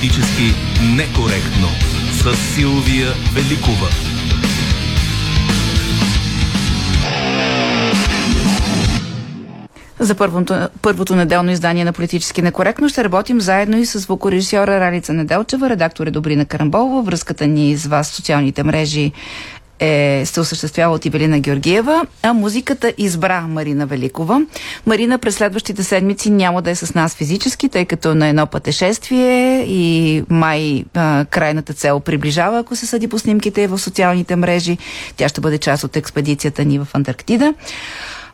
Политически 0.00 0.54
некоректно 0.96 1.68
с 2.12 2.36
Силвия 2.54 3.08
Великова. 3.34 3.88
За 9.98 10.14
първото, 10.14 10.68
първото 10.82 11.16
неделно 11.16 11.50
издание 11.50 11.84
на 11.84 11.92
Политически 11.92 12.42
некоректно 12.42 12.88
ще 12.88 13.04
работим 13.04 13.40
заедно 13.40 13.78
и 13.78 13.86
с 13.86 13.98
звукорежисьора 13.98 14.80
Ралица 14.80 15.12
Неделчева, 15.12 15.70
редактор 15.70 16.06
е 16.06 16.10
Добрина 16.10 16.44
Карамболова. 16.44 17.02
Връзката 17.02 17.46
ни 17.46 17.76
с 17.76 17.86
вас 17.86 18.10
в 18.10 18.14
социалните 18.14 18.62
мрежи 18.62 19.12
е, 19.80 20.22
се 20.26 20.40
осъществява 20.40 20.94
от 20.94 21.04
Ивелина 21.04 21.40
Георгиева, 21.40 22.06
а 22.22 22.32
музиката 22.32 22.92
избра 22.98 23.40
Марина 23.40 23.86
Великова. 23.86 24.42
Марина 24.86 25.18
през 25.18 25.34
следващите 25.34 25.84
седмици 25.84 26.30
няма 26.30 26.62
да 26.62 26.70
е 26.70 26.74
с 26.74 26.94
нас 26.94 27.14
физически, 27.14 27.68
тъй 27.68 27.84
като 27.84 28.14
на 28.14 28.28
едно 28.28 28.46
пътешествие 28.46 29.64
и 29.68 30.24
май 30.28 30.84
а, 30.94 31.24
крайната 31.30 31.72
цел 31.72 32.00
приближава, 32.00 32.58
ако 32.58 32.76
се 32.76 32.86
съди 32.86 33.08
по 33.08 33.18
снимките 33.18 33.66
в 33.66 33.78
социалните 33.78 34.36
мрежи. 34.36 34.78
Тя 35.16 35.28
ще 35.28 35.40
бъде 35.40 35.58
част 35.58 35.84
от 35.84 35.96
експедицията 35.96 36.64
ни 36.64 36.78
в 36.78 36.88
Антарктида. 36.92 37.54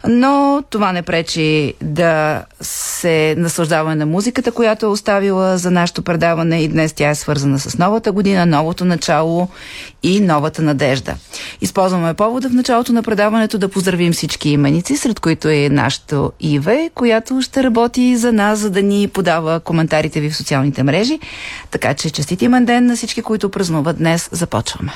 Но 0.09 0.62
това 0.70 0.92
не 0.92 1.02
пречи 1.02 1.74
да 1.82 2.45
се 2.60 3.34
наслаждаваме 3.38 3.95
на 3.95 4.06
музиката, 4.06 4.52
която 4.52 4.87
е 4.87 4.88
оставила 4.88 5.59
за 5.59 5.70
нашето 5.70 6.02
предаване 6.02 6.62
и 6.62 6.68
днес 6.68 6.92
тя 6.92 7.10
е 7.10 7.14
свързана 7.14 7.59
с 7.59 7.78
новата 7.78 8.12
година, 8.12 8.46
новото 8.46 8.84
начало 8.84 9.48
и 10.02 10.20
новата 10.20 10.62
надежда. 10.62 11.14
Използваме 11.60 12.14
повода 12.14 12.48
в 12.48 12.52
началото 12.52 12.92
на 12.92 13.02
предаването 13.02 13.59
да 13.59 13.68
поздравим 13.68 14.12
всички 14.12 14.51
именици, 14.51 14.96
сред 14.96 15.20
които 15.20 15.48
е 15.48 15.68
нашето 15.68 16.32
Иве, 16.40 16.90
която 16.95 17.42
ще 17.42 17.63
работи 17.63 18.16
за 18.16 18.32
нас, 18.32 18.59
за 18.59 18.70
да 18.70 18.82
ни 18.82 19.09
подава 19.09 19.60
коментарите 19.60 20.20
ви 20.20 20.30
в 20.30 20.37
социалните 20.37 20.82
мрежи. 20.82 21.18
Така 21.70 21.95
че 21.95 22.10
честит 22.10 22.42
имен 22.42 22.65
ден 22.65 22.87
на 22.87 22.96
всички, 22.96 23.23
които 23.23 23.48
празнуват 23.48 23.98
днес. 23.98 24.29
Започваме. 24.32 24.92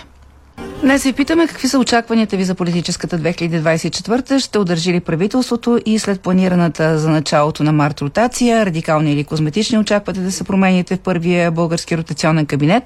Днес 0.82 1.04
ви 1.04 1.12
питаме 1.12 1.46
какви 1.46 1.68
са 1.68 1.78
очакванията 1.78 2.36
ви 2.36 2.44
за 2.44 2.54
политическата 2.54 3.18
2024. 3.18 4.38
Ще 4.38 4.58
удържи 4.58 4.92
ли 4.92 5.00
правителството 5.00 5.80
и 5.86 5.98
след 5.98 6.20
планираната 6.20 6.98
за 6.98 7.10
началото 7.10 7.64
на 7.64 7.72
март 7.72 8.02
ротация, 8.02 8.66
радикални 8.66 9.12
или 9.12 9.24
козметични 9.24 9.78
очаквате 9.78 10.20
да 10.20 10.32
се 10.32 10.44
промените 10.44 10.96
в 10.96 11.00
първия 11.00 11.50
български 11.50 11.96
ротационен 11.96 12.46
кабинет? 12.46 12.82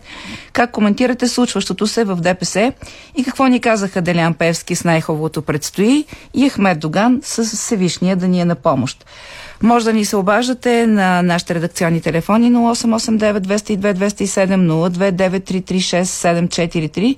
Как 0.53 0.71
коментирате 0.71 1.29
случващото 1.29 1.87
се 1.87 2.05
в 2.05 2.17
ДПС 2.17 2.73
и 3.17 3.25
какво 3.25 3.47
ни 3.47 3.61
казаха 3.61 4.03
Делян 4.03 4.35
Певски 4.35 4.77
с 4.77 4.85
най-хубавото 4.85 5.43
предстои 5.43 6.05
и 6.35 6.49
Ахмед 6.49 6.81
Доган 6.81 7.21
с 7.23 7.45
Всевишния 7.45 8.17
да 8.17 8.29
ни 8.29 8.41
е 8.41 8.45
на 8.45 8.55
помощ? 8.55 9.05
Може 9.63 9.85
да 9.85 9.93
ни 9.93 10.05
се 10.05 10.17
обаждате 10.17 10.87
на 10.87 11.23
нашите 11.23 11.55
редакционни 11.55 12.01
телефони 12.01 12.53
0889 12.53 13.39
202 13.39 13.95
207 13.95 14.57
029 15.17 15.35
336 15.39 17.17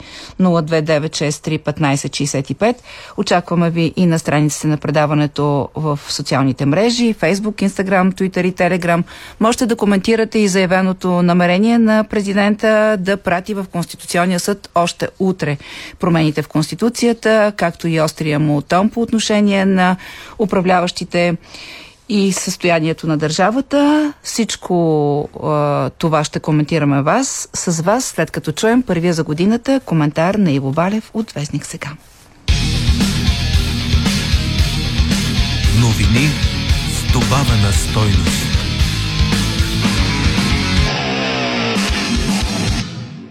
743 2.04 2.74
Очакваме 3.16 3.70
ви 3.70 3.92
и 3.96 4.06
на 4.06 4.18
страниците 4.18 4.66
на 4.66 4.76
предаването 4.76 5.68
в 5.74 5.98
социалните 6.08 6.66
мрежи, 6.66 7.14
Facebook, 7.14 7.68
Instagram, 7.68 8.12
Twitter 8.12 8.46
и 8.46 8.52
Telegram. 8.52 9.02
Можете 9.40 9.66
да 9.66 9.76
коментирате 9.76 10.38
и 10.38 10.48
заявеното 10.48 11.22
намерение 11.22 11.78
на 11.78 12.04
президента 12.04 12.96
да 13.00 13.16
прати 13.16 13.54
в 13.54 13.66
Конституционния 13.72 14.40
съд 14.40 14.70
още 14.74 15.08
утре 15.18 15.56
промените 15.98 16.42
в 16.42 16.48
Конституцията, 16.48 17.52
както 17.56 17.88
и 17.88 18.00
острия 18.00 18.38
му 18.38 18.62
тон 18.62 18.90
по 18.90 19.02
отношение 19.02 19.64
на 19.64 19.96
управляващите 20.38 21.36
и 22.08 22.32
състоянието 22.32 23.06
на 23.06 23.16
държавата. 23.16 24.12
Всичко 24.22 25.28
а, 25.42 25.90
това 25.90 26.24
ще 26.24 26.40
коментираме 26.40 27.02
вас, 27.02 27.48
с 27.54 27.82
вас, 27.82 28.04
след 28.04 28.30
като 28.30 28.52
чуем 28.52 28.82
първия 28.82 29.14
за 29.14 29.24
годината 29.24 29.80
коментар 29.84 30.34
на 30.34 30.50
Иво 30.50 30.72
Валев 30.72 31.10
от 31.14 31.32
Вестник 31.32 31.66
сега. 31.66 31.90
Новини 35.80 36.28
с 36.90 37.12
добавена 37.12 37.72
стойност. 37.72 38.46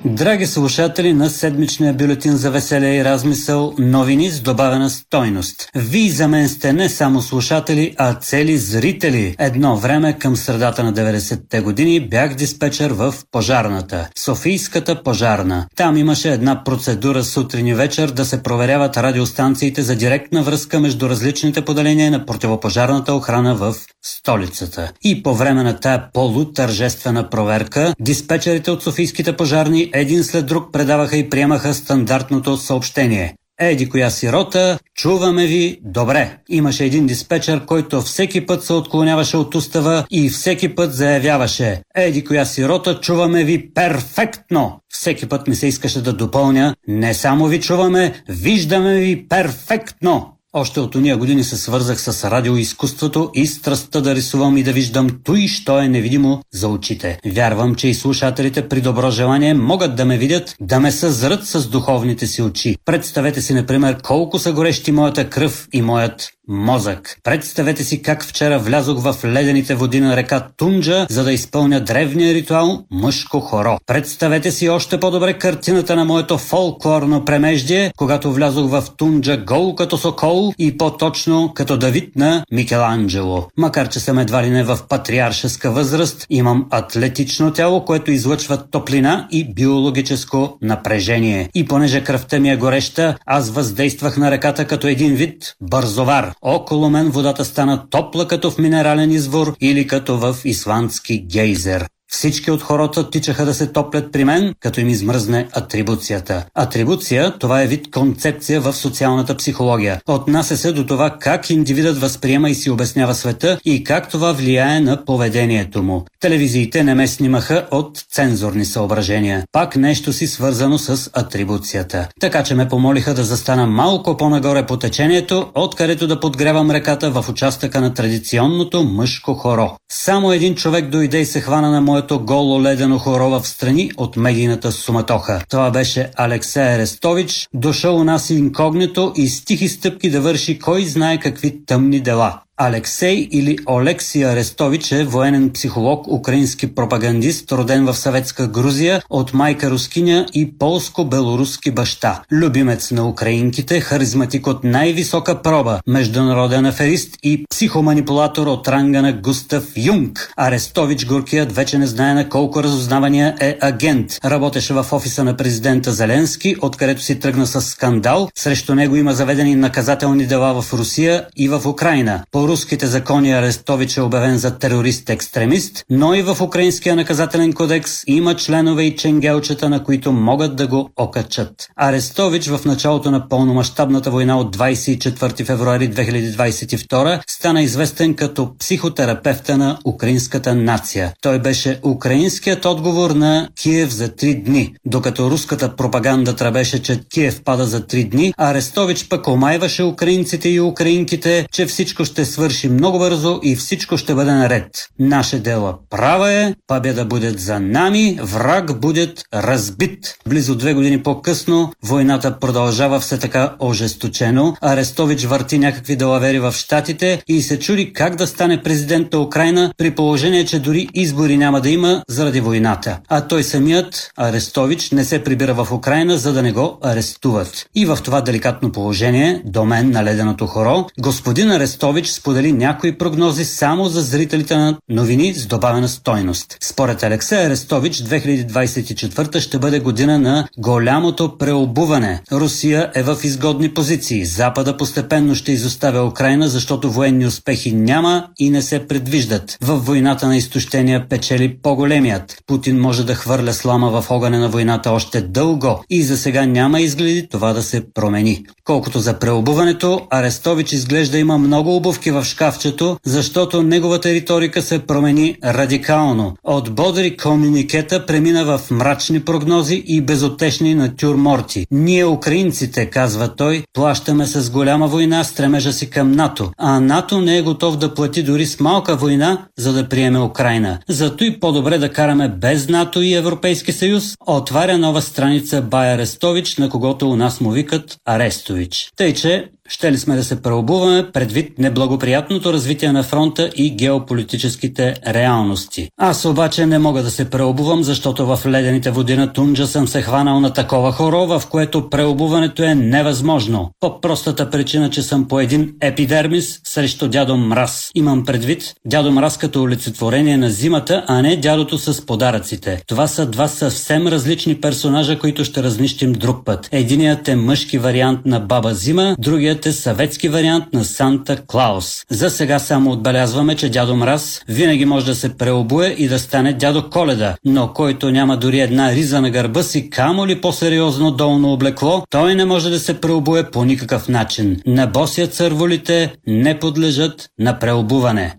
Драги 0.05 0.47
слушатели 0.47 1.13
на 1.13 1.29
седмичния 1.29 1.93
бюлетин 1.93 2.35
за 2.35 2.51
веселие 2.51 2.97
и 2.99 3.03
размисъл, 3.05 3.73
новини 3.79 4.29
с 4.29 4.41
добавена 4.41 4.89
стойност. 4.89 5.69
Вие 5.75 6.11
за 6.11 6.27
мен 6.27 6.49
сте 6.49 6.73
не 6.73 6.89
само 6.89 7.21
слушатели, 7.21 7.93
а 7.97 8.13
цели 8.13 8.57
зрители. 8.57 9.35
Едно 9.39 9.77
време 9.77 10.13
към 10.19 10.35
средата 10.35 10.83
на 10.83 10.93
90-те 10.93 11.61
години 11.61 12.09
бях 12.09 12.35
диспетчер 12.35 12.91
в 12.91 13.13
пожарната. 13.31 14.09
Софийската 14.17 15.03
пожарна. 15.03 15.67
Там 15.75 15.97
имаше 15.97 16.33
една 16.33 16.63
процедура 16.63 17.23
сутрин 17.23 17.67
и 17.67 17.73
вечер 17.73 18.09
да 18.09 18.25
се 18.25 18.43
проверяват 18.43 18.97
радиостанциите 18.97 19.81
за 19.81 19.95
директна 19.95 20.43
връзка 20.43 20.79
между 20.79 21.09
различните 21.09 21.65
поделения 21.65 22.11
на 22.11 22.25
противопожарната 22.25 23.13
охрана 23.13 23.55
в 23.55 23.75
столицата. 24.03 24.91
И 25.03 25.23
по 25.23 25.33
време 25.33 25.63
на 25.63 25.79
тая 25.79 26.11
полутържествена 26.13 27.29
проверка, 27.29 27.93
диспетчерите 27.99 28.71
от 28.71 28.83
Софийските 28.83 29.35
пожарни 29.37 29.91
един 29.95 30.23
след 30.23 30.45
друг 30.45 30.73
предаваха 30.73 31.17
и 31.17 31.29
приемаха 31.29 31.73
стандартното 31.73 32.57
съобщение. 32.57 33.35
Еди 33.59 33.89
коя 33.89 34.09
сирота, 34.09 34.79
чуваме 34.95 35.45
ви 35.45 35.79
добре. 35.83 36.37
Имаше 36.49 36.85
един 36.85 37.05
диспетчер, 37.05 37.65
който 37.65 38.01
всеки 38.01 38.45
път 38.45 38.63
се 38.63 38.73
отклоняваше 38.73 39.37
от 39.37 39.55
устава 39.55 40.05
и 40.11 40.29
всеки 40.29 40.75
път 40.75 40.93
заявяваше 40.93 41.81
Еди 41.95 42.23
коя 42.23 42.45
сирота, 42.45 42.99
чуваме 43.01 43.43
ви 43.43 43.73
перфектно. 43.73 44.79
Всеки 44.89 45.29
път 45.29 45.47
ми 45.47 45.55
се 45.55 45.67
искаше 45.67 46.01
да 46.01 46.13
допълня 46.13 46.75
Не 46.87 47.13
само 47.13 47.47
ви 47.47 47.61
чуваме, 47.61 48.13
виждаме 48.29 48.95
ви 48.95 49.27
перфектно. 49.27 50.34
Още 50.57 50.79
от 50.79 50.95
уния 50.95 51.17
години 51.17 51.43
се 51.43 51.57
свързах 51.57 52.01
с 52.01 52.29
радиоизкуството 52.31 53.29
и 53.33 53.47
страстта 53.47 54.01
да 54.01 54.15
рисувам 54.15 54.57
и 54.57 54.63
да 54.63 54.73
виждам 54.73 55.09
той, 55.23 55.47
що 55.47 55.79
е 55.79 55.87
невидимо 55.87 56.41
за 56.53 56.67
очите. 56.67 57.19
Вярвам, 57.25 57.75
че 57.75 57.87
и 57.87 57.93
слушателите 57.93 58.67
при 58.67 58.81
добро 58.81 59.11
желание 59.11 59.53
могат 59.53 59.95
да 59.95 60.05
ме 60.05 60.17
видят, 60.17 60.55
да 60.61 60.79
ме 60.79 60.91
съзрат 60.91 61.45
с 61.45 61.67
духовните 61.67 62.27
си 62.27 62.41
очи. 62.41 62.75
Представете 62.85 63.41
си, 63.41 63.53
например, 63.53 64.01
колко 64.01 64.39
са 64.39 64.53
горещи 64.53 64.91
моята 64.91 65.29
кръв 65.29 65.67
и 65.73 65.81
моят 65.81 66.29
мозък. 66.47 67.17
Представете 67.23 67.83
си 67.83 68.01
как 68.01 68.25
вчера 68.25 68.59
влязох 68.59 68.99
в 68.99 69.25
ледените 69.25 69.75
води 69.75 69.99
на 69.99 70.17
река 70.17 70.47
Тунджа, 70.57 71.07
за 71.09 71.23
да 71.23 71.33
изпълня 71.33 71.81
древния 71.81 72.33
ритуал 72.33 72.83
мъжко 72.91 73.39
хоро. 73.39 73.77
Представете 73.85 74.51
си 74.51 74.69
още 74.69 74.99
по-добре 74.99 75.33
картината 75.33 75.95
на 75.95 76.05
моето 76.05 76.37
фолклорно 76.37 77.25
премеждие, 77.25 77.91
когато 77.97 78.33
влязох 78.33 78.69
в 78.69 78.83
Тунджа 78.97 79.37
гол 79.37 79.75
като 79.75 79.97
сокол 79.97 80.53
и 80.57 80.77
по-точно 80.77 81.51
като 81.55 81.77
Давид 81.77 82.15
на 82.15 82.43
Микеланджело. 82.51 83.47
Макар, 83.57 83.89
че 83.89 83.99
съм 83.99 84.19
едва 84.19 84.43
ли 84.43 84.49
не 84.49 84.63
в 84.63 84.79
патриаршеска 84.89 85.71
възраст, 85.71 86.25
имам 86.29 86.65
атлетично 86.69 87.53
тяло, 87.53 87.85
което 87.85 88.11
излъчва 88.11 88.57
топлина 88.57 89.27
и 89.31 89.53
биологическо 89.53 90.57
напрежение. 90.61 91.49
И 91.55 91.65
понеже 91.65 92.03
кръвта 92.03 92.39
ми 92.39 92.51
е 92.51 92.57
гореща, 92.57 93.17
аз 93.25 93.49
въздействах 93.49 94.17
на 94.17 94.31
реката 94.31 94.67
като 94.67 94.87
един 94.87 95.15
вид 95.15 95.55
бързовар. 95.61 96.34
Около 96.41 96.89
мен 96.89 97.09
водата 97.09 97.45
стана 97.45 97.89
топла 97.89 98.27
като 98.27 98.51
в 98.51 98.57
минерален 98.57 99.11
извор 99.11 99.55
или 99.61 99.87
като 99.87 100.17
в 100.17 100.35
исландски 100.45 101.25
гейзер. 101.25 101.87
Всички 102.15 102.51
от 102.51 102.61
хората 102.61 103.09
тичаха 103.09 103.45
да 103.45 103.53
се 103.53 103.67
топлят 103.67 104.11
при 104.11 104.23
мен, 104.23 104.53
като 104.59 104.79
им 104.79 104.89
измръзне 104.89 105.47
атрибуцията. 105.51 106.45
Атрибуция– 106.53 107.33
това 107.39 107.61
е 107.61 107.67
вид 107.67 107.91
концепция 107.91 108.61
в 108.61 108.73
социалната 108.73 109.37
психология. 109.37 110.01
Отнася 110.07 110.57
се 110.57 110.71
до 110.71 110.85
това 110.85 111.09
как 111.19 111.49
индивидът 111.49 111.97
възприема 111.97 112.49
и 112.49 112.55
си 112.55 112.69
обяснява 112.69 113.15
света 113.15 113.59
и 113.65 113.83
как 113.83 114.09
това 114.09 114.31
влияе 114.33 114.79
на 114.79 115.05
поведението 115.05 115.83
му. 115.83 116.05
Телевизиите 116.19 116.83
не 116.83 116.95
ме 116.95 117.07
снимаха 117.07 117.67
от 117.71 118.05
цензурни 118.11 118.65
съображения. 118.65 119.43
Пак 119.51 119.75
нещо 119.75 120.13
си 120.13 120.27
свързано 120.27 120.77
с 120.77 121.09
атрибуцията. 121.13 122.07
Така 122.19 122.43
че 122.43 122.55
ме 122.55 122.67
помолиха 122.67 123.13
да 123.13 123.23
застана 123.23 123.67
малко 123.67 124.17
по-нагоре 124.17 124.65
по 124.65 124.77
течението, 124.77 125.47
откъдето 125.55 126.07
да 126.07 126.19
подгревам 126.19 126.71
реката 126.71 127.11
в 127.11 127.29
участъка 127.29 127.81
на 127.81 127.93
традиционното 127.93 128.83
мъжко 128.83 129.33
хоро. 129.33 129.77
Само 129.91 130.31
един 130.31 130.55
човек 130.55 130.89
дойде 130.89 131.19
и 131.19 131.25
се 131.25 131.41
хвана 131.41 131.71
на 131.71 131.81
моето 131.81 132.04
своето 132.05 132.25
голо 132.25 132.61
ледено 132.61 132.99
хоро 132.99 133.29
в 133.29 133.47
страни 133.47 133.91
от 133.97 134.17
медийната 134.17 134.71
суматоха. 134.71 135.41
Това 135.49 135.71
беше 135.71 136.11
Алексей 136.15 136.63
Арестович, 136.63 137.47
дошъл 137.53 137.95
у 137.97 138.03
нас 138.03 138.29
инкогнито 138.29 139.13
и 139.15 139.27
с 139.27 139.45
тихи 139.45 139.69
стъпки 139.69 140.09
да 140.09 140.21
върши 140.21 140.59
кой 140.59 140.85
знае 140.85 141.19
какви 141.19 141.65
тъмни 141.65 141.99
дела. 141.99 142.39
Алексей 142.57 143.27
или 143.31 143.57
Олексий 143.65 144.25
Арестович 144.25 144.91
е 144.91 145.03
военен 145.03 145.49
психолог, 145.49 146.07
украински 146.07 146.75
пропагандист, 146.75 147.51
роден 147.51 147.85
в 147.85 147.93
съветска 147.93 148.47
Грузия 148.47 149.01
от 149.09 149.33
майка 149.33 149.69
рускиня 149.69 150.25
и 150.33 150.57
полско-белоруски 150.57 151.71
баща. 151.71 152.21
Любимец 152.31 152.91
на 152.91 153.07
украинките, 153.07 153.79
харизматик 153.79 154.47
от 154.47 154.63
най-висока 154.63 155.41
проба, 155.41 155.81
международен 155.87 156.65
аферист 156.65 157.17
и 157.23 157.45
психоманипулатор 157.49 158.47
от 158.47 158.67
ранга 158.67 159.01
на 159.01 159.13
Густав 159.13 159.63
Юнг. 159.75 160.33
Арестович 160.37 161.05
Горкият 161.05 161.55
вече 161.55 161.77
не 161.77 161.87
знае 161.87 162.13
на 162.13 162.29
колко 162.29 162.63
разузнавания 162.63 163.35
е 163.39 163.57
агент. 163.61 164.11
Работеше 164.25 164.73
в 164.73 164.85
офиса 164.91 165.23
на 165.23 165.37
президента 165.37 165.91
Зеленски, 165.91 166.55
откъдето 166.61 167.01
си 167.01 167.19
тръгна 167.19 167.47
с 167.47 167.61
скандал. 167.61 168.29
Срещу 168.35 168.75
него 168.75 168.95
има 168.95 169.13
заведени 169.13 169.55
наказателни 169.55 170.25
дела 170.25 170.61
в 170.61 170.73
Русия 170.73 171.25
и 171.35 171.49
в 171.49 171.61
Украина. 171.65 172.23
По 172.31 172.44
руските 172.47 172.87
закони 172.87 173.31
Арестович 173.31 173.97
е 173.97 174.01
обявен 174.01 174.37
за 174.37 174.51
терорист-екстремист, 174.51 175.85
но 175.89 176.13
и 176.13 176.21
в 176.21 176.41
Украинския 176.41 176.95
наказателен 176.95 177.53
кодекс 177.53 178.01
има 178.07 178.35
членове 178.35 178.83
и 178.83 178.95
ченгелчета, 178.95 179.69
на 179.69 179.83
които 179.83 180.11
могат 180.11 180.55
да 180.55 180.67
го 180.67 180.89
окачат. 180.97 181.67
Арестович 181.75 182.47
в 182.47 182.65
началото 182.65 183.11
на 183.11 183.29
пълномащабната 183.29 184.11
война 184.11 184.39
от 184.39 184.57
24 184.57 185.45
февруари 185.45 185.89
2022 185.89 187.21
стана 187.27 187.61
известен 187.61 188.13
като 188.13 188.57
психотерапевта 188.57 189.57
на 189.57 189.77
украинската 189.85 190.55
нация. 190.55 191.13
Той 191.21 191.39
беше 191.39 191.79
украинският 191.85 192.65
отговор 192.65 193.11
на 193.11 193.49
Киев 193.61 193.89
за 193.93 194.15
три 194.15 194.35
дни. 194.35 194.75
Докато 194.85 195.31
руската 195.31 195.75
пропаганда 195.75 196.35
тръбеше, 196.35 196.81
че 196.81 196.99
Киев 197.13 197.41
пада 197.43 197.65
за 197.65 197.87
три 197.87 198.03
дни, 198.03 198.33
Арестович 198.37 199.07
пък 199.09 199.27
омайваше 199.27 199.83
украинците 199.83 200.49
и 200.49 200.61
украинките, 200.61 201.47
че 201.51 201.65
всичко 201.65 202.05
ще 202.05 202.25
свърши 202.35 202.69
много 202.69 202.99
бързо 202.99 203.39
и 203.43 203.55
всичко 203.55 203.97
ще 203.97 204.15
бъде 204.15 204.31
наред. 204.31 204.67
Наше 204.99 205.39
дело 205.39 205.73
права 205.89 206.31
е, 206.31 206.53
победа 206.67 207.05
будет 207.05 207.39
за 207.39 207.59
нами, 207.59 208.19
враг 208.21 208.79
будет 208.79 209.23
разбит. 209.33 210.17
Близо 210.27 210.55
две 210.55 210.73
години 210.73 211.03
по-късно 211.03 211.71
войната 211.83 212.39
продължава 212.39 212.99
все 212.99 213.17
така 213.17 213.55
ожесточено. 213.59 214.55
Арестович 214.61 215.25
върти 215.25 215.59
някакви 215.59 215.95
делавери 215.95 216.39
в 216.39 216.51
Штатите 216.51 217.23
и 217.27 217.41
се 217.41 217.59
чуди 217.59 217.93
как 217.93 218.15
да 218.15 218.27
стане 218.27 218.63
президент 218.63 219.13
на 219.13 219.19
Украина 219.19 219.73
при 219.77 219.91
положение, 219.91 220.45
че 220.45 220.59
дори 220.59 220.87
избори 220.93 221.37
няма 221.37 221.61
да 221.61 221.69
има 221.69 222.03
заради 222.07 222.41
войната. 222.41 222.99
А 223.09 223.21
той 223.21 223.43
самият, 223.43 224.11
Арестович, 224.17 224.91
не 224.91 225.05
се 225.05 225.23
прибира 225.23 225.53
в 225.53 225.71
Украина, 225.71 226.17
за 226.17 226.33
да 226.33 226.43
не 226.43 226.51
го 226.51 226.77
арестуват. 226.83 227.65
И 227.75 227.85
в 227.85 227.97
това 228.03 228.21
деликатно 228.21 228.71
положение, 228.71 229.41
до 229.45 229.65
мен 229.65 229.91
на 229.91 230.03
леденото 230.03 230.47
хоро, 230.47 230.87
господин 230.99 231.51
Арестович 231.51 232.07
сподели 232.25 232.51
някои 232.51 232.97
прогнози 232.97 233.45
само 233.45 233.85
за 233.85 234.01
зрителите 234.01 234.55
на 234.55 234.77
новини 234.89 235.33
с 235.33 235.45
добавена 235.45 235.87
стойност. 235.87 236.57
Според 236.63 237.03
Алексей 237.03 237.45
Арестович, 237.45 237.97
2024 237.97 239.39
ще 239.39 239.59
бъде 239.59 239.79
година 239.79 240.19
на 240.19 240.47
голямото 240.57 241.37
преобуване. 241.37 242.21
Русия 242.31 242.91
е 242.95 243.03
в 243.03 243.17
изгодни 243.23 243.73
позиции. 243.73 244.25
Запада 244.25 244.77
постепенно 244.77 245.35
ще 245.35 245.51
изоставя 245.51 246.05
Украина, 246.05 246.47
защото 246.47 246.91
военни 246.91 247.25
успехи 247.25 247.71
няма 247.71 248.27
и 248.39 248.49
не 248.49 248.61
се 248.61 248.87
предвиждат. 248.87 249.57
В 249.61 249.77
войната 249.77 250.27
на 250.27 250.37
изтощения 250.37 251.09
печели 251.09 251.57
по-големият. 251.61 252.37
Путин 252.47 252.79
може 252.79 253.05
да 253.05 253.15
хвърля 253.15 253.53
слама 253.53 254.01
в 254.01 254.11
огъня 254.11 254.39
на 254.39 254.49
войната 254.49 254.91
още 254.91 255.21
дълго 255.21 255.83
и 255.89 256.03
за 256.03 256.17
сега 256.17 256.45
няма 256.45 256.81
изгледи 256.81 257.27
това 257.31 257.53
да 257.53 257.63
се 257.63 257.83
промени. 257.93 258.45
Колкото 258.63 258.99
за 258.99 259.19
преобуването, 259.19 260.07
Арестович 260.09 260.73
изглежда 260.73 261.17
има 261.17 261.37
много 261.37 261.75
обувки 261.75 262.14
в 262.15 262.25
шкафчето, 262.25 262.97
защото 263.05 263.63
неговата 263.63 264.09
риторика 264.09 264.61
се 264.61 264.79
промени 264.79 265.37
радикално. 265.43 266.35
От 266.43 266.75
бодри 266.75 267.17
комуникета 267.17 268.05
премина 268.05 268.45
в 268.45 268.71
мрачни 268.71 269.19
прогнози 269.19 269.83
и 269.87 270.01
безотешни 270.01 270.75
натюрморти. 270.75 271.67
Ние, 271.71 272.05
украинците, 272.05 272.85
казва 272.85 273.35
той, 273.35 273.63
плащаме 273.73 274.25
с 274.25 274.49
голяма 274.49 274.87
война 274.87 275.23
стремежа 275.23 275.73
си 275.73 275.89
към 275.89 276.11
НАТО, 276.11 276.51
а 276.57 276.79
НАТО 276.79 277.21
не 277.21 277.37
е 277.37 277.41
готов 277.41 277.77
да 277.77 277.93
плати 277.93 278.23
дори 278.23 278.45
с 278.45 278.59
малка 278.59 278.95
война, 278.95 279.45
за 279.57 279.73
да 279.73 279.89
приеме 279.89 280.19
Украина. 280.19 280.79
Зато 280.89 281.23
и 281.23 281.39
по-добре 281.39 281.77
да 281.77 281.93
караме 281.93 282.29
без 282.29 282.69
НАТО 282.69 283.01
и 283.01 283.13
Европейски 283.13 283.71
съюз, 283.71 284.15
отваря 284.27 284.77
нова 284.77 285.01
страница 285.01 285.61
Бай 285.61 285.93
Арестович, 285.93 286.57
на 286.57 286.69
когото 286.69 287.09
у 287.09 287.15
нас 287.15 287.41
му 287.41 287.51
викат 287.51 287.97
Арестович. 288.05 288.91
Тъй, 288.95 289.13
че 289.13 289.49
ще 289.69 289.91
ли 289.91 289.97
сме 289.97 290.15
да 290.15 290.23
се 290.23 290.41
преобуваме 290.41 291.11
предвид 291.11 291.59
неблагоприятното 291.59 292.53
развитие 292.53 292.91
на 292.91 293.03
фронта 293.03 293.49
и 293.55 293.75
геополитическите 293.75 294.95
реалности. 295.07 295.89
Аз 295.97 296.25
обаче 296.25 296.65
не 296.65 296.79
мога 296.79 297.03
да 297.03 297.11
се 297.11 297.29
преобувам, 297.29 297.83
защото 297.83 298.25
в 298.25 298.39
ледените 298.45 298.91
води 298.91 299.17
на 299.17 299.33
Тунджа 299.33 299.67
съм 299.67 299.87
се 299.87 300.01
хванал 300.01 300.39
на 300.39 300.53
такова 300.53 300.91
хоро, 300.91 301.25
в 301.25 301.43
което 301.49 301.89
преобуването 301.89 302.63
е 302.63 302.75
невъзможно. 302.75 303.71
По 303.79 304.01
простата 304.01 304.49
причина, 304.49 304.89
че 304.89 305.01
съм 305.01 305.27
по 305.27 305.39
един 305.39 305.73
епидермис 305.81 306.59
срещу 306.63 307.07
дядо 307.07 307.37
Мраз. 307.37 307.91
Имам 307.95 308.25
предвид 308.25 308.73
дядо 308.85 309.11
Мраз 309.11 309.37
като 309.37 309.61
олицетворение 309.61 310.37
на 310.37 310.49
зимата, 310.49 311.03
а 311.07 311.21
не 311.21 311.37
дядото 311.37 311.77
с 311.77 312.05
подаръците. 312.05 312.81
Това 312.87 313.07
са 313.07 313.25
два 313.25 313.47
съвсем 313.47 314.07
различни 314.07 314.61
персонажа, 314.61 315.19
които 315.19 315.45
ще 315.45 315.63
разнищим 315.63 316.13
друг 316.13 316.45
път. 316.45 316.69
Единият 316.71 317.27
е 317.27 317.35
мъжки 317.35 317.77
вариант 317.77 318.19
на 318.25 318.39
Баба 318.39 318.73
Зима, 318.73 319.15
другият 319.19 319.54
другият 319.55 319.65
е 319.65 319.81
съветски 319.81 320.29
вариант 320.29 320.65
на 320.73 320.83
Санта 320.83 321.37
Клаус. 321.47 322.03
За 322.09 322.29
сега 322.29 322.59
само 322.59 322.91
отбелязваме, 322.91 323.55
че 323.55 323.69
дядо 323.69 323.95
Мраз 323.95 324.41
винаги 324.47 324.85
може 324.85 325.05
да 325.05 325.15
се 325.15 325.37
преобуе 325.37 325.95
и 325.97 326.07
да 326.07 326.19
стане 326.19 326.53
дядо 326.53 326.89
Коледа, 326.89 327.35
но 327.45 327.73
който 327.73 328.11
няма 328.11 328.37
дори 328.37 328.59
една 328.59 328.91
риза 328.91 329.21
на 329.21 329.29
гърба 329.29 329.63
си, 329.63 329.89
камо 329.89 330.27
ли 330.27 330.41
по-сериозно 330.41 331.11
долно 331.11 331.53
облекло, 331.53 332.03
той 332.09 332.35
не 332.35 332.45
може 332.45 332.69
да 332.69 332.79
се 332.79 333.01
преобуе 333.01 333.51
по 333.51 333.65
никакъв 333.65 334.09
начин. 334.09 334.61
На 334.65 334.87
босия 334.87 335.27
църволите 335.27 336.13
не 336.27 336.59
подлежат 336.59 337.29
на 337.39 337.59
преобуване. 337.59 338.35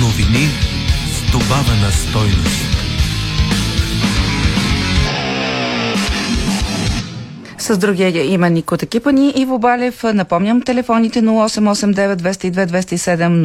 Новини 0.00 0.48
с 1.06 1.32
добавена 1.32 1.90
стойност. 1.92 2.73
С 7.64 7.78
другия 7.78 8.32
има 8.32 8.50
Нико 8.50 8.76
Такипани 8.76 9.32
и 9.36 9.46
Балев. 9.46 10.02
Напомням 10.02 10.62
телефоните 10.62 11.22
0889 11.22 12.14
202 12.14 12.66
207 12.66 13.42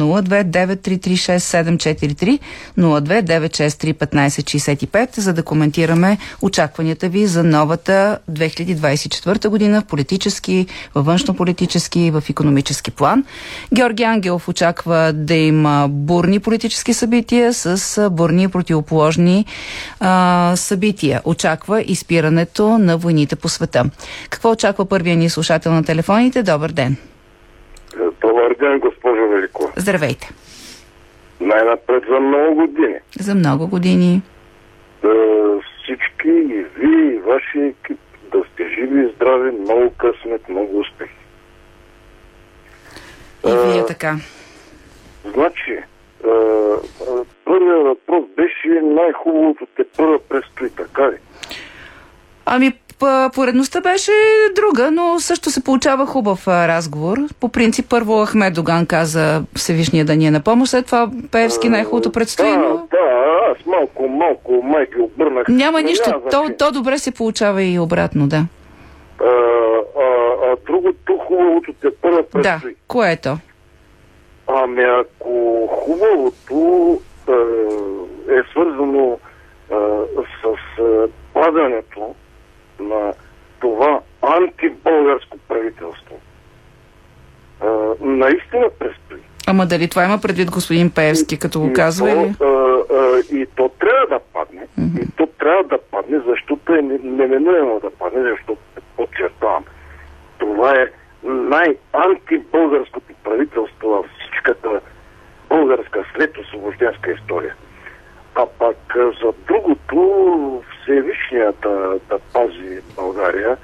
02 2.76 2.76
963 2.76 2.76
1565 2.76 5.20
за 5.20 5.32
да 5.32 5.42
коментираме 5.42 6.18
очакванията 6.42 7.08
ви 7.08 7.26
за 7.26 7.44
новата 7.44 8.18
2024 8.30 9.48
година 9.48 9.80
в 9.80 9.84
политически, 9.84 10.66
във 10.94 11.06
външно-политически, 11.06 12.10
в 12.10 12.22
економически 12.30 12.90
план. 12.90 13.24
Георги 13.74 14.02
Ангелов 14.02 14.48
очаква 14.48 15.12
да 15.12 15.34
има 15.34 15.86
бурни 15.90 16.38
политически 16.38 16.94
събития 16.94 17.54
с 17.54 18.10
бурни 18.10 18.48
противоположни 18.48 19.44
а, 20.00 20.52
събития. 20.56 21.20
Очаква 21.24 21.82
изпирането 21.82 22.78
на 22.78 22.96
войните 22.96 23.36
по 23.36 23.48
света. 23.48 23.84
Какво 24.30 24.50
очаква 24.50 24.88
първия 24.88 25.16
ни 25.16 25.30
слушател 25.30 25.72
на 25.72 25.84
телефоните? 25.84 26.42
Добър 26.42 26.70
ден. 26.72 26.96
Добър 28.20 28.54
ден, 28.60 28.78
госпожо 28.78 29.28
Велико. 29.28 29.72
Здравейте. 29.76 30.30
Най-напред 31.40 32.02
за 32.10 32.20
много 32.20 32.54
години. 32.54 32.98
За 33.20 33.34
много 33.34 33.66
години. 33.66 34.22
Да, 35.02 35.10
всички 35.82 36.28
и 36.28 36.64
ви, 36.76 37.14
и 37.14 37.18
вашия 37.18 37.66
екип 37.66 37.98
да 38.32 38.42
сте 38.52 38.68
живи 38.68 39.04
и 39.04 39.12
здрави, 39.16 39.50
много 39.50 39.90
късмет, 39.98 40.48
много 40.48 40.80
успехи. 40.80 41.14
И 43.46 43.72
вие 43.72 43.86
така. 43.86 44.16
Значи, 45.34 45.78
а, 46.24 46.30
първият 47.44 47.84
въпрос 47.84 48.24
беше 48.36 48.80
най-хубавото 48.82 49.66
те 49.76 49.84
първа 49.96 50.18
престои, 50.28 50.70
така 50.70 51.10
ли? 51.10 51.16
Ами, 52.46 52.72
поредността 53.34 53.80
беше 53.80 54.12
друга, 54.54 54.90
но 54.90 55.20
също 55.20 55.50
се 55.50 55.64
получава 55.64 56.06
хубав 56.06 56.48
разговор. 56.48 57.18
По 57.40 57.48
принцип, 57.48 57.86
първо 57.90 58.24
Ахмед 58.26 58.54
Доган 58.54 58.86
каза 58.86 59.42
Всевишния 59.56 60.04
да 60.04 60.16
ни 60.16 60.26
е 60.26 60.30
на 60.30 60.40
помощ, 60.40 60.70
след 60.70 60.86
това 60.86 61.10
Певски 61.32 61.68
най-хубавото 61.68 62.12
предстои. 62.12 62.50
Но... 62.50 62.68
Да, 62.68 62.86
да, 62.90 63.40
аз 63.50 63.66
малко, 63.66 64.08
малко 64.08 64.52
майки 64.62 64.98
обърнах. 65.00 65.48
Няма 65.48 65.82
нищо, 65.82 66.22
то, 66.30 66.46
то 66.58 66.72
добре 66.72 66.98
се 66.98 67.10
получава 67.10 67.62
и 67.62 67.78
обратно, 67.78 68.28
да. 68.28 68.44
А, 69.20 69.24
а, 69.24 70.06
а 70.44 70.56
другото 70.66 71.18
хубавото 71.18 71.72
те 71.80 71.88
първа 72.02 72.22
предстои. 72.22 72.70
Да, 72.72 72.80
кое 72.88 73.12
е 73.12 73.16
то? 73.16 73.36
Ами 74.46 74.82
ако 74.82 75.66
хубавото 75.66 77.00
а, 77.28 77.32
е 78.34 78.42
свързано 78.50 79.18
а, 79.70 79.76
с 80.42 80.80
а, 80.82 81.08
падането 81.34 82.14
на 82.90 83.12
това 83.60 84.00
антибългарско 84.22 85.38
правителство. 85.48 86.14
Ама 89.46 89.66
дали 89.66 89.88
това 89.88 90.04
има 90.04 90.18
предвид 90.18 90.50
господин 90.50 90.90
Пеевски, 90.90 91.38
като 91.38 91.60
го 91.60 91.66
И 91.66 91.72
казва? 91.72 92.08
то, 92.08 92.20
Или? 92.20 92.34
а, 92.40 92.46
а, 92.94 93.22
и 93.36 93.46
то 93.56 93.68
трябва 93.68 94.06
да 94.06 94.20
падне. 94.32 94.66
И 95.02 95.06
то 95.16 95.26
трябва 95.26 95.64
да 95.64 95.78
падне, 95.90 96.18
защото 96.26 96.74
е 96.74 96.82
неминуемо 97.02 97.80
да 97.80 97.90
падне, 97.90 98.30
защото 98.30 98.60
подчертавам. 98.96 99.64
Това 100.38 100.70
е 100.70 100.86
най-антибългарското 101.24 103.14
правителство 103.24 103.88
в 103.88 104.04
всичката 104.18 104.80
българска 105.48 106.04
след 106.16 106.38
освобожденска 106.38 107.12
история. 107.12 107.54
А 108.34 108.46
пак 108.46 108.76
за 109.22 109.32
другото, 109.48 110.62
Всевишният 110.82 111.56
да, 111.60 111.98
да 112.08 112.18
пази 112.32 112.80
България, 112.96 113.56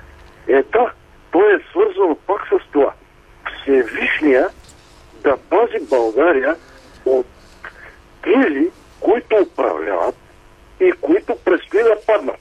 е 0.49 0.63
да, 0.63 0.93
той 1.31 1.55
е 1.55 1.65
свързано 1.71 2.17
пак 2.27 2.41
с 2.49 2.73
това. 2.73 2.93
Всевишния 3.63 4.49
да 5.23 5.37
пази 5.51 5.87
България 5.91 6.57
от 7.05 7.27
тези, 8.23 8.71
които 9.01 9.37
управляват 9.37 10.15
и 10.81 10.93
които 10.93 11.37
предстои 11.45 11.83
да 11.83 11.97
паднат. 12.07 12.41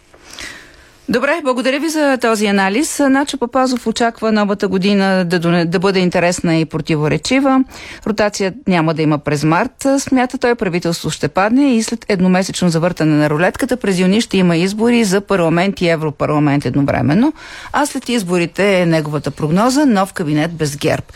Добре, 1.10 1.42
благодаря 1.44 1.80
ви 1.80 1.90
за 1.90 2.18
този 2.22 2.46
анализ. 2.46 3.00
Начо 3.00 3.38
Папазов 3.38 3.88
очаква 3.88 4.32
новата 4.32 4.68
година 4.68 5.26
да, 5.26 5.66
да 5.66 5.80
бъде 5.80 6.00
интересна 6.00 6.56
и 6.56 6.66
противоречива. 6.66 7.64
Ротация 8.08 8.54
няма 8.68 8.94
да 8.94 9.02
има 9.02 9.18
през 9.18 9.44
март. 9.44 9.88
Смята 9.98 10.38
той 10.38 10.56
правителство 10.56 11.10
ще 11.10 11.28
падне 11.28 11.76
и 11.76 11.84
след 11.84 12.06
едномесечно 12.10 12.70
завъртане 12.70 13.16
на 13.16 13.30
рулетката 13.30 13.78
през 13.78 14.00
юни 14.00 14.22
ще 14.22 14.38
има 14.38 14.58
избори 14.58 15.04
за 15.04 15.22
парламент 15.22 15.82
и 15.82 15.90
Европарламент 15.90 16.66
едновременно. 16.66 17.34
А 17.74 17.86
след 17.86 18.10
изборите 18.10 18.82
е 18.82 18.86
неговата 18.86 19.32
прогноза 19.32 19.86
нов 19.86 20.14
кабинет 20.14 20.54
без 20.54 20.78
герб. 20.78 21.14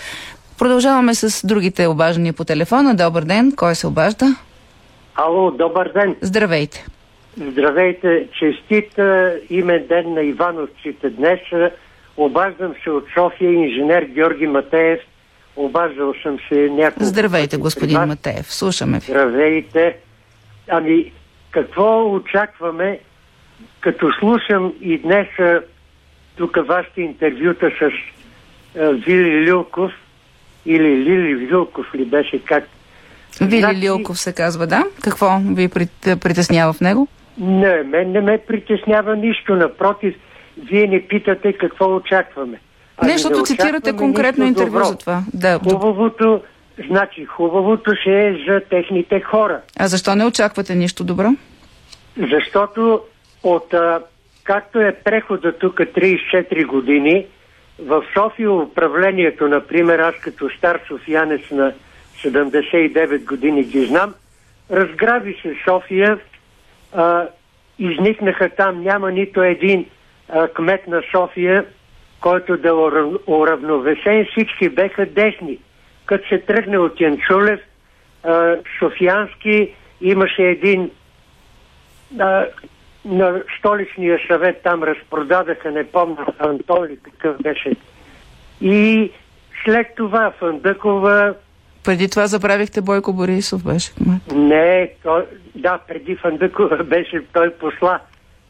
Продължаваме 0.58 1.16
с 1.16 1.48
другите 1.48 1.88
обаждания 1.88 2.34
по 2.34 2.44
телефона. 2.44 2.96
Добър 2.96 3.24
ден. 3.24 3.54
Кой 3.56 3.76
се 3.76 3.88
обажда? 3.88 4.36
Ало, 5.16 5.52
добър 5.52 5.92
ден. 5.94 6.16
Здравейте. 6.22 6.86
Здравейте, 7.38 8.28
честит 8.32 9.00
а, 9.00 9.34
имен 9.50 9.86
ден 9.88 10.14
на 10.14 10.22
Ивановците 10.22 11.10
днес. 11.10 11.40
Обаждам 12.18 12.74
се 12.84 12.90
от 12.90 13.06
София, 13.14 13.52
инженер 13.54 14.04
Георги 14.04 14.48
Матеев. 14.48 15.00
Обаждал 15.56 16.14
съм 16.24 16.38
се 16.50 16.70
няколко 16.70 17.04
Здравейте, 17.04 17.58
господин 17.58 17.98
вас. 17.98 18.08
Матеев. 18.08 18.54
Слушаме 18.54 19.00
ви. 19.00 19.06
Здравейте. 19.06 19.98
Ами, 20.68 21.12
какво 21.52 22.14
очакваме, 22.14 23.00
като 23.80 24.12
слушам 24.12 24.74
и 24.82 24.98
днес 24.98 25.28
тук 26.38 26.58
вашите 26.68 27.02
интервюта 27.02 27.72
с 27.72 27.92
Вили 29.06 29.52
Люлков 29.52 29.92
или 30.66 30.98
Лили 30.98 31.36
Вилков 31.36 31.96
ли 31.96 32.06
беше 32.06 32.44
как? 32.46 32.64
Вили 33.42 33.60
Значи- 33.60 33.80
Лилков 33.80 34.20
се 34.20 34.34
казва, 34.34 34.68
да? 34.68 34.84
Какво 35.04 35.40
ви 35.46 35.70
прит- 35.70 36.16
притеснява 36.16 36.74
в 36.74 36.82
него? 36.82 37.08
Не, 37.40 37.84
мен 37.84 38.12
не 38.12 38.22
ме 38.22 38.38
притеснява 38.38 39.16
нищо. 39.16 39.56
Напротив, 39.56 40.16
вие 40.58 40.88
не 40.88 41.08
питате 41.08 41.54
какво 41.54 41.96
очакваме. 41.96 42.60
Ами 42.98 43.12
Не, 43.12 43.18
защото 43.18 43.44
цитирате 43.44 43.78
очакваме 43.78 43.98
конкретно 43.98 44.46
интервю 44.46 44.72
добро. 44.72 44.86
за 44.86 44.98
това. 44.98 45.24
Да. 45.34 45.60
Хубавото, 45.60 46.42
значи, 46.90 47.26
хубавото 47.26 47.92
ще 48.02 48.28
е 48.28 48.34
за 48.48 48.62
техните 48.70 49.22
хора. 49.22 49.62
А 49.80 49.88
защо 49.88 50.16
не 50.16 50.26
очаквате 50.26 50.76
нищо 50.76 51.04
добро? 51.04 51.30
Защото 52.32 53.02
от, 53.44 53.74
а, 53.74 54.02
както 54.44 54.80
е 54.80 54.96
прехода 55.04 55.52
тук 55.58 55.76
34 55.76 56.66
години, 56.66 57.26
в 57.80 58.04
София 58.14 58.52
управлението, 58.52 59.48
например, 59.48 60.00
аз 60.00 60.16
като 60.22 60.50
стар 60.58 60.80
софиянец 60.88 61.42
на 61.52 61.74
79 62.24 63.26
години 63.26 63.64
ги 63.64 63.86
знам, 63.86 64.14
разграби 64.72 65.40
се 65.42 65.56
София, 65.68 66.20
а, 66.94 67.28
изникнаха 67.80 68.50
там, 68.50 68.84
няма 68.84 69.12
нито 69.12 69.44
един 69.44 69.86
а, 70.30 70.48
кмет 70.48 70.88
на 70.88 71.02
София, 71.12 71.66
който 72.22 72.58
да 72.58 72.68
е 72.68 72.72
урав- 72.72 73.20
уравновесен, 73.28 74.26
всички 74.32 74.70
беха 74.70 75.06
десни. 75.06 75.58
Като 76.06 76.28
се 76.28 76.40
тръгне 76.40 76.78
от 76.78 77.02
Янчулев, 77.02 77.60
а, 78.24 78.56
Софиянски 78.80 79.74
имаше 80.02 80.44
един 80.44 80.92
а, 82.20 82.46
на 83.06 83.42
столичния 83.60 84.20
съвет 84.28 84.62
там 84.64 84.84
разпродадаха, 84.84 85.72
не 85.72 85.84
помня, 85.84 86.26
Антоли 86.40 86.98
какъв 87.04 87.42
беше. 87.42 87.72
И 88.62 89.12
след 89.66 89.88
това 89.96 90.32
Фандъкова, 90.40 91.34
Преди 91.90 92.10
това 92.10 92.28
забравихте 92.28 92.82
Бойко 92.82 93.14
Борисов 93.14 93.64
беше 93.64 93.94
кмет. 93.94 94.22
не, 94.36 94.92
той, 95.04 95.26
да, 95.56 95.80
преди 95.88 96.16
Фандъкова 96.16 96.84
беше 96.84 97.22
той 97.34 97.54
посла. 97.54 98.00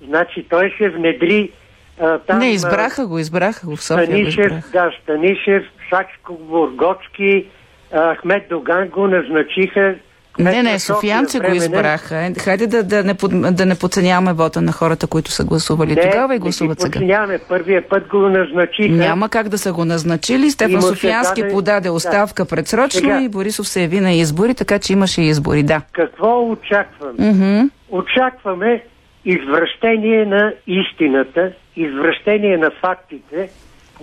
Значи 0.08 0.46
той 0.50 0.76
се 0.78 0.90
внедри 0.90 1.52
а, 2.00 2.18
там. 2.18 2.40
не, 2.40 2.50
избраха 2.52 3.08
го, 3.08 3.20
избраха 3.20 3.68
го 3.68 3.76
в 3.76 3.84
София. 3.84 4.06
Станишев, 4.06 4.72
да, 4.72 4.92
Станишев, 5.04 5.64
Сакско, 5.90 6.34
Бургоцки, 6.34 7.46
Ахмед 7.94 8.50
Доган 8.50 8.88
го 8.88 9.08
назначиха. 9.08 9.96
Не, 10.40 10.64
не, 10.64 10.80
София 10.80 10.80
софиянци 10.80 11.40
го 11.40 11.54
избраха. 11.54 12.32
Хайде 12.40 12.68
да, 12.68 12.84
да, 12.84 13.04
не, 13.04 13.14
под, 13.14 13.32
да 13.56 13.66
не 13.66 13.76
подценяваме 13.76 14.34
вота 14.34 14.62
на 14.62 14.72
хората, 14.72 15.08
които 15.08 15.32
са 15.32 15.46
гласували 15.46 15.96
тогава 15.96 16.36
и 16.36 16.40
гласуват 16.40 16.78
не 16.78 16.82
сега. 16.82 16.92
подценяваме. 16.92 17.40
Първия 17.50 17.90
път 17.90 18.08
го 18.08 18.18
назначиха. 18.18 18.90
Няма 18.90 19.30
как 19.30 19.50
да 19.50 19.58
са 19.58 19.74
го 19.74 19.86
назначили. 19.86 20.52
Стефан 20.52 20.82
Софиянски 20.82 21.42
даде- 21.42 21.54
подаде 21.54 21.90
оставка 21.90 22.46
предсрочно 22.46 23.00
Сега. 23.00 23.22
и 23.22 23.30
Борисов 23.30 23.68
се 23.68 23.82
яви 23.82 24.00
на 24.00 24.12
избори, 24.12 24.54
така 24.54 24.80
че 24.80 24.94
имаше 24.94 25.22
избори, 25.22 25.64
да. 25.64 25.82
Какво 25.94 26.50
очакваме? 26.50 27.32
Мгм. 27.32 27.68
Очакваме 27.90 28.84
извращение 29.26 30.26
на 30.26 30.54
истината, 30.68 31.52
извращение 31.76 32.58
на 32.58 32.72
фактите, 32.82 33.50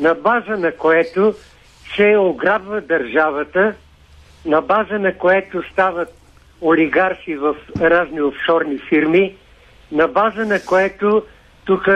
на 0.00 0.14
база 0.14 0.56
на 0.58 0.72
което 0.72 1.34
се 1.96 2.16
ограбва 2.18 2.80
държавата, 2.80 3.72
на 4.46 4.60
база 4.60 4.98
на 4.98 5.14
което 5.18 5.62
стават 5.72 6.08
олигарси 6.62 7.36
в 7.36 7.54
разни 7.80 8.22
офшорни 8.22 8.78
фирми, 8.88 9.34
на 9.92 10.08
база 10.08 10.44
на 10.44 10.60
което 10.60 11.22
тук 11.64 11.88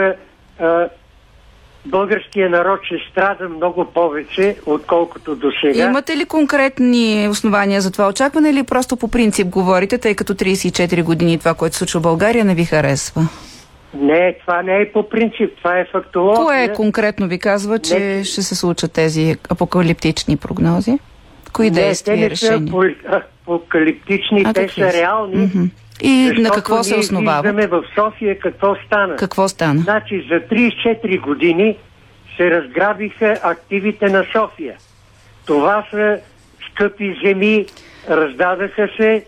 българския 1.87 2.50
народ 2.50 2.80
ще 2.85 2.97
страда 3.11 3.49
много 3.49 3.85
повече, 3.85 4.57
отколкото 4.66 5.37
до 5.37 5.50
сега. 5.61 5.85
Имате 5.85 6.16
ли 6.16 6.25
конкретни 6.25 7.28
основания 7.30 7.80
за 7.80 7.90
това 7.92 8.09
очакване 8.09 8.50
или 8.50 8.62
просто 8.62 8.97
по 8.97 9.09
принцип 9.09 9.49
говорите, 9.49 9.99
тъй 9.99 10.14
като 10.14 10.35
34 10.35 11.04
години 11.04 11.38
това, 11.38 11.54
което 11.54 11.76
случва 11.76 12.00
в 12.00 12.02
България, 12.02 12.45
не 12.45 12.54
ви 12.54 12.64
харесва? 12.64 13.23
Не, 13.95 14.37
това 14.40 14.62
не 14.62 14.80
е 14.80 14.92
по 14.92 15.09
принцип, 15.09 15.57
това 15.59 15.78
е 15.78 15.85
фактология. 15.92 16.45
Кое 16.45 16.73
конкретно 16.73 17.28
ви 17.28 17.38
казва, 17.38 17.78
че 17.78 17.99
Не. 17.99 18.25
ще 18.25 18.42
се 18.42 18.54
случат 18.54 18.92
тези 18.92 19.37
апокалиптични 19.49 20.37
прогнози? 20.37 20.99
Кои 21.52 21.71
Не, 21.71 21.80
действия 21.80 22.16
те 22.16 22.28
не 22.28 22.37
са 22.37 22.62
апокалиптични, 23.07 24.42
А 24.47 24.52
те 24.52 24.69
са 24.69 24.92
реални. 24.92 25.37
Мгм. 25.37 25.64
И 26.02 26.33
на 26.38 26.50
какво 26.50 26.83
се 26.83 26.97
основава? 26.97 27.42
Виждаме 27.42 27.66
в 27.66 27.83
София 27.95 28.38
какво 28.38 28.76
стана. 28.87 29.16
Какво 29.16 29.49
стана? 29.49 29.80
Значи 29.80 30.26
за 30.30 30.35
34 30.35 31.21
години 31.21 31.76
се 32.37 32.50
разграбиха 32.50 33.38
активите 33.42 34.07
на 34.07 34.25
София. 34.33 34.76
Това 35.47 35.87
са 35.90 36.19
скъпи 36.71 37.21
земи, 37.25 37.66
раздадаха 38.11 38.88
се. 38.97 39.25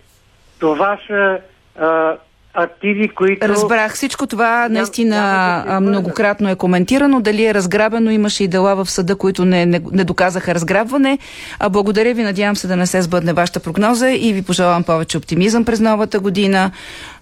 Това 0.58 0.98
са 1.06 1.38
а, 1.78 2.16
активи, 2.54 3.08
които... 3.08 3.48
Разбрах 3.48 3.94
всичко 3.94 4.26
това, 4.26 4.68
наистина 4.68 5.16
няма 5.16 5.74
да 5.74 5.80
многократно 5.80 6.48
е 6.48 6.56
коментирано. 6.56 7.20
Дали 7.20 7.46
е 7.46 7.54
разграбено, 7.54 8.10
имаше 8.10 8.44
и 8.44 8.48
дела 8.48 8.74
в 8.74 8.90
съда, 8.90 9.16
които 9.16 9.44
не, 9.44 9.66
не, 9.66 9.80
не 9.92 10.04
доказаха 10.04 10.54
разграбване. 10.54 11.18
А, 11.58 11.68
благодаря 11.68 12.14
ви, 12.14 12.22
надявам 12.22 12.56
се 12.56 12.66
да 12.66 12.76
не 12.76 12.86
се 12.86 13.02
сбъдне 13.02 13.32
вашата 13.32 13.60
прогноза 13.60 14.10
и 14.10 14.32
ви 14.32 14.42
пожелавам 14.42 14.84
повече 14.84 15.18
оптимизъм 15.18 15.64
през 15.64 15.80
новата 15.80 16.20
година. 16.20 16.70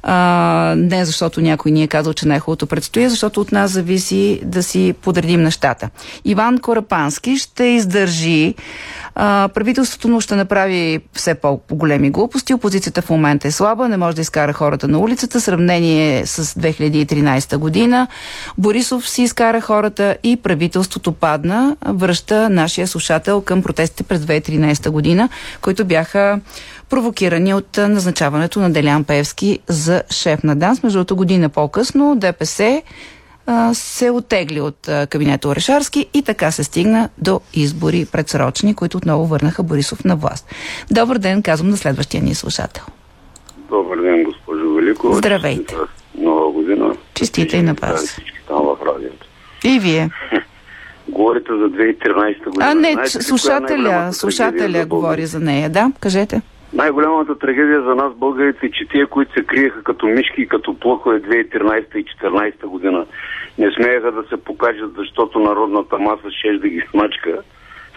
А, 0.02 0.74
не 0.76 1.04
защото 1.04 1.40
някой 1.40 1.72
ни 1.72 1.82
е 1.82 1.88
казал, 1.88 2.12
че 2.12 2.28
най-хубавото 2.28 2.66
предстои, 2.66 3.08
защото 3.08 3.40
от 3.40 3.52
нас 3.52 3.70
зависи 3.70 4.40
да 4.44 4.62
си 4.62 4.94
подредим 5.02 5.42
нещата. 5.42 5.90
Иван 6.24 6.58
Корапански 6.58 7.36
ще 7.36 7.64
издържи 7.64 8.54
а, 9.22 9.48
правителството 9.54 10.08
му 10.08 10.20
ще 10.20 10.36
направи 10.36 11.00
все 11.12 11.34
по-големи 11.34 12.10
глупости. 12.10 12.54
Опозицията 12.54 13.02
в 13.02 13.10
момента 13.10 13.48
е 13.48 13.50
слаба, 13.50 13.88
не 13.88 13.96
може 13.96 14.16
да 14.16 14.22
изкара 14.22 14.52
хората 14.52 14.88
на 14.88 14.98
улицата. 14.98 15.40
Сравнение 15.40 16.26
с 16.26 16.44
2013 16.60 17.56
година. 17.56 18.06
Борисов 18.58 19.08
си 19.08 19.22
изкара 19.22 19.60
хората 19.60 20.16
и 20.22 20.36
правителството 20.36 21.12
падна. 21.12 21.76
Връща 21.86 22.50
нашия 22.50 22.86
слушател 22.86 23.40
към 23.40 23.62
протестите 23.62 24.02
през 24.02 24.20
2013 24.20 24.90
година, 24.90 25.28
които 25.60 25.84
бяха 25.84 26.40
провокирани 26.90 27.54
от 27.54 27.76
назначаването 27.76 28.60
на 28.60 28.70
Делян 28.70 29.04
Певски 29.04 29.58
за 29.68 30.02
шеф 30.10 30.42
на 30.42 30.56
ДАНС. 30.56 30.82
Между 30.82 31.16
година 31.16 31.48
по-късно 31.48 32.16
ДПС 32.16 32.82
се 33.72 34.10
отегли 34.10 34.60
от 34.60 34.88
кабинета 35.10 35.48
Орешарски 35.48 36.06
и 36.14 36.22
така 36.22 36.50
се 36.50 36.64
стигна 36.64 37.08
до 37.18 37.40
избори 37.54 38.06
предсрочни, 38.12 38.74
които 38.74 38.96
отново 38.96 39.26
върнаха 39.26 39.62
Борисов 39.62 40.04
на 40.04 40.16
власт. 40.16 40.54
Добър 40.90 41.18
ден, 41.18 41.42
казвам 41.42 41.70
на 41.70 41.76
следващия 41.76 42.22
ни 42.22 42.34
слушател. 42.34 42.84
Добър 43.70 44.02
ден, 44.02 44.24
госпожо 44.24 44.74
Велико. 44.74 45.12
Здравейте. 45.12 45.74
Нова 46.18 46.52
година. 46.52 46.96
Честите 47.14 47.56
и 47.56 47.62
на 47.62 47.74
вас. 47.74 48.06
Всички 48.06 48.38
там 48.48 48.62
в 48.62 48.76
радиото. 48.86 49.26
И 49.64 49.78
вие. 49.78 50.10
Говорите 51.08 51.48
за 51.52 51.64
2013 51.64 52.44
година. 52.44 52.70
А, 52.70 52.74
не, 52.74 52.92
Знаете 52.92 53.18
е 53.18 53.22
слушателя, 53.22 54.12
слушателя 54.12 54.86
говори 54.86 55.26
за 55.26 55.40
нея. 55.40 55.70
Да, 55.70 55.92
кажете. 56.00 56.42
Най-голямата 56.72 57.38
трагедия 57.38 57.82
за 57.82 57.94
нас, 57.94 58.12
българите, 58.14 58.66
е, 58.66 58.70
че 58.70 58.88
тия, 58.88 59.06
които 59.06 59.32
се 59.32 59.44
криеха 59.44 59.82
като 59.82 60.06
мишки 60.06 60.42
и 60.42 60.48
като 60.48 60.78
плъхове 60.80 61.20
2013 61.20 61.96
и 61.96 62.04
2014 62.04 62.66
година, 62.66 63.06
не 63.58 63.70
смееха 63.70 64.12
да 64.12 64.22
се 64.28 64.44
покажат, 64.44 64.90
защото 64.98 65.38
народната 65.38 65.98
маса 65.98 66.30
ще 66.30 66.58
да 66.58 66.68
ги 66.68 66.82
смачка. 66.90 67.42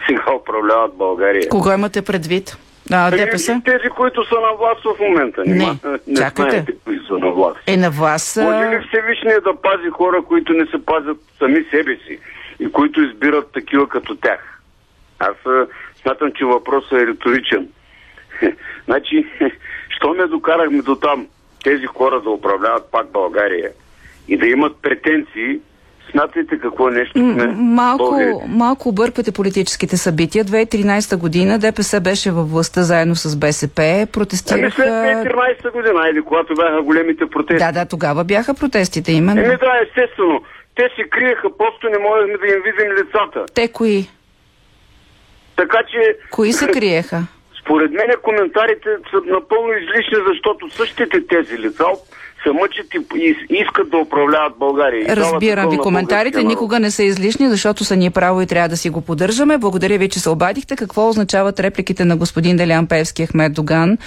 Сега 0.06 0.24
управляват 0.40 0.96
България. 0.96 1.48
Кого 1.48 1.72
имате 1.72 2.02
предвид? 2.02 2.56
А, 2.92 3.08
Ами, 3.08 3.16
ДПС? 3.16 3.60
Тези, 3.64 3.88
които 3.88 4.28
са 4.28 4.34
на 4.34 4.56
власт 4.58 4.82
в 4.84 5.00
момента. 5.00 5.42
Не, 5.46 5.78
не 6.06 6.16
чакайте. 6.16 6.50
знаете 6.50 6.72
кои 6.84 7.00
са 7.08 7.14
на 7.14 7.30
власт. 7.30 7.58
Е, 7.66 7.76
на 7.76 7.90
вас... 7.90 8.38
Може 8.42 8.68
ли 8.68 8.84
Всевишния 8.88 9.40
да 9.40 9.56
пази 9.62 9.90
хора, 9.90 10.22
които 10.28 10.52
не 10.52 10.66
се 10.66 10.86
пазят 10.86 11.16
сами 11.38 11.64
себе 11.70 11.96
си 12.06 12.18
и 12.60 12.72
които 12.72 13.02
избират 13.02 13.52
такива 13.52 13.88
като 13.88 14.16
тях? 14.16 14.60
Аз 15.18 15.36
смятам, 16.02 16.32
че 16.32 16.44
въпросът 16.44 16.92
е 16.92 17.06
риторичен. 17.06 17.68
значи, 18.84 19.26
що 19.96 20.14
ме 20.14 20.26
докарахме 20.26 20.82
до 20.82 20.96
там 20.96 21.26
тези 21.64 21.86
хора 21.86 22.20
да 22.20 22.30
управляват 22.30 22.90
пак 22.92 23.12
България 23.12 23.70
и 24.28 24.36
да 24.36 24.46
имат 24.46 24.76
претенции, 24.82 25.58
смятайте 26.10 26.58
какво 26.58 26.88
нещо 26.88 27.18
сме 27.18 27.46
Малко, 27.46 28.04
българите. 28.04 28.44
малко 28.48 28.88
обърквате 28.88 29.32
политическите 29.32 29.96
събития. 29.96 30.44
2013 30.44 31.16
година 31.16 31.58
ДПС 31.58 32.00
беше 32.00 32.30
във 32.30 32.50
властта 32.50 32.82
заедно 32.82 33.16
с 33.16 33.36
БСП, 33.36 33.82
Ами 33.82 33.98
след 34.00 34.12
протестираха... 34.12 34.82
2013 34.82 35.72
година, 35.72 36.00
айде, 36.02 36.22
когато 36.22 36.54
бяха 36.54 36.82
големите 36.82 37.26
протести. 37.26 37.64
Да, 37.64 37.72
да, 37.72 37.86
тогава 37.86 38.24
бяха 38.24 38.54
протестите 38.54 39.12
именно. 39.12 39.40
Еми 39.40 39.56
да, 39.56 39.72
естествено. 39.82 40.42
Те 40.74 40.88
се 40.96 41.08
криеха, 41.10 41.56
просто 41.58 41.88
не 41.88 41.98
можехме 41.98 42.38
да 42.38 42.46
им 42.46 42.62
видим 42.64 42.92
лицата. 42.92 43.44
Те 43.54 43.68
кои? 43.68 44.08
Така 45.56 45.78
че... 45.90 46.16
Кои 46.30 46.52
се 46.52 46.66
криеха? 46.72 47.22
Според 47.64 47.90
мен 47.92 48.10
коментарите 48.22 48.88
са 49.10 49.20
напълно 49.26 49.72
излишни, 49.72 50.24
защото 50.28 50.70
същите 50.70 51.26
тези 51.26 51.58
лица 51.58 51.84
се 52.44 52.52
мъчат 52.52 52.86
и, 53.16 53.36
искат 53.50 53.90
да 53.90 53.96
управляват 53.96 54.52
България. 54.58 55.00
И 55.00 55.04
дават 55.04 55.18
Разбирам 55.18 55.70
ви 55.70 55.78
коментарите. 55.78 56.42
Никога 56.42 56.80
не 56.80 56.90
са 56.90 57.02
излишни, 57.02 57.48
защото 57.48 57.84
са 57.84 57.96
ни 57.96 58.10
право 58.10 58.42
и 58.42 58.46
трябва 58.46 58.68
да 58.68 58.76
си 58.76 58.90
го 58.90 59.00
поддържаме. 59.00 59.58
Благодаря 59.58 59.98
ви, 59.98 60.08
че 60.08 60.20
се 60.20 60.30
обадихте. 60.30 60.76
Какво 60.76 61.08
означават 61.08 61.60
репликите 61.60 62.04
на 62.04 62.16
господин 62.16 62.56
Делян 62.56 62.86
Певски 62.86 63.26
Ахмед 63.26 63.52
Доган? 63.52 63.98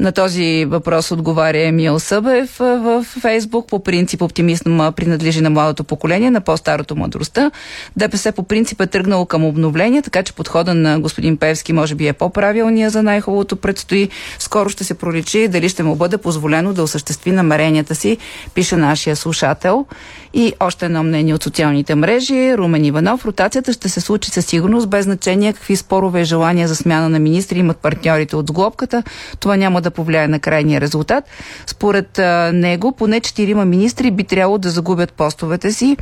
На 0.00 0.12
този 0.12 0.64
въпрос 0.64 1.10
отговаря 1.10 1.66
Емил 1.66 1.98
Събев 1.98 2.56
в 2.58 3.04
Фейсбук. 3.20 3.68
По 3.68 3.82
принцип 3.82 4.22
оптимизъм 4.22 4.92
принадлежи 4.96 5.40
на 5.40 5.50
младото 5.50 5.84
поколение, 5.84 6.30
на 6.30 6.40
по-старото 6.40 6.96
мъдростта. 6.96 7.50
ДПС 7.96 8.32
по 8.32 8.42
принцип 8.42 8.80
е 8.80 8.86
тръгнало 8.86 9.26
към 9.26 9.44
обновление, 9.44 10.02
така 10.02 10.22
че 10.22 10.32
подхода 10.32 10.74
на 10.74 11.00
господин 11.00 11.36
Певски 11.36 11.72
може 11.72 11.94
би 11.94 12.08
е 12.08 12.12
по-правилния 12.12 12.90
за 12.90 13.02
най-хубавото 13.02 13.56
предстои. 13.56 14.08
Скоро 14.38 14.68
ще 14.68 14.84
се 14.84 14.94
проличи 14.94 15.48
дали 15.48 15.68
ще 15.68 15.82
му 15.82 15.96
бъде 15.96 16.18
позволено 16.18 16.72
да 16.72 16.82
осъществи 16.82 17.32
намеренията 17.78 17.94
си, 17.94 18.18
пише 18.54 18.76
нашия 18.76 19.16
слушател. 19.16 19.86
И 20.34 20.52
още 20.60 20.86
едно 20.86 21.02
мнение 21.02 21.34
от 21.34 21.42
социалните 21.42 21.94
мрежи. 21.94 22.56
Румен 22.56 22.84
Иванов. 22.84 23.24
Ротацията 23.24 23.72
ще 23.72 23.88
се 23.88 24.00
случи 24.00 24.30
със 24.30 24.46
сигурност, 24.46 24.88
без 24.88 25.04
значение 25.04 25.52
какви 25.52 25.76
спорове 25.76 26.20
и 26.20 26.24
желания 26.24 26.68
за 26.68 26.76
смяна 26.76 27.08
на 27.08 27.18
министри 27.18 27.58
имат 27.58 27.76
партньорите 27.76 28.36
от 28.36 28.46
сглобката. 28.46 29.02
Това 29.40 29.56
няма 29.56 29.80
да 29.80 29.90
повлияе 29.90 30.28
на 30.28 30.38
крайния 30.38 30.80
резултат. 30.80 31.24
Според 31.66 32.18
а, 32.18 32.50
него, 32.52 32.92
поне 32.92 33.20
четирима 33.20 33.64
министри 33.64 34.10
би 34.10 34.24
трябвало 34.24 34.58
да 34.58 34.70
загубят 34.70 35.12
постовете 35.12 35.72
си. 35.72 35.96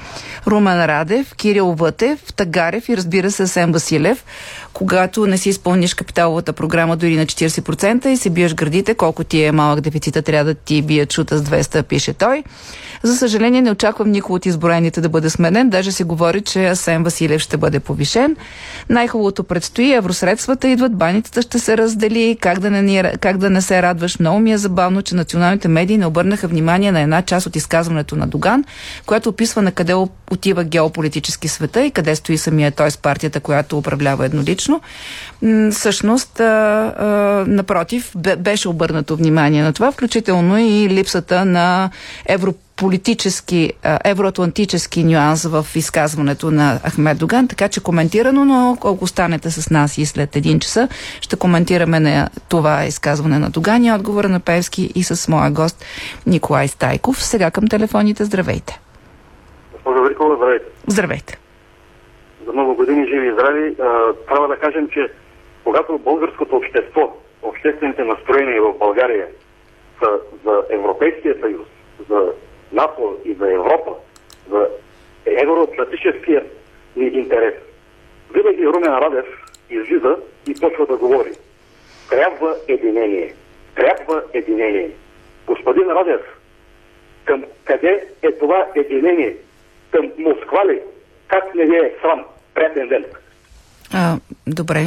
Румен 0.47 0.85
Радев, 0.85 1.35
Кирил 1.35 1.73
Вътев, 1.73 2.33
Тагарев 2.37 2.89
и 2.89 2.97
разбира 2.97 3.31
се 3.31 3.47
Сен 3.47 3.73
Василев. 3.73 4.25
Когато 4.73 5.27
не 5.27 5.39
си 5.39 5.49
изпълниш 5.49 5.95
капиталовата 5.95 6.53
програма 6.53 6.97
дори 6.97 7.17
на 7.17 7.27
40% 7.27 8.07
и 8.07 8.17
се 8.17 8.31
биеш 8.31 8.55
градите, 8.55 8.95
колко 8.95 9.25
ти 9.25 9.45
е 9.45 9.53
малък 9.53 9.81
дефицита, 9.81 10.23
трябва 10.23 10.45
да 10.45 10.55
ти 10.55 10.83
бият 10.83 11.11
чута 11.11 11.39
с 11.39 11.43
200, 11.69 11.83
пише 11.83 12.13
той. 12.13 12.45
За 13.03 13.17
съжаление, 13.17 13.63
не 13.63 13.71
очаквам 13.71 14.11
никой 14.11 14.37
от 14.37 14.47
изброените 14.47 15.01
да 15.01 15.09
бъде 15.09 15.31
сменен. 15.31 15.71
Даже 15.71 15.93
се 15.93 16.05
говори, 16.05 16.41
че 16.41 16.67
Асен 16.67 17.05
Василев 17.05 17.41
ще 17.41 17.57
бъде 17.57 17.81
повишен. 17.81 18.37
Най-хубавото 18.89 19.45
предстои. 19.45 19.93
Евросредствата 19.93 20.69
идват, 20.69 20.97
баницата 20.97 21.43
ще 21.43 21.59
се 21.59 21.77
раздели. 21.77 22.37
Как 22.41 22.59
да, 22.59 22.71
не, 22.71 23.13
как 23.21 23.39
да 23.39 23.51
не 23.51 23.63
се 23.63 23.83
радваш? 23.83 24.19
Много 24.19 24.39
ми 24.39 24.53
е 24.53 24.59
забавно, 24.59 25.03
че 25.03 25.15
националните 25.15 25.69
медии 25.69 25.99
не 25.99 26.07
обърнаха 26.07 26.49
внимание 26.49 26.93
на 26.93 27.01
една 27.01 27.23
част 27.23 27.47
от 27.47 27.57
изказването 27.57 28.17
на 28.17 28.27
Доган, 28.27 28.65
която 29.07 29.29
описва 29.29 29.63
на 29.63 29.73
къде 29.73 29.95
отива 30.31 30.65
геополитически 30.65 31.49
света 31.49 31.85
и 31.85 31.91
къде 31.91 32.17
стои 32.17 32.39
самия 32.39 32.71
той 32.71 32.91
с 32.91 32.97
партията, 32.97 33.41
която 33.41 33.79
управлява 33.79 34.25
еднолично. 34.25 34.81
Всъщност, 35.71 36.39
напротив, 37.47 38.13
бе- 38.17 38.37
беше 38.37 38.69
обърнато 38.69 39.17
внимание 39.17 39.63
на 39.63 39.73
това, 39.73 39.93
включително 39.93 40.59
и 40.59 40.89
липсата 40.89 41.45
на 41.45 41.91
европолитически, 42.27 42.66
а, 42.83 43.99
евроатлантически 44.05 45.05
нюанс 45.05 45.45
в 45.45 45.67
изказването 45.77 46.51
на 46.51 46.81
Ахмед 46.91 47.19
Доган, 47.19 47.49
така 47.49 47.69
че 47.69 47.83
коментирано, 47.83 48.45
но 48.45 48.73
ако 48.73 49.05
останете 49.05 49.51
с 49.51 49.71
нас 49.71 49.99
и 49.99 50.07
след 50.07 50.37
един 50.37 50.61
часа, 50.61 50.89
ще 51.21 51.37
коментираме 51.37 52.01
на 52.01 52.29
това 52.49 52.85
изказване 52.85 53.39
на 53.39 53.51
Доган 53.51 53.85
и 53.85 53.93
отговора 53.93 54.29
на 54.29 54.41
Певски 54.41 54.93
и 54.95 55.03
с 55.03 55.29
моя 55.29 55.51
гост 55.51 55.85
Николай 56.27 56.69
Стайков. 56.69 57.23
Сега 57.23 57.51
към 57.51 57.69
телефоните. 57.69 58.25
Здравейте! 58.25 58.81
Госпожо 59.73 60.03
Великова, 60.03 60.37
здравейте. 60.37 60.67
Здравейте! 60.87 61.39
За 62.47 62.53
много 62.53 62.75
години 62.75 63.07
живи 63.07 63.29
и 63.29 63.33
здрави. 63.33 63.77
Трябва 64.29 64.49
да 64.49 64.57
кажем, 64.57 64.89
че 64.89 65.09
когато 65.65 65.99
българското 65.99 66.57
общество, 66.57 67.17
обществените 67.43 68.05
настроения 68.05 68.63
в 68.63 68.79
България 68.79 69.27
са 69.99 70.09
за 70.45 70.63
Европейския 70.71 71.35
съюз, 71.41 71.67
за 72.11 72.33
НАТО 72.77 73.17
и 73.25 73.35
за 73.35 73.53
Европа, 73.53 73.93
за 74.51 74.69
евроатлантическия 75.27 76.45
ни 76.97 77.07
интерес, 77.07 77.55
винаги 78.35 78.67
Румен 78.67 78.93
Радев 78.93 79.27
излиза 79.71 80.17
и 80.49 80.55
почва 80.55 80.87
да 80.87 80.97
говори. 80.97 81.33
Трябва 82.11 82.57
единение. 82.69 83.35
Трябва 83.75 84.23
единение. 84.33 84.91
Господин 85.47 85.91
Радев, 85.91 86.21
към 87.25 87.45
къде 87.65 88.05
е 88.23 88.33
това 88.33 88.67
единение? 88.75 89.37
Към 89.91 90.13
Москва 90.19 90.67
ли? 90.67 90.81
Как 91.29 91.55
не 91.55 91.63
е 91.63 91.93
срам? 92.03 92.25
Приятен. 92.55 93.05
А, 93.95 94.17
добре. 94.47 94.87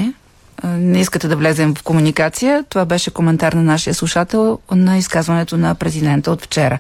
Не 0.64 1.00
искате 1.00 1.28
да 1.28 1.36
влезем 1.36 1.76
в 1.76 1.84
комуникация. 1.84 2.64
Това 2.70 2.86
беше 2.86 3.12
коментар 3.12 3.54
на 3.54 3.64
нашия 3.64 3.94
слушател 3.94 4.60
на 4.72 4.98
изказването 4.98 5.58
на 5.58 5.76
президента 5.76 6.32
от 6.32 6.42
вчера. 6.42 6.80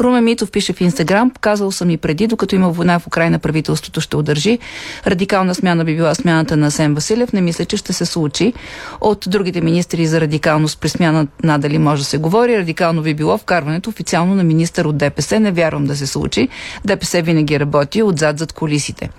Румен 0.00 0.24
Митов 0.24 0.50
пише 0.50 0.72
в 0.72 0.80
Инстаграм, 0.80 1.30
казал 1.40 1.72
съм 1.72 1.90
и 1.90 1.96
преди, 1.96 2.26
докато 2.26 2.54
има 2.54 2.70
война 2.70 2.98
в 2.98 3.06
Украина, 3.06 3.38
правителството 3.38 4.00
ще 4.00 4.16
удържи. 4.16 4.58
Радикална 5.06 5.54
смяна 5.54 5.84
би 5.84 5.96
била 5.96 6.14
смяната 6.14 6.56
на 6.56 6.70
Сен 6.70 6.94
Василев. 6.94 7.32
Не 7.32 7.40
мисля, 7.40 7.64
че 7.64 7.76
ще 7.76 7.92
се 7.92 8.06
случи. 8.06 8.52
От 9.00 9.24
другите 9.28 9.60
министри 9.60 10.06
за 10.06 10.20
радикалност 10.20 10.80
при 10.80 10.88
смяна 10.88 11.26
надали 11.44 11.78
може 11.78 12.02
да 12.02 12.08
се 12.08 12.18
говори. 12.18 12.58
Радикално 12.58 13.02
би 13.02 13.14
било 13.14 13.38
вкарването 13.38 13.90
официално 13.90 14.34
на 14.34 14.44
министър 14.44 14.84
от 14.84 14.96
ДПС. 14.96 15.40
Не 15.40 15.52
вярвам 15.52 15.86
да 15.86 15.96
се 15.96 16.06
случи. 16.06 16.48
ДПС 16.84 17.22
винаги 17.22 17.60
работи 17.60 18.02
отзад 18.02 18.38
зад 18.38 18.52
колисите. 18.52 19.10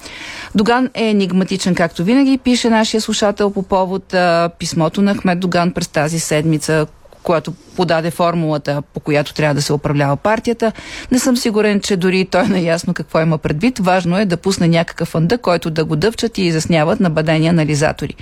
Доган 0.55 0.89
е 0.93 1.09
енигматичен, 1.09 1.75
както 1.75 2.03
винаги, 2.03 2.37
пише 2.37 2.69
нашия 2.69 3.01
слушател 3.01 3.51
по 3.51 3.63
повод 3.63 3.98
а, 4.13 4.49
писмото 4.59 5.01
на 5.01 5.15
Ахмед 5.15 5.39
Доган 5.39 5.71
през 5.71 5.87
тази 5.87 6.19
седмица, 6.19 6.87
която 7.23 7.53
подаде 7.75 8.11
формулата, 8.11 8.83
по 8.93 8.99
която 8.99 9.33
трябва 9.33 9.55
да 9.55 9.61
се 9.61 9.73
управлява 9.73 10.17
партията. 10.17 10.71
Не 11.11 11.19
съм 11.19 11.37
сигурен, 11.37 11.79
че 11.81 11.97
дори 11.97 12.25
той 12.25 12.41
е 12.41 12.47
наясно 12.47 12.93
какво 12.93 13.21
има 13.21 13.37
предвид. 13.37 13.79
Важно 13.79 14.19
е 14.19 14.25
да 14.25 14.37
пусне 14.37 14.67
някакъв 14.67 15.07
фънда, 15.07 15.37
който 15.37 15.69
да 15.69 15.85
го 15.85 15.95
дъвчат 15.95 16.37
и 16.37 16.43
изясняват 16.43 16.99
набадени 16.99 17.47
анализатори. 17.47 18.15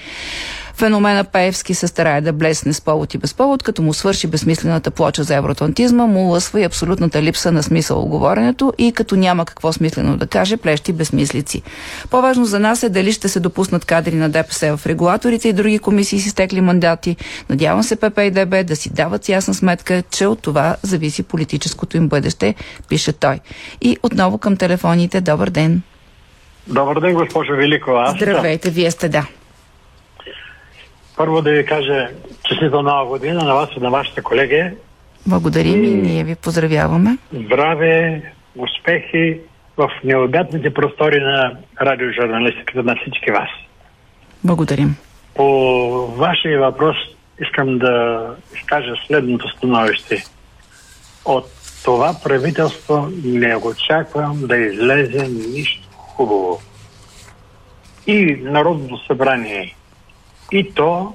Феномена 0.77 1.23
Пеевски 1.23 1.73
се 1.73 1.87
старае 1.87 2.21
да 2.21 2.33
блесне 2.33 2.73
с 2.73 2.81
повод 2.81 3.13
и 3.13 3.17
без 3.17 3.33
повод, 3.33 3.63
като 3.63 3.81
му 3.81 3.93
свърши 3.93 4.27
безсмислената 4.27 4.91
плоча 4.91 5.23
за 5.23 5.35
евроатлантизма, 5.35 6.05
му 6.05 6.19
лъсва 6.19 6.61
и 6.61 6.63
абсолютната 6.63 7.21
липса 7.21 7.51
на 7.51 7.63
смисъл 7.63 8.03
оговоренето 8.03 8.73
и 8.77 8.91
като 8.91 9.15
няма 9.15 9.45
какво 9.45 9.73
смислено 9.73 10.17
да 10.17 10.27
каже, 10.27 10.57
плещи 10.57 10.93
безмислици. 10.93 11.61
По-важно 12.09 12.45
за 12.45 12.59
нас 12.59 12.83
е 12.83 12.89
дали 12.89 13.13
ще 13.13 13.29
се 13.29 13.39
допуснат 13.39 13.85
кадри 13.85 14.15
на 14.15 14.29
ДПС 14.29 14.77
в 14.77 14.85
регулаторите 14.85 15.49
и 15.49 15.53
други 15.53 15.79
комисии 15.79 16.19
си 16.19 16.29
стекли 16.29 16.61
мандати. 16.61 17.15
Надявам 17.49 17.83
се 17.83 17.95
ПП 17.95 18.17
и 18.17 18.31
ДБ 18.31 18.67
да 18.67 18.75
си 18.75 18.93
дават 18.93 19.29
ясна 19.29 19.53
сметка, 19.53 20.03
че 20.11 20.27
от 20.27 20.41
това 20.41 20.75
зависи 20.81 21.23
политическото 21.23 21.97
им 21.97 22.07
бъдеще, 22.07 22.55
пише 22.89 23.13
той. 23.13 23.39
И 23.81 23.97
отново 24.03 24.37
към 24.37 24.57
телефоните. 24.57 25.21
Добър 25.21 25.49
ден. 25.49 25.81
Добър 26.67 26.99
ден, 26.99 27.13
госпожо 27.13 27.53
Великова. 27.53 28.13
Здравейте, 28.17 28.69
вие 28.69 28.91
сте 28.91 29.09
да. 29.09 29.27
Първо 31.17 31.41
да 31.41 31.51
ви 31.51 31.65
кажа 31.65 32.09
честита 32.43 32.81
нова 32.81 33.05
година 33.05 33.43
на 33.43 33.53
вас 33.53 33.69
и 33.77 33.79
на 33.79 33.89
вашите 33.89 34.21
колеги. 34.21 34.71
Благодарим 35.27 35.83
и 35.83 35.87
ние 35.87 36.23
ви 36.23 36.35
поздравяваме. 36.35 37.17
Здраве, 37.33 38.21
успехи 38.55 39.39
в 39.77 39.89
необятните 40.03 40.73
простори 40.73 41.19
на 41.19 41.57
радиожурналистиката 41.81 42.83
на 42.83 42.95
всички 42.95 43.31
вас. 43.31 43.49
Благодарим. 44.43 44.95
По 45.35 45.47
вашия 46.07 46.59
въпрос 46.59 46.95
искам 47.41 47.77
да 47.77 48.25
изкажа 48.55 48.93
следното 49.07 49.49
становище. 49.49 50.23
От 51.25 51.45
това 51.83 52.15
правителство 52.23 53.09
не 53.23 53.55
очаквам 53.55 54.47
да 54.47 54.57
излезе 54.57 55.27
нищо 55.27 55.87
хубаво. 55.91 56.61
И 58.07 58.39
Народното 58.41 59.05
събрание, 59.07 59.75
и 60.51 60.73
то 60.73 61.13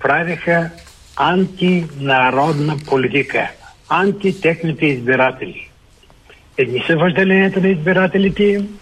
правиха 0.00 0.70
антинародна 1.16 2.76
политика, 2.88 3.48
антитехните 3.90 4.86
избиратели. 4.86 5.68
Едни 6.58 6.84
са 6.86 6.96
въжделенията 6.96 7.60
на 7.60 7.68
избирателите 7.68 8.44
им, 8.44 8.78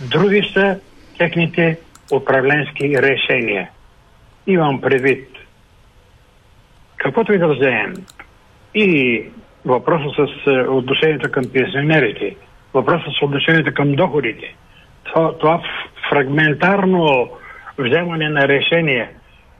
други 0.00 0.50
са 0.52 0.80
техните 1.18 1.78
управленски 2.12 3.02
решения. 3.02 3.70
Имам 4.46 4.80
предвид. 4.80 5.28
Каквото 6.96 7.32
и 7.32 7.38
да 7.38 7.54
вземем. 7.54 7.94
И 8.74 9.22
въпроса 9.64 10.08
с 10.16 10.46
е, 10.46 10.60
отношението 10.60 11.30
към 11.30 11.44
пенсионерите, 11.52 12.36
въпроса 12.74 13.04
с 13.18 13.22
отношението 13.22 13.74
към 13.74 13.92
доходите, 13.92 14.54
това, 15.04 15.38
това 15.38 15.62
фрагментарно 16.10 17.30
вземане 17.82 18.28
на 18.28 18.48
решения 18.48 19.08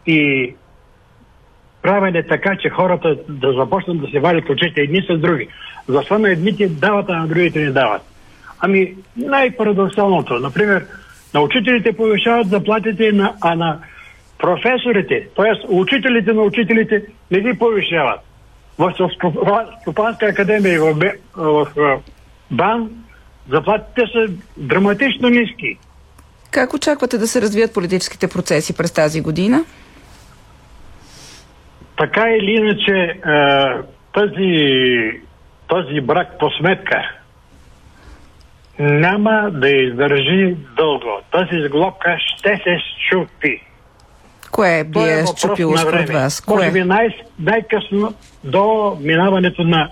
и 0.06 0.54
правене 1.82 2.22
така, 2.22 2.56
че 2.56 2.68
хората 2.70 3.16
да 3.28 3.52
започнат 3.52 4.00
да 4.00 4.06
се 4.10 4.20
валят 4.20 4.50
очите 4.50 4.80
едни 4.80 5.02
с 5.10 5.18
други. 5.18 5.48
Защо 5.88 6.18
на 6.18 6.30
едните 6.30 6.68
дават, 6.68 7.06
а 7.08 7.16
на 7.16 7.26
другите 7.26 7.58
не 7.60 7.70
дават? 7.70 8.02
Ами 8.60 8.94
най-парадоксалното, 9.16 10.38
например, 10.38 10.86
на 11.34 11.40
учителите 11.40 11.96
повишават 11.96 12.48
заплатите, 12.48 13.12
на, 13.12 13.34
а 13.40 13.54
на 13.54 13.78
професорите, 14.38 15.28
т.е. 15.36 15.66
учителите 15.68 16.32
на 16.32 16.42
учителите 16.42 17.02
не 17.30 17.40
ги 17.40 17.58
повишават. 17.58 18.20
В 18.78 18.94
Стопанска 19.80 20.26
академия 20.26 20.74
и 20.74 20.78
в, 20.78 20.94
в, 21.36 21.66
в 21.76 22.00
БАН 22.50 22.90
заплатите 23.48 24.02
са 24.12 24.32
драматично 24.56 25.28
ниски. 25.28 25.78
Как 26.52 26.74
очаквате 26.74 27.18
да 27.18 27.26
се 27.26 27.40
развият 27.40 27.74
политическите 27.74 28.28
процеси 28.28 28.76
през 28.76 28.92
тази 28.92 29.20
година? 29.20 29.64
Така 31.98 32.24
или 32.30 32.50
иначе, 32.50 33.20
този, 34.12 35.20
този 35.66 36.00
брак 36.00 36.28
по 36.38 36.50
сметка 36.50 37.02
няма 38.78 39.50
да 39.52 39.68
издържи 39.68 40.56
дълго. 40.76 41.20
Тази 41.32 41.68
сглобка 41.68 42.16
ще 42.18 42.48
се 42.48 42.78
щупи. 43.06 43.62
Кое 44.50 44.84
би 44.84 44.98
е, 44.98 45.18
е 45.18 45.24
щупило 45.36 45.76
според 45.76 46.10
вас? 46.10 46.40
Кое? 46.40 46.56
Може 46.56 46.70
би 46.70 46.84
най- 46.84 47.22
най-късно 47.38 48.14
до 48.44 48.96
минаването 49.00 49.62
на 49.62 49.90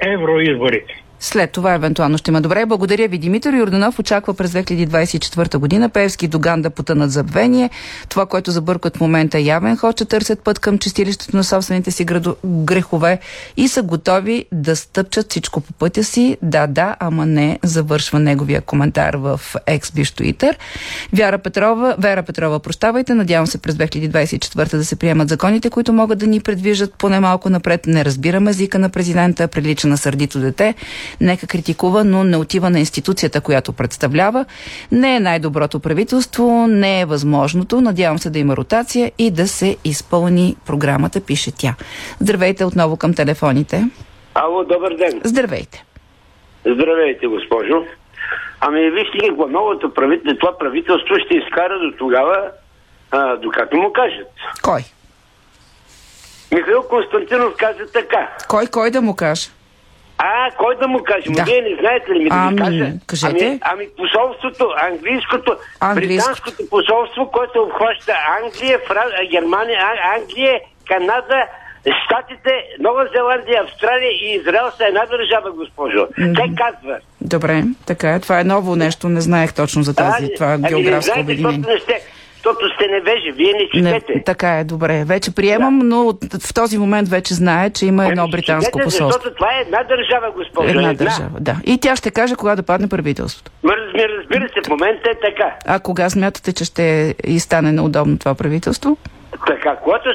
евроизборите. 0.00 1.02
След 1.26 1.50
това 1.50 1.74
евентуално 1.74 2.18
ще 2.18 2.30
има. 2.30 2.40
Добре, 2.40 2.66
благодаря 2.66 3.08
ви. 3.08 3.18
Димитър 3.18 3.54
Йорданов 3.54 3.98
очаква 3.98 4.34
през 4.34 4.50
2024 4.50 5.56
година 5.56 5.88
Певски 5.88 6.28
Доган 6.28 6.62
да 6.62 6.70
потънат 6.70 7.10
забвение. 7.10 7.70
Това, 8.08 8.26
което 8.26 8.50
забъркат 8.50 8.96
в 8.96 9.00
момента 9.00 9.38
е 9.38 9.42
явен 9.42 9.76
ход, 9.76 9.96
че 9.96 10.04
търсят 10.04 10.40
път 10.40 10.58
към 10.58 10.78
чистилището 10.78 11.36
на 11.36 11.44
собствените 11.44 11.90
си 11.90 12.04
градо... 12.04 12.36
грехове 12.44 13.18
и 13.56 13.68
са 13.68 13.82
готови 13.82 14.44
да 14.52 14.76
стъпчат 14.76 15.30
всичко 15.30 15.60
по 15.60 15.72
пътя 15.72 16.04
си. 16.04 16.36
Да, 16.42 16.66
да, 16.66 16.96
ама 17.00 17.26
не, 17.26 17.58
завършва 17.62 18.18
неговия 18.18 18.60
коментар 18.60 19.14
в 19.14 19.40
екс-биш 19.66 20.10
Twitter. 20.10 20.54
Вяра 21.12 21.38
Петрова, 21.38 21.96
Вера 21.98 22.22
Петрова, 22.22 22.58
прощавайте. 22.60 23.14
Надявам 23.14 23.46
се 23.46 23.58
през 23.58 23.74
2024 23.74 24.76
да 24.76 24.84
се 24.84 24.96
приемат 24.96 25.28
законите, 25.28 25.70
които 25.70 25.92
могат 25.92 26.18
да 26.18 26.26
ни 26.26 26.40
предвижат 26.40 26.94
поне 26.94 27.20
малко 27.20 27.50
напред. 27.50 27.86
Не 27.86 28.04
разбираме 28.04 28.50
езика 28.50 28.78
на 28.78 28.88
президента, 28.88 29.48
прилича 29.48 29.88
на 29.88 29.98
сърдито 29.98 30.40
дете. 30.40 30.74
Нека 31.20 31.46
критикува, 31.46 32.04
но 32.04 32.24
не 32.24 32.36
отива 32.36 32.70
на 32.70 32.78
институцията, 32.78 33.40
която 33.40 33.72
представлява. 33.72 34.44
Не 34.92 35.16
е 35.16 35.20
най-доброто 35.20 35.80
правителство, 35.80 36.66
не 36.66 37.00
е 37.00 37.04
възможното. 37.04 37.80
Надявам 37.80 38.18
се 38.18 38.30
да 38.30 38.38
има 38.38 38.56
ротация 38.56 39.12
и 39.18 39.30
да 39.30 39.48
се 39.48 39.76
изпълни 39.84 40.56
програмата, 40.66 41.20
пише 41.20 41.52
тя. 41.52 41.74
Здравейте 42.20 42.64
отново 42.64 42.96
към 42.96 43.14
телефоните. 43.14 43.84
Ало, 44.34 44.64
добър 44.64 44.96
ден. 44.96 45.20
Здравейте. 45.24 45.84
Здравейте, 46.66 47.26
госпожо. 47.26 47.84
Ами 48.60 48.90
вижте 48.90 49.18
какво 49.28 49.46
новото 49.46 49.94
правителство, 49.94 50.38
това 50.40 50.58
правителство 50.58 51.14
ще 51.26 51.34
изкара 51.34 51.78
до 51.78 51.96
тогава, 51.98 52.50
а, 53.10 53.36
докато 53.36 53.76
му 53.76 53.92
кажат. 53.92 54.32
Кой? 54.62 54.80
Михаил 56.54 56.82
Константинов 56.82 57.54
каза 57.58 57.92
така. 57.92 58.28
Кой, 58.48 58.66
кой 58.66 58.90
да 58.90 59.02
му 59.02 59.16
каже? 59.16 59.48
А, 60.18 60.50
кой 60.58 60.76
да 60.76 60.88
му 60.88 60.98
каже? 61.04 61.30
Да. 61.30 61.44
Вие 61.44 61.60
не 61.62 61.76
знаете 61.80 62.10
ли 62.10 62.18
ми 62.18 62.30
да 62.30 62.36
ами, 62.36 62.56
кажа? 62.56 62.92
Кажете. 63.06 63.46
Ами, 63.46 63.60
ами 63.62 63.86
посолството, 63.96 64.74
английското, 64.76 65.56
Английско. 65.80 66.30
британското 66.30 66.62
посолство, 66.70 67.30
което 67.30 67.62
обхваща 67.62 68.12
Англия, 68.42 68.78
Фра... 68.88 69.04
Германия, 69.30 69.78
Англия, 70.16 70.60
Канада, 70.88 71.38
Штатите, 72.04 72.50
Нова 72.80 73.08
Зеландия, 73.16 73.62
Австралия 73.62 74.10
и 74.10 74.36
Израел 74.40 74.70
са 74.76 74.84
една 74.88 75.06
държава, 75.06 75.52
госпожо. 75.52 75.98
Mm-hmm. 75.98 76.34
Те 76.36 76.62
казва. 76.62 76.98
Добре, 77.20 77.64
така 77.86 78.14
е. 78.14 78.20
Това 78.20 78.40
е 78.40 78.44
ново 78.44 78.76
нещо. 78.76 79.08
Не 79.08 79.20
знаех 79.20 79.54
точно 79.54 79.82
за 79.82 79.94
тази, 79.94 80.24
а, 80.24 80.34
това 80.34 80.52
ами, 80.52 80.68
географско 80.68 81.20
обединение. 81.20 81.58
Не 81.58 81.78
защото 82.46 82.74
сте 82.74 82.88
невежи, 82.88 83.32
вие 83.32 83.52
не 83.52 83.68
четете. 83.68 84.14
Не, 84.14 84.22
така 84.22 84.58
е, 84.58 84.64
добре. 84.64 85.04
Вече 85.06 85.34
приемам, 85.34 85.78
да. 85.78 85.84
но 85.84 86.12
в 86.48 86.54
този 86.54 86.78
момент 86.78 87.08
вече 87.08 87.34
знае, 87.34 87.70
че 87.70 87.86
има 87.86 88.06
едно 88.06 88.22
ами, 88.22 88.30
британско 88.30 88.78
посолство. 88.78 89.06
Защото 89.06 89.34
това 89.34 89.48
е 89.58 89.60
една 89.60 89.82
държава, 89.82 90.32
госпожо. 90.36 90.68
Една, 90.68 90.80
една 90.80 90.94
държава, 90.94 91.40
да. 91.40 91.56
И 91.64 91.78
тя 91.80 91.96
ще 91.96 92.10
каже 92.10 92.34
кога 92.34 92.56
да 92.56 92.62
падне 92.62 92.88
правителството. 92.88 93.50
Разбира, 93.64 94.08
разбира 94.18 94.48
се, 94.48 94.60
в 94.66 94.68
момента 94.68 95.10
е 95.10 95.14
така. 95.30 95.54
А 95.66 95.80
кога 95.80 96.10
смятате, 96.10 96.52
че 96.52 96.64
ще 96.64 97.14
и 97.24 97.40
стане 97.40 97.72
неудобно 97.72 98.18
това 98.18 98.34
правителство? 98.34 98.96
Така, 99.46 99.76
когато 99.76 100.08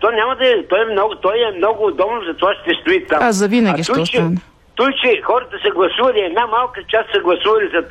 то 0.00 0.10
няма 0.10 0.36
да 0.36 0.48
е, 0.48 0.66
той 0.68 0.82
е 0.82 0.92
много, 0.92 1.14
той 1.14 1.34
е 1.34 1.56
много 1.56 1.86
удобно, 1.86 2.20
затова 2.26 2.54
ще 2.62 2.70
стои 2.80 3.06
там. 3.06 3.18
А, 3.22 3.32
за 3.32 3.48
винаги 3.48 3.82
ще 3.82 4.00
остане. 4.00 4.36
Той, 4.74 4.92
че 5.02 5.22
хората 5.22 5.56
са 5.64 5.70
гласували, 5.74 6.20
една 6.20 6.46
малка 6.46 6.80
част 6.88 7.08
са 7.14 7.20
гласували 7.20 7.70
за, 7.74 7.82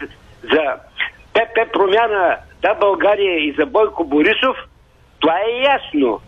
за 0.51 0.61
ПП 1.39 1.71
промяна 1.73 2.37
да 2.61 2.73
България 2.73 3.37
и 3.39 3.55
за 3.59 3.65
Бойко 3.65 4.03
Борисов, 4.03 4.57
това 5.19 5.33
е 5.33 5.61
ясно. 5.63 6.19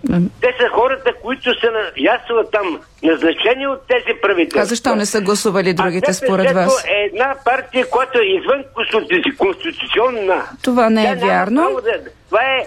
Те 0.42 0.48
са 0.62 0.70
хората, 0.72 1.14
които 1.22 1.44
са 1.44 1.68
ясно 1.98 2.44
там 2.52 2.82
назначени 3.04 3.68
от 3.68 3.88
тези 3.88 4.20
правителства. 4.22 4.62
А 4.62 4.66
защо 4.66 4.96
не 4.96 5.06
са 5.06 5.22
гласували 5.22 5.74
другите 5.74 6.14
според 6.14 6.52
вас? 6.52 6.86
е 6.86 7.06
една 7.06 7.36
партия, 7.46 7.90
която 7.90 8.20
е 8.20 8.26
извън 8.26 8.64
конституционна. 9.38 10.44
Това 10.64 10.90
не 10.90 11.12
е 11.12 11.16
вярно. 11.16 11.80
Да, 11.84 12.12
това 12.30 12.42
е, 12.42 12.66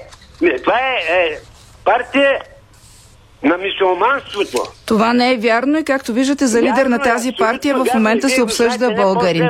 това 0.59 0.79
е, 0.79 1.15
е 1.15 1.39
партия 1.85 2.41
на 3.45 3.59
мисулманството. 3.59 4.73
Това 4.87 5.13
не 5.13 5.33
е 5.33 5.37
вярно 5.37 5.79
и 5.79 5.85
както 5.85 6.13
виждате 6.13 6.47
за 6.47 6.63
лидер 6.63 6.87
на 6.87 6.99
тази 6.99 7.33
партия 7.39 7.75
в 7.75 7.87
момента 7.95 8.29
се 8.29 8.43
обсъжда 8.43 8.91
българин. 8.91 9.49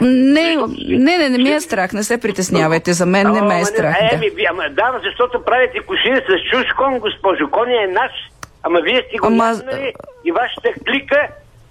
Не, 0.00 0.56
не, 0.88 1.18
не, 1.18 1.28
не 1.28 1.38
ми 1.38 1.50
е 1.50 1.60
страх, 1.60 1.92
не 1.92 2.02
се 2.02 2.20
притеснявайте, 2.20 2.92
за 2.92 3.06
мен 3.06 3.32
не 3.32 3.42
ме 3.42 3.60
е 3.60 3.64
страх. 3.64 3.96
Да, 4.70 4.92
да 4.92 5.00
защото 5.04 5.44
правите 5.44 5.80
кушини 5.80 6.16
с 6.16 6.50
чуж 6.50 6.66
кон, 6.76 6.98
госпожо, 6.98 7.50
кон 7.50 7.68
е 7.68 7.86
наш. 7.86 8.12
Ама 8.62 8.80
вие 8.80 9.02
сте 9.08 9.18
го 9.18 9.26
Ама... 9.26 9.54
и 10.24 10.32
вашата 10.32 10.68
клика 10.86 11.28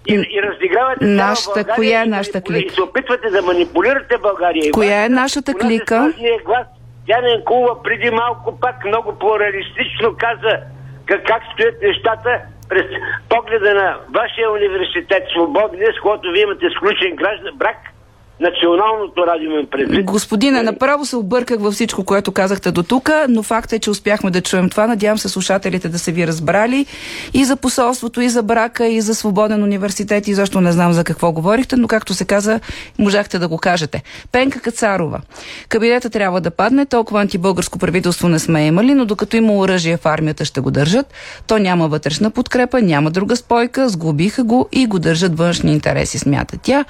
и, 0.08 0.13
и 0.13 0.41
разигравате 0.41 1.06
нашата, 1.06 1.52
България, 1.54 1.76
коя 1.76 2.02
е 2.02 2.06
нашата 2.06 2.41
клика? 2.41 2.67
И 2.72 2.76
се 2.76 2.82
опитвате 2.82 3.30
да 3.30 3.41
манипулирате 3.41 4.17
България. 4.17 4.72
Коя 4.72 5.06
е 5.06 5.10
нашата 5.10 5.54
клика? 5.54 6.13
Глас 6.46 6.67
Яненкова 7.08 7.84
преди 7.84 8.10
малко 8.10 8.60
пак 8.60 8.86
много 8.86 9.20
плуралистично 9.20 10.15
каза 10.20 10.60
как, 11.08 11.26
как 11.26 11.43
стоят 11.54 11.82
нещата? 11.82 12.41
През 12.70 12.86
погледа 13.30 13.74
на 13.74 14.00
вашия 14.10 14.52
университет 14.52 15.24
Свободния, 15.34 15.93
с 15.93 16.02
който 16.02 16.32
вие 16.32 16.43
имате 16.43 16.70
сключен 16.70 17.15
граждан 17.15 17.58
брак– 17.58 17.78
националното 18.39 19.28
радио 19.28 19.52
ме 19.52 19.65
предвид. 19.71 20.06
Господина, 20.06 20.63
направо 20.63 21.06
се 21.06 21.15
обърках 21.15 21.60
във 21.60 21.73
всичко, 21.73 22.04
което 22.04 22.32
казахте 22.32 22.71
до 22.71 22.84
тук, 22.84 23.10
но 23.30 23.43
факт 23.43 23.73
е, 23.73 23.80
че 23.80 23.89
успяхме 23.89 24.32
да 24.32 24.41
чуем 24.41 24.69
това. 24.69 24.88
Надявам 24.88 25.17
се 25.17 25.30
слушателите 25.30 25.89
да 25.89 26.00
са 26.00 26.12
ви 26.12 26.28
разбрали 26.28 26.86
и 27.34 27.45
за 27.45 27.56
посолството, 27.56 28.21
и 28.21 28.30
за 28.30 28.43
брака, 28.43 28.88
и 28.88 29.02
за 29.02 29.15
свободен 29.15 29.63
университет, 29.63 30.28
и 30.28 30.34
защо 30.34 30.62
не 30.62 30.71
знам 30.71 30.93
за 30.93 31.04
какво 31.04 31.32
говорихте, 31.32 31.76
но 31.76 31.88
както 31.88 32.13
се 32.13 32.26
каза, 32.26 32.60
можахте 33.00 33.39
да 33.39 33.47
го 33.47 33.58
кажете. 33.58 34.04
Пенка 34.32 34.60
Кацарова. 34.60 35.21
Кабинета 35.69 36.10
трябва 36.10 36.41
да 36.41 36.52
падне, 36.52 36.86
толкова 36.86 37.21
антибългарско 37.21 37.80
правителство 37.80 38.30
не 38.30 38.39
сме 38.39 38.65
имали, 38.65 38.93
но 38.93 39.06
докато 39.06 39.38
има 39.38 39.58
оръжие 39.58 39.97
в 39.97 40.06
армията 40.06 40.45
ще 40.45 40.62
го 40.62 40.71
държат. 40.71 41.13
То 41.47 41.58
няма 41.58 41.88
вътрешна 41.88 42.32
подкрепа, 42.32 42.82
няма 42.82 43.12
друга 43.12 43.36
спойка, 43.36 43.89
сглобиха 43.89 44.43
го 44.43 44.69
и 44.71 44.88
го 44.88 45.00
държат 45.00 45.38
външни 45.38 45.71
интереси, 45.71 46.19
смята 46.19 46.58
тя. 46.62 46.86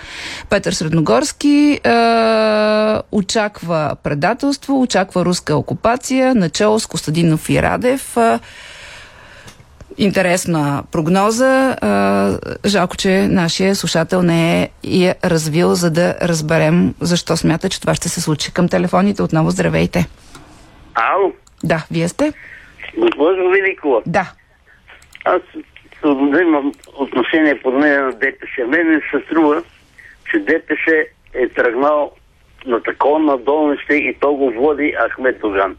Петър 0.49 0.71
Средногорски 0.71 1.37
Зеленски 1.41 1.80
е, 1.84 1.89
очаква 3.12 3.95
предателство, 4.04 4.82
очаква 4.82 5.26
руска 5.26 5.56
окупация, 5.56 6.36
начало 6.36 6.80
с 6.80 6.88
Костадинов 6.88 7.50
и 7.50 7.62
Радев. 7.62 8.17
Е, 8.17 8.39
интересна 9.97 10.84
прогноза. 10.91 11.71
Е, 11.71 12.69
жалко, 12.69 12.97
че 12.97 13.28
нашия 13.28 13.76
слушател 13.76 14.21
не 14.21 14.62
е 14.62 14.69
я 14.84 15.15
развил, 15.26 15.76
за 15.76 15.91
да 15.91 16.15
разберем 16.21 16.93
защо 17.02 17.38
смята, 17.38 17.69
че 17.69 17.82
това 17.82 17.95
ще 17.95 18.10
се 18.10 18.21
случи. 18.21 18.54
Към 18.54 18.69
телефоните 18.69 19.23
отново 19.23 19.50
здравейте. 19.50 20.08
Ало? 20.95 21.34
Да, 21.63 21.86
вие 21.91 22.08
сте? 22.08 22.34
Госпожо 22.97 23.50
Великова. 23.50 24.02
Да. 24.06 24.32
Аз 25.26 25.41
имам 26.41 26.71
отношение 26.97 27.62
по 27.62 27.71
на 27.71 28.12
ДПС. 28.12 28.67
Мене 28.67 29.02
се 29.12 29.19
струва, 29.26 29.63
че 30.32 30.39
ДПС 30.39 31.08
е 31.38 31.50
тръгнал 31.50 32.12
на 32.65 32.84
такова 32.84 33.19
надолнище 33.19 33.93
и 33.93 34.15
то 34.19 34.34
го 34.34 34.52
води 34.52 34.95
Ахмед 35.00 35.39
Доган. 35.39 35.78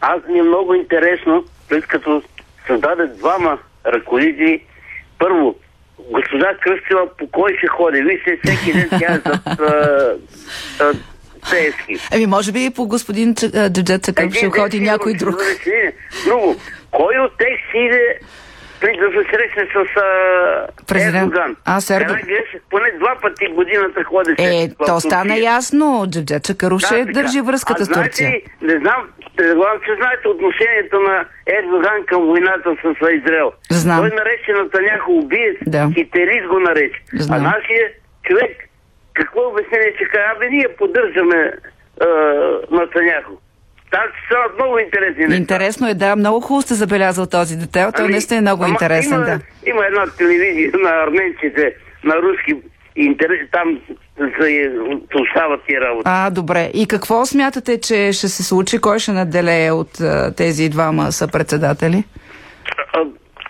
Аз 0.00 0.20
ми 0.28 0.38
е 0.38 0.42
много 0.42 0.74
интересно, 0.74 1.44
след 1.68 1.86
като 1.86 2.22
създаде 2.66 3.06
двама 3.06 3.58
ръководители, 3.86 4.62
първо, 5.18 5.54
госпожа 6.10 6.56
Кръстева 6.60 7.16
по 7.18 7.30
кой 7.30 7.56
ще 7.58 7.66
ходи? 7.66 8.02
Вижте, 8.02 8.38
всеки 8.44 8.72
ден 8.72 8.88
тя 8.98 9.14
е 9.14 9.20
за 10.78 10.94
Пески. 11.50 11.96
Еми, 12.12 12.26
може 12.26 12.52
би 12.52 12.70
по 12.76 12.86
господин 12.86 13.34
Джаджет 13.34 14.04
Цакъв 14.04 14.34
ще 14.34 14.50
ходи 14.50 14.80
някой 14.80 15.14
друг. 15.14 15.36
Друго, 16.24 16.56
кой 16.90 17.18
от 17.18 17.32
тях 17.38 17.58
си 17.70 17.78
иде 17.78 18.18
при 18.80 18.96
да 18.96 19.08
се 19.10 19.30
срещне 19.30 19.68
с 19.74 19.96
а, 19.96 20.66
Президент... 20.86 21.16
Ердоган. 21.16 21.56
Аз 21.64 21.90
Ердоган. 21.90 22.20
Поне 22.70 22.90
два 22.98 23.16
пъти 23.22 23.46
годината 23.46 24.04
ходи. 24.04 24.34
Е, 24.38 24.70
то 24.86 25.00
стана 25.00 25.36
ясно. 25.36 26.06
Джевджет 26.10 26.44
Чакаров 26.44 26.80
ще 26.80 27.04
да, 27.04 27.12
държи 27.12 27.40
връзката 27.40 27.82
а, 27.82 27.84
с 27.84 27.88
Турция. 27.88 28.28
Знаете, 28.28 28.50
не 28.62 28.78
знам, 28.78 29.08
предполагам, 29.36 29.80
че 29.86 29.94
знаете 30.00 30.28
отношението 30.28 31.00
на 31.00 31.24
Ердоган 31.46 32.04
към 32.06 32.22
войната 32.26 32.70
с 32.82 32.86
Израел. 33.12 33.52
Знам. 33.70 33.98
Той 33.98 34.10
нарече 34.10 34.52
Натаняхо 34.52 35.12
убиец 35.12 35.56
да. 35.66 35.90
и 35.96 36.10
терист 36.10 36.46
го 36.46 36.58
нарече. 36.60 37.00
Знам. 37.12 37.40
А 37.40 37.42
нашия 37.42 37.90
човек, 38.22 38.68
какво 39.14 39.40
обяснение, 39.48 39.94
че 39.98 40.04
казва, 40.04 40.32
абе 40.36 40.48
ние 40.50 40.68
поддържаме 40.78 41.52
Натаняхо. 42.70 43.32
Там 43.90 44.02
са 44.28 44.54
много 44.54 44.78
интересни 44.78 45.24
неща. 45.24 45.36
Интересно 45.36 45.88
е, 45.88 45.94
да. 45.94 46.16
Много 46.16 46.40
хубаво 46.40 46.62
сте 46.62 46.74
забелязал 46.74 47.26
този 47.26 47.56
детайл. 47.56 47.92
Той 47.96 48.04
ами, 48.04 48.12
наистина 48.12 48.38
е 48.38 48.40
много 48.40 48.64
ама, 48.64 48.72
интересен, 48.72 49.14
има, 49.14 49.24
да. 49.24 49.40
Има 49.66 49.86
една 49.86 50.06
телевизия 50.18 50.72
на 50.78 50.90
арменците, 50.90 51.74
на 52.04 52.14
руски 52.16 52.54
интерес, 52.96 53.40
там 53.52 53.80
се 54.40 54.72
остават 55.14 55.60
тия 55.66 55.80
работи. 55.80 56.02
А, 56.04 56.30
добре. 56.30 56.70
И 56.74 56.86
какво 56.88 57.26
смятате, 57.26 57.80
че 57.80 58.12
ще 58.12 58.28
се 58.28 58.42
случи? 58.42 58.78
Кой 58.78 58.98
ще 58.98 59.12
наделее 59.12 59.70
от 59.70 60.00
а, 60.00 60.34
тези 60.34 60.68
двама 60.68 61.12
съпредседатели? 61.12 62.04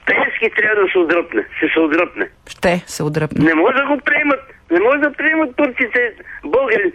Пески 0.07 0.57
трябва 0.57 0.83
да 0.83 0.93
се 0.93 0.99
отдръпне. 0.99 1.45
Ще 1.57 1.67
се 1.75 1.81
отдръпне. 1.81 2.29
Ще 2.49 2.83
се 2.87 3.03
отдръпне. 3.03 3.45
Не 3.45 3.55
може 3.55 3.77
да 3.77 3.87
го 3.87 4.01
приемат. 4.05 4.41
Не 4.71 4.81
може 4.81 4.99
да 4.99 5.13
приемат 5.13 5.57
турците, 5.57 6.13
българи 6.45 6.93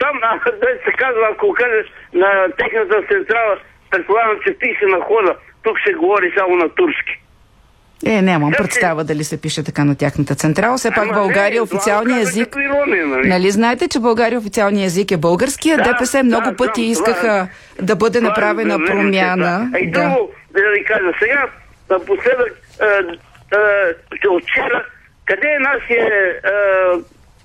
там, 0.00 0.14
да 0.60 0.66
се 0.84 0.92
казва, 0.98 1.28
ако 1.32 1.52
кажеш 1.52 1.86
на 2.12 2.30
техната 2.58 3.02
централа, 3.10 3.58
предполагам, 3.90 4.38
че 4.46 4.58
пише 4.58 4.86
на 4.86 5.00
хода, 5.00 5.36
тук 5.62 5.76
се 5.86 5.92
говори 5.92 6.32
само 6.36 6.56
на 6.56 6.68
турски. 6.68 7.22
Е, 8.06 8.22
нямам 8.22 8.52
представа 8.52 9.04
дали 9.04 9.24
се 9.24 9.40
пише 9.40 9.64
така 9.64 9.84
на 9.84 9.96
тяхната 9.96 10.34
централа. 10.34 10.76
Все 10.76 10.90
пак 10.90 11.14
България 11.14 11.62
официалния 11.62 12.20
език... 12.20 12.56
Ирония, 12.56 13.06
нали? 13.06 13.28
нали 13.28 13.50
знаете, 13.50 13.88
че 13.88 14.00
България 14.00 14.38
официалния 14.38 14.86
език 14.86 15.10
е 15.10 15.16
българския? 15.16 15.76
Да, 15.76 15.82
ДПС 15.82 16.22
много 16.22 16.50
да, 16.50 16.56
пъти 16.56 16.80
да, 16.80 16.86
искаха 16.86 17.20
това, 17.20 17.48
да 17.86 17.96
бъде 17.96 18.18
това, 18.18 18.28
направена 18.28 18.78
да, 18.78 18.84
промяна. 18.84 19.68
Да. 19.72 19.78
И 19.78 19.90
друго, 19.90 20.30
да 20.50 20.70
ви 20.70 20.84
кажа, 20.84 21.12
сега, 21.22 21.46
напоследък, 21.90 22.52
вчера, 24.42 24.84
къде 25.26 25.48
е 25.48 25.58
нашия 25.58 26.34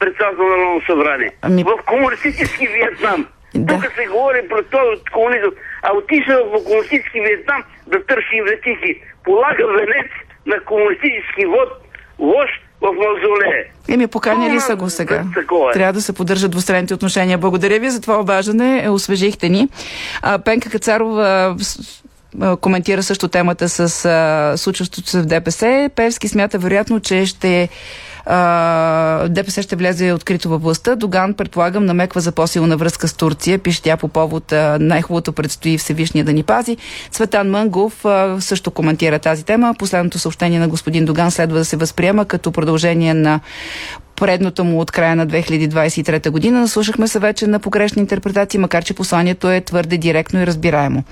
председател 0.04 0.44
на 0.44 0.58
Народно 0.58 0.82
събрание. 0.90 1.32
Ами... 1.42 1.64
В 1.64 1.74
комунистически 1.92 2.68
Виетнам. 2.68 3.28
Да. 3.56 3.74
Тук 3.74 3.84
се 3.98 4.06
говори 4.14 4.42
про 4.50 4.62
този 4.76 5.02
комунизъм. 5.14 5.52
А 5.84 5.90
отишъл 5.98 6.42
в 6.54 6.64
комунистически 6.68 7.20
Виетнам 7.26 7.62
да 7.88 7.98
търси 8.06 8.36
инвестиции. 8.42 8.94
Полага 9.24 9.64
венец 9.78 10.12
на 10.46 10.58
комунистически 10.70 11.46
вод, 11.46 11.70
лош 12.20 12.50
в 12.82 12.86
мавзолея. 12.86 13.66
Еми, 13.90 14.08
поканяли 14.08 14.60
са 14.60 14.76
го 14.76 14.90
сега. 14.90 15.16
Е. 15.16 15.74
Трябва 15.74 15.94
да 15.94 16.02
се 16.02 16.14
поддържат 16.14 16.52
двустранните 16.52 16.94
отношения. 16.94 17.38
Благодаря 17.38 17.80
ви 17.80 17.90
за 17.90 18.02
това 18.02 18.20
обаждане. 18.20 18.90
Освежихте 18.90 19.50
ни. 19.50 19.68
А, 20.22 20.40
Пенка 20.40 20.70
Кацарова 20.70 21.56
коментира 22.62 23.04
също 23.04 23.28
темата 23.28 23.70
с 23.70 24.58
случващото 24.58 25.10
се 25.10 25.22
в 25.22 25.26
ДПС. 25.26 25.90
Певски 25.96 26.28
смята 26.28 26.58
вероятно, 26.58 27.00
че 27.00 27.26
ще 27.26 27.70
а, 28.26 29.28
ДПС 29.30 29.62
ще 29.62 29.76
влезе 29.76 30.14
открито 30.14 30.50
във 30.50 30.62
властта. 30.62 30.96
Доган, 30.96 31.34
предполагам, 31.34 31.86
намеква 31.86 32.22
за 32.22 32.32
по-силна 32.32 32.78
връзка 32.78 33.08
с 33.08 33.14
Турция. 33.14 33.60
Пише 33.60 33.82
тя 33.82 33.98
по 33.98 34.08
повод 34.08 34.54
най-хубавото 34.80 35.34
предстои 35.34 35.78
Всевишния 35.78 36.26
да 36.26 36.34
ни 36.34 36.44
пази. 36.44 36.78
Цветан 37.12 37.50
Мънгов 37.50 38.06
също 38.40 38.72
коментира 38.72 39.20
тази 39.20 39.46
тема. 39.46 39.76
Последното 39.80 40.20
съобщение 40.20 40.60
на 40.60 40.68
господин 40.68 41.06
Доган 41.06 41.32
следва 41.32 41.58
да 41.58 41.66
се 41.66 41.78
възприема 41.78 42.26
като 42.26 42.52
продължение 42.52 43.14
на 43.14 43.40
предното 44.16 44.64
му 44.64 44.80
от 44.80 44.92
края 44.92 45.16
на 45.16 45.28
2023 45.28 46.30
година. 46.30 46.68
Слушахме 46.68 47.08
се 47.08 47.20
вече 47.20 47.48
на 47.48 47.60
погрешни 47.60 48.00
интерпретации, 48.00 48.60
макар 48.60 48.84
че 48.84 48.94
посланието 48.94 49.52
е 49.52 49.62
твърде 49.62 49.98
директно 49.98 50.42
и 50.42 50.48
разбираемо. 50.48 51.04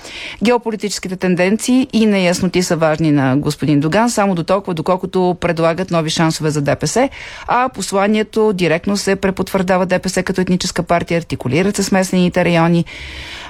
Геополитическите 0.44 1.16
тенденции 1.16 1.88
и 1.94 2.06
неясноти 2.06 2.64
са 2.64 2.76
важни 2.76 3.12
на 3.12 3.38
господин 3.38 3.80
Доган, 3.80 4.10
само 4.10 4.36
до 4.36 4.44
толкова, 4.44 4.74
доколкото 4.74 5.38
предлагат 5.40 5.92
нови 5.92 6.10
шансове 6.10 6.50
за 6.50 6.62
ДПС, 6.62 7.10
а 7.48 7.70
посланието 7.70 8.54
директно 8.54 8.98
се 8.98 9.16
препотвърждава 9.16 9.86
ДПС 9.86 10.24
като 10.24 10.42
етническа 10.42 10.84
партия, 10.84 11.18
артикулират 11.18 11.76
се 11.76 11.84
смесените 11.84 12.46
райони 12.46 12.86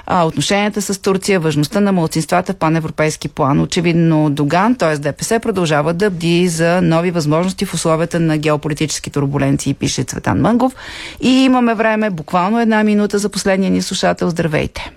а, 0.06 0.26
отношенията 0.26 0.82
с 0.82 1.02
Турция, 1.02 1.40
важността 1.40 1.80
на 1.80 1.92
младсинствата 1.92 2.52
в 2.52 2.56
паневропейски 2.56 3.28
план. 3.28 3.60
Очевидно 3.60 4.30
Доган, 4.30 4.76
т.е. 4.76 4.98
ДПС, 4.98 5.40
продължава 5.40 5.94
да 5.94 6.10
бди 6.10 6.48
за 6.48 6.82
нови 6.82 7.10
възможности 7.10 7.66
в 7.66 7.74
условията 7.74 8.20
на 8.20 8.38
геополитически 8.38 9.12
турбуленции, 9.12 9.74
пише 9.74 10.04
Цветан 10.04 10.40
Мънгов. 10.40 10.72
И 11.22 11.44
имаме 11.44 11.74
време, 11.74 12.10
буквално 12.10 12.60
една 12.60 12.84
минута 12.84 13.18
за 13.18 13.28
последния 13.30 13.70
ни 13.70 13.82
слушател. 13.82 14.28
Здравейте! 14.28 14.90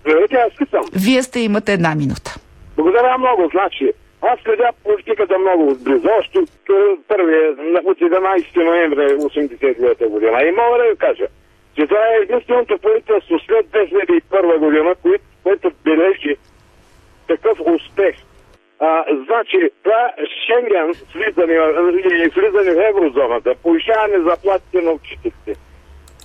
Здравейте, 0.00 0.34
аз 0.34 0.56
питам. 0.58 0.84
Вие 0.94 1.22
сте 1.22 1.40
имате 1.40 1.72
една 1.72 1.94
минута. 1.94 2.36
Благодаря 2.76 3.18
много. 3.18 3.48
Значи, 3.52 3.92
аз 4.22 4.38
следя 4.44 4.70
политиката 4.84 5.38
много 5.38 5.68
отблизо, 5.68 6.08
още 6.20 6.38
от 6.38 6.50
първия, 7.08 7.50
от 7.84 7.98
11 7.98 8.64
ноември 8.64 8.96
1989 8.96 10.08
година. 10.08 10.42
И 10.42 10.50
мога 10.50 10.78
да 10.78 10.90
ви 10.90 10.96
кажа, 10.98 11.26
че 11.78 11.86
това 11.86 12.00
е 12.06 12.22
единственото 12.22 12.78
правителство 12.78 13.38
след 13.38 13.66
2001 13.66 14.58
година, 14.58 14.94
което, 15.02 15.24
което 15.42 15.70
бележи 15.84 16.36
такъв 17.28 17.60
успех. 17.60 18.16
А, 18.80 19.04
значи, 19.26 19.70
това 19.82 20.12
Шенген, 20.46 20.92
влизане, 21.14 21.58
влизане 22.28 22.74
в 22.74 22.88
еврозоната, 22.88 23.54
повишаване 23.62 24.30
заплатите 24.30 24.80
на 24.80 24.90
учителите, 24.90 25.54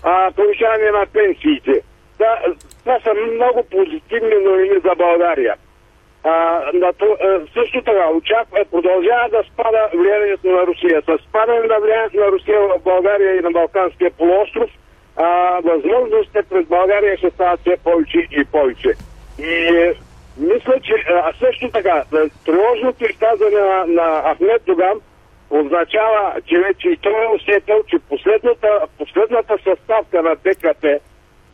а, 0.03 0.31
повишаване 0.31 0.91
на 0.91 1.05
пенсиите, 1.13 1.81
това, 2.13 2.39
това 2.83 2.99
са 2.99 3.13
много 3.13 3.63
позитивни 3.71 4.35
новини 4.45 4.79
за 4.83 4.95
България. 4.97 5.55
А, 6.23 6.31
на, 6.73 6.87
а, 6.87 7.39
също 7.53 7.81
така, 7.81 8.09
очаква, 8.09 8.65
продължава 8.71 9.29
да 9.29 9.43
спада 9.53 9.89
влиянието 9.93 10.47
на 10.47 10.67
Русия. 10.67 11.01
С 11.01 11.17
спадане 11.29 11.67
на 11.67 11.79
влиянието 11.79 12.17
на 12.17 12.31
Русия 12.31 12.59
в 12.61 12.79
България 12.83 13.35
и 13.35 13.41
на 13.41 13.51
Балканския 13.51 14.11
полуостров, 14.11 14.69
а, 15.17 15.59
възможностите 15.63 16.43
пред 16.49 16.67
България 16.67 17.17
ще 17.17 17.29
стават 17.29 17.59
все 17.59 17.77
повече 17.83 18.27
и 18.31 18.45
повече. 18.45 18.93
И 19.39 19.53
е, 19.53 19.93
мисля, 20.37 20.79
че 20.83 20.93
а 21.07 21.33
също 21.39 21.69
така, 21.69 22.03
тревожното 22.45 23.05
изказване 23.09 23.59
на, 23.59 23.85
на 23.87 24.21
Ахмед 24.21 24.61
Доган 24.65 24.99
означава, 25.49 26.33
че 26.45 26.59
вече 26.59 26.89
и 26.89 26.97
той 26.97 27.23
е 27.23 27.35
усетил, 27.35 27.83
че 27.87 27.99
последната, 27.99 28.67
последната 28.97 29.57
съставка 29.63 30.21
на 30.21 30.35
ДКП, 30.35 30.99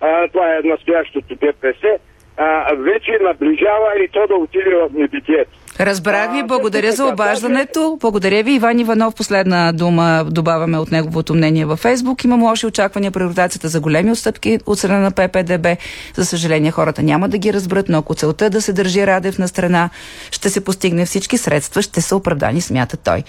а, 0.02 0.28
това 0.28 0.56
е 0.56 0.62
настоящото 0.64 1.36
ДПС, 1.36 2.00
а, 2.38 2.76
вече 2.76 3.18
наближава 3.22 4.04
и 4.04 4.08
то 4.08 4.28
да 4.28 4.36
отиде 4.36 4.76
в 4.76 4.90
небитието. 4.94 5.52
Разбрах 5.80 6.32
ви, 6.32 6.44
благодаря 6.44 6.92
за 6.92 7.06
обаждането. 7.06 7.98
Благодаря 8.02 8.44
ви. 8.44 8.54
Иван 8.54 8.80
Иванов, 8.80 9.16
последна 9.16 9.72
дума 9.72 10.26
добавяме 10.30 10.78
от 10.78 10.92
неговото 10.92 11.34
мнение 11.34 11.66
във 11.66 11.80
Фейсбук. 11.80 12.24
Имам 12.24 12.44
лоши 12.44 12.66
очаквания 12.66 13.12
при 13.12 13.24
ротацията 13.24 13.70
за 13.70 13.80
големи 13.80 14.12
отстъпки 14.12 14.60
от 14.66 14.80
страна 14.80 15.00
на 15.00 15.12
ППДБ. 15.12 15.68
За 16.16 16.26
съжаление, 16.26 16.72
хората 16.72 17.04
няма 17.04 17.30
да 17.30 17.38
ги 17.38 17.54
разберат, 17.54 17.90
но 17.90 17.98
ако 17.98 18.16
целта 18.16 18.46
е 18.46 18.50
да 18.50 18.62
се 18.62 18.74
държи 18.74 19.08
Радев 19.08 19.38
на 19.38 19.48
страна, 19.48 19.90
ще 20.32 20.50
се 20.50 20.64
постигне 20.64 21.06
всички 21.06 21.38
средства, 21.38 21.82
ще 21.82 22.02
са 22.02 22.16
оправдани, 22.16 22.62
смята 22.62 22.98
той. 22.98 23.24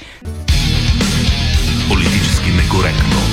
Политически 1.89 2.51
некоректно. 2.51 3.30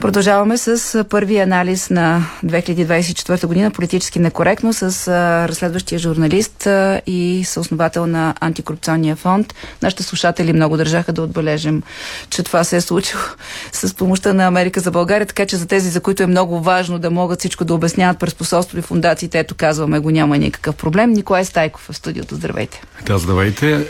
Продължаваме 0.00 0.58
с 0.58 1.04
първи 1.04 1.38
анализ 1.38 1.90
на 1.90 2.26
2024 2.44 3.46
година 3.46 3.70
политически 3.70 4.18
некоректно 4.18 4.72
с 4.72 5.08
разследващия 5.48 5.98
журналист 5.98 6.68
и 7.06 7.42
съосновател 7.46 8.06
на 8.06 8.34
антикорупционния 8.40 9.16
фонд. 9.16 9.54
Нашите 9.82 10.02
слушатели 10.02 10.52
много 10.52 10.76
държаха 10.76 11.12
да 11.12 11.22
отбележим, 11.22 11.82
че 12.30 12.42
това 12.42 12.64
се 12.64 12.76
е 12.76 12.80
случило 12.80 13.22
с 13.72 13.94
помощта 13.94 14.32
на 14.32 14.46
Америка 14.46 14.80
за 14.80 14.90
България, 14.90 15.26
така 15.26 15.46
че 15.46 15.56
за 15.56 15.66
тези, 15.66 15.90
за 15.90 16.00
които 16.00 16.22
е 16.22 16.26
много 16.26 16.60
важно 16.60 16.98
да 16.98 17.10
могат 17.10 17.38
всичко 17.38 17.64
да 17.64 17.74
обясняват 17.74 18.18
през 18.18 18.34
посолство 18.34 18.78
и 18.78 18.82
фундациите, 18.82 19.38
ето 19.38 19.54
казваме 19.54 19.98
го, 19.98 20.10
няма 20.10 20.38
никакъв 20.38 20.76
проблем. 20.76 21.10
Николай 21.10 21.44
Стайков 21.44 21.88
в 21.90 21.96
студиото. 21.96 22.34
Здравейте. 22.34 22.82
Да, 23.06 23.18
здравейте. 23.18 23.86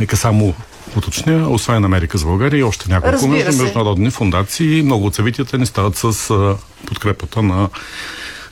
Нека 0.00 0.16
само 0.16 0.54
уточня, 0.96 1.50
освен 1.50 1.84
Америка 1.84 2.18
за 2.18 2.26
България 2.26 2.58
и 2.58 2.62
още 2.62 2.88
няколко 2.88 3.28
международни 3.28 4.10
фундации. 4.10 4.82
Много 4.82 5.06
от 5.06 5.14
събитията 5.14 5.58
ни 5.58 5.66
стават 5.66 5.96
с 5.96 6.30
а, 6.30 6.56
подкрепата 6.86 7.42
на 7.42 7.68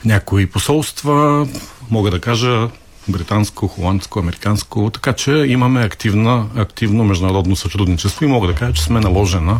някои 0.05 0.45
посолства, 0.45 1.47
мога 1.89 2.11
да 2.11 2.19
кажа 2.19 2.69
британско, 3.07 3.67
холандско, 3.67 4.19
американско, 4.19 4.89
така 4.89 5.13
че 5.13 5.31
имаме 5.31 5.81
активна, 5.81 6.45
активно 6.55 7.03
международно 7.03 7.55
сътрудничество 7.55 8.25
и 8.25 8.27
мога 8.27 8.47
да 8.47 8.55
кажа, 8.55 8.73
че 8.73 8.83
сме 8.83 8.99
наложена 8.99 9.59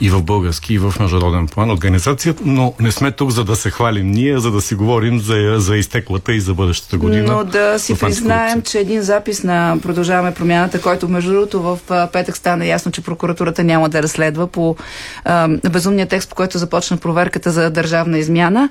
и 0.00 0.10
в 0.10 0.22
български, 0.22 0.74
и 0.74 0.78
в 0.78 0.94
международен 1.00 1.46
план 1.46 1.70
организацията, 1.70 2.42
но 2.46 2.74
не 2.80 2.92
сме 2.92 3.12
тук 3.12 3.30
за 3.30 3.44
да 3.44 3.56
се 3.56 3.70
хвалим 3.70 4.10
ние, 4.10 4.38
за 4.38 4.50
да 4.50 4.60
си 4.60 4.74
говорим 4.74 5.20
за, 5.20 5.54
за 5.58 5.76
изтеклата 5.76 6.32
и 6.32 6.40
за 6.40 6.54
бъдещата 6.54 6.98
година. 6.98 7.32
Но 7.32 7.44
да 7.44 7.78
си 7.78 7.98
признаем, 7.98 8.62
че 8.62 8.78
един 8.78 9.02
запис 9.02 9.42
на 9.42 9.76
Продължаваме 9.82 10.34
промяната, 10.34 10.80
който 10.80 11.08
между 11.08 11.32
другото 11.32 11.62
в 11.62 11.78
петък 12.12 12.36
стана 12.36 12.66
ясно, 12.66 12.92
че 12.92 13.00
прокуратурата 13.00 13.64
няма 13.64 13.88
да 13.88 14.02
разследва 14.02 14.46
по 14.46 14.76
а, 15.24 15.48
безумния 15.48 16.06
текст, 16.06 16.28
по 16.28 16.34
който 16.34 16.58
започна 16.58 16.96
проверката 16.96 17.50
за 17.50 17.70
държавна 17.70 18.18
измяна, 18.18 18.68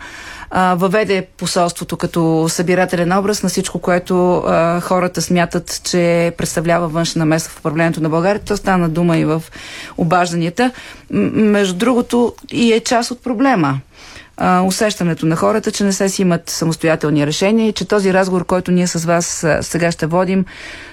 а, 0.51 0.75
въведе 0.75 1.27
посолството 1.37 1.97
като 1.97 2.45
събирателен 2.49 3.17
образ 3.17 3.43
на 3.43 3.49
всичко, 3.49 3.79
което 3.79 4.37
а, 4.37 4.81
хората 4.81 5.21
смятат, 5.21 5.81
че 5.83 6.33
представлява 6.37 6.87
външна 6.87 7.19
намеса 7.19 7.49
в 7.49 7.59
управлението 7.59 8.01
на 8.01 8.09
България. 8.09 8.41
То 8.45 8.57
стана 8.57 8.89
дума 8.89 9.17
и 9.17 9.25
в 9.25 9.43
обажданията 9.97 10.71
между 11.33 11.73
другото, 11.73 12.33
и 12.51 12.73
е 12.73 12.79
част 12.79 13.11
от 13.11 13.23
проблема. 13.23 13.79
Усещането 14.65 15.25
на 15.25 15.35
хората, 15.35 15.71
че 15.71 15.83
не 15.83 15.93
се 15.93 16.09
си 16.09 16.21
имат 16.21 16.49
самостоятелни 16.49 17.27
решения 17.27 17.67
и 17.67 17.73
че 17.73 17.85
този 17.85 18.13
разговор, 18.13 18.45
който 18.45 18.71
ние 18.71 18.87
с 18.87 19.05
вас 19.05 19.45
сега 19.61 19.91
ще 19.91 20.05
водим, 20.05 20.45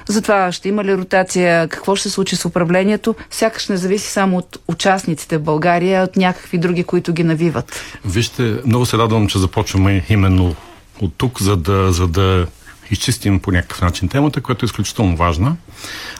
за 0.09 0.23
това 0.23 0.53
ще 0.53 0.69
има 0.69 0.85
ли 0.85 0.97
ротация, 0.97 1.69
какво 1.69 1.97
ще 1.97 2.09
се 2.09 2.15
случи 2.15 2.37
с 2.37 2.45
управлението, 2.45 3.15
сякаш 3.31 3.69
не 3.69 3.77
зависи 3.77 4.09
само 4.09 4.37
от 4.37 4.59
участниците 4.69 5.39
в 5.39 5.43
България, 5.43 6.03
от 6.03 6.17
някакви 6.17 6.59
други, 6.59 6.85
които 6.85 7.12
ги 7.12 7.25
навиват. 7.25 7.83
Вижте, 8.05 8.57
много 8.67 8.87
се 8.87 8.99
радвам, 8.99 9.29
че 9.29 9.39
започваме 9.39 10.05
именно 10.09 10.55
от 11.01 11.12
тук, 11.17 11.43
за 11.43 11.57
да, 11.57 11.93
за 11.93 12.09
да 12.09 12.47
изчистим 12.91 13.41
по 13.41 13.53
някакъв 13.53 13.81
начин 13.81 14.09
темата, 14.09 14.41
която 14.41 14.65
е 14.65 14.67
изключително 14.67 15.17
важна. 15.17 15.57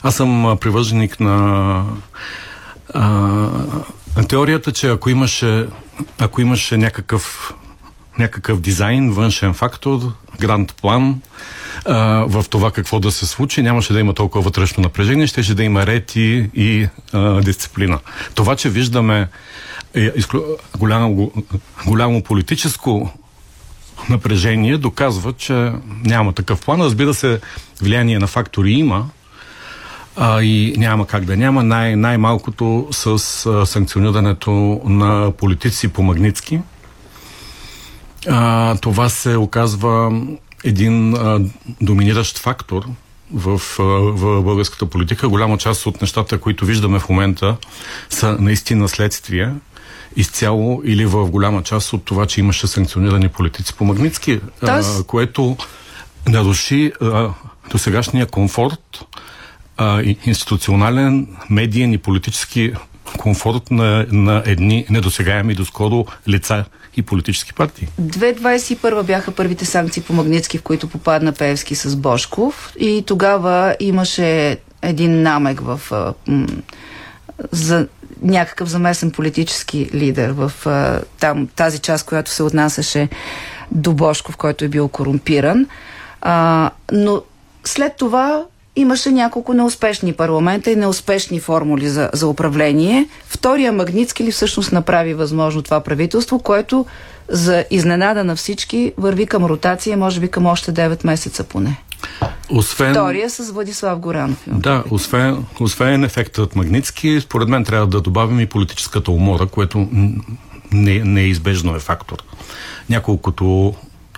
Аз 0.03 0.15
съм 0.15 0.59
привърженик 0.61 1.21
на 1.21 1.85
а, 2.95 3.49
теорията, 4.29 4.73
че 4.73 4.89
ако 4.89 5.11
имаше, 5.11 5.67
ако 6.19 6.41
имаше 6.41 6.77
някакъв, 6.77 7.55
някакъв 8.19 8.61
дизайн, 8.61 9.11
външен 9.11 9.55
фактор, 9.55 10.01
гранд 10.41 10.75
план 10.75 11.21
а, 11.85 11.97
в 12.29 12.45
това 12.51 12.71
какво 12.71 13.01
да 13.01 13.13
се 13.13 13.27
случи, 13.27 13.63
нямаше 13.63 13.93
да 13.93 14.01
има 14.01 14.15
толкова 14.15 14.45
вътрешно 14.45 14.83
напрежение, 14.83 15.27
ще, 15.27 15.43
ще 15.43 15.55
да 15.55 15.65
има 15.65 15.87
ред 15.87 16.17
и, 16.17 16.51
и 16.55 16.89
а, 17.13 17.41
дисциплина. 17.41 17.99
Това, 18.35 18.57
че 18.57 18.71
виждаме 18.71 19.29
е, 19.95 20.13
изклю... 20.17 20.41
голямо, 20.79 21.33
голямо 21.87 22.23
политическо 22.23 23.13
напрежение, 24.09 24.79
доказва, 24.79 25.33
че 25.33 25.73
няма 26.05 26.33
такъв 26.33 26.61
план. 26.61 26.81
Разбира 26.81 27.15
се, 27.15 27.41
влияние 27.83 28.19
на 28.19 28.27
фактори 28.27 28.73
има, 28.73 29.09
а, 30.17 30.43
и 30.43 30.75
няма 30.77 31.07
как 31.07 31.25
да 31.25 31.37
няма. 31.37 31.63
Най- 31.63 31.97
най-малкото 31.97 32.89
с 32.91 33.07
а, 33.47 33.67
санкционирането 33.67 34.81
на 34.85 35.33
политици 35.39 35.89
по 35.89 36.03
Магницки. 36.03 36.61
А, 38.29 38.77
това 38.77 39.09
се 39.09 39.37
оказва 39.37 40.21
един 40.65 41.15
а, 41.15 41.41
доминиращ 41.81 42.39
фактор 42.39 42.83
в, 43.35 43.61
а, 43.79 43.83
в 43.83 44.43
българската 44.43 44.87
политика. 44.87 45.29
Голяма 45.29 45.59
част 45.59 45.87
от 45.87 46.01
нещата, 46.01 46.39
които 46.39 46.65
виждаме 46.65 46.99
в 46.99 47.09
момента, 47.09 47.57
са 48.11 48.37
наистина 48.41 48.89
следствия 48.89 49.55
изцяло 50.17 50.83
или 50.85 51.07
в 51.07 51.31
голяма 51.31 51.63
част 51.63 51.93
от 51.93 52.05
това, 52.05 52.27
че 52.27 52.41
имаше 52.41 52.67
санкционирани 52.67 53.29
политици 53.29 53.75
по 53.75 53.85
Магницки, 53.85 54.41
а, 54.63 54.83
което 55.07 55.57
наруши 56.29 56.93
а, 57.01 57.29
досегашния 57.71 58.27
комфорт 58.27 59.05
а, 59.77 60.03
институционален, 60.27 61.27
медиен 61.51 61.93
и 61.93 61.99
политически 61.99 62.73
комфорт 63.19 63.71
на, 63.71 64.07
на 64.13 64.43
едни 64.47 64.87
недосегаеми 64.91 65.55
доскоро 65.55 66.07
лица 66.29 66.65
и 66.97 67.03
политически 67.03 67.53
партии. 67.53 67.89
2021 68.01 69.03
бяха 69.03 69.33
първите 69.33 69.65
санкции 69.65 70.03
по 70.03 70.13
Магницки, 70.13 70.59
в 70.59 70.63
които 70.63 70.89
попадна 70.89 71.33
Певски 71.33 71.75
с 71.75 71.97
Бошков 71.97 72.73
и 72.79 73.05
тогава 73.07 73.77
имаше 73.81 74.59
един 74.83 75.23
намек 75.23 75.61
в 75.61 75.81
м- 76.27 76.47
за 77.53 77.89
някакъв 78.23 78.69
замесен 78.69 79.11
политически 79.11 79.91
лидер 79.95 80.31
в 80.31 80.53
там, 81.21 81.49
тази 81.57 81.79
част, 81.79 82.07
която 82.07 82.31
се 82.31 82.43
отнасяше 82.43 83.09
до 83.73 83.93
Бошков, 83.93 84.37
който 84.37 84.65
е 84.65 84.69
бил 84.69 84.89
корумпиран. 84.89 85.67
А, 86.21 86.71
но 86.93 87.23
след 87.65 87.97
това 87.97 88.45
имаше 88.77 89.11
няколко 89.11 89.55
неуспешни 89.55 90.13
парламента 90.13 90.71
и 90.71 90.77
неуспешни 90.77 91.41
формули 91.41 91.89
за, 91.89 92.11
за 92.13 92.29
управление. 92.29 93.09
Втория 93.27 93.73
Магницки 93.73 94.25
ли 94.25 94.33
всъщност 94.33 94.73
направи 94.73 95.15
възможно 95.15 95.63
това 95.63 95.81
правителство, 95.81 96.39
което 96.39 96.87
за 97.29 97.65
изненада 97.71 98.25
на 98.25 98.37
всички 98.37 98.93
върви 98.97 99.27
към 99.27 99.45
ротация, 99.45 99.97
може 99.97 100.21
би 100.21 100.29
към 100.29 100.47
още 100.47 100.73
9 100.73 101.07
месеца 101.07 101.45
поне. 101.45 101.77
Освен... 102.51 102.93
Втория 102.93 103.31
с 103.31 103.51
Владислав 103.51 103.99
Горанов. 103.99 104.43
Да, 104.47 104.85
освен, 104.91 105.45
освен 105.61 106.05
ефектът 106.05 106.57
Магницки, 106.57 107.21
според 107.21 107.49
мен 107.49 107.65
трябва 107.65 107.87
да 107.87 108.01
добавим 108.01 108.41
и 108.41 108.47
политическата 108.47 109.11
умора, 109.11 109.47
което 109.47 109.89
не, 110.73 110.99
неизбежно 111.05 111.77
е 111.77 111.79
фактор. 111.79 112.17
Няколкото 112.91 113.75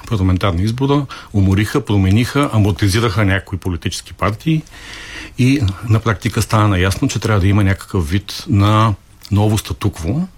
парламентарни 0.09 0.63
избора 0.63 1.07
умориха, 1.33 1.85
промениха, 1.85 2.51
амортизираха 2.53 3.25
някои 3.25 3.59
политически 3.59 4.13
партии 4.13 4.63
и 5.39 5.61
на 5.89 6.01
практика 6.01 6.43
стана 6.43 6.69
наясно, 6.69 7.09
че 7.09 7.19
трябва 7.19 7.41
да 7.41 7.47
има 7.47 7.65
някакъв 7.65 8.11
вид 8.11 8.45
на 8.49 8.95
ново 9.31 9.59
статукво, 9.59 10.29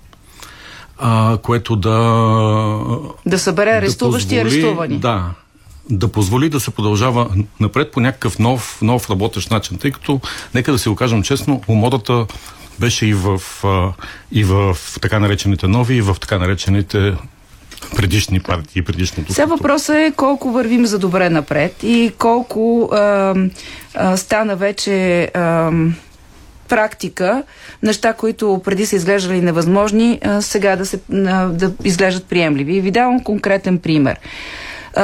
а, 0.99 1.39
което 1.43 1.77
да... 1.77 1.97
Да 3.27 3.39
събере 3.39 3.71
арестуващи 3.71 4.37
да 4.37 4.43
позволи, 4.43 4.61
арестувани. 4.61 4.99
Да, 4.99 5.31
да 5.91 6.09
позволи 6.09 6.49
да 6.49 6.61
се 6.61 6.71
продължава 6.71 7.31
напред 7.61 7.93
по 7.93 8.01
някакъв 8.01 8.39
нов, 8.39 8.79
нов 8.83 9.11
работещ 9.11 9.51
начин, 9.51 9.79
тъй 9.79 9.91
като, 9.91 10.21
нека 10.55 10.73
да 10.73 10.79
си 10.79 10.89
го 10.89 10.97
кажем 10.97 11.23
честно, 11.23 11.63
умората 11.69 12.27
беше 12.79 13.07
и 13.07 13.15
в, 13.15 13.41
и 14.33 14.45
в 14.45 14.77
така 15.01 15.19
наречените 15.19 15.69
нови, 15.69 15.95
и 15.95 16.03
в 16.03 16.17
така 16.21 16.39
наречените 16.39 17.15
предишни 17.97 18.41
партии, 18.41 18.83
предишното. 18.83 19.33
Сега 19.33 19.47
въпросът 19.47 19.97
е 19.97 20.13
колко 20.17 20.51
вървим 20.51 20.87
за 20.87 20.99
добре 20.99 21.31
напред 21.31 21.83
и 21.83 22.13
колко 22.19 22.89
а, 22.93 23.35
а, 23.95 24.17
стана 24.17 24.57
вече 24.57 25.23
а, 25.35 25.71
практика 26.69 27.43
неща, 27.83 28.13
които 28.13 28.61
преди 28.65 28.87
са 28.87 28.97
изглеждали 28.97 29.41
невъзможни, 29.41 30.21
сега 30.41 30.77
да, 30.77 30.87
се, 30.87 31.01
да 31.09 31.73
изглеждат 31.85 32.25
приемливи. 32.25 32.77
И 32.77 32.81
ви 32.81 32.91
давам 32.91 33.25
конкретен 33.25 33.79
пример. 33.79 34.19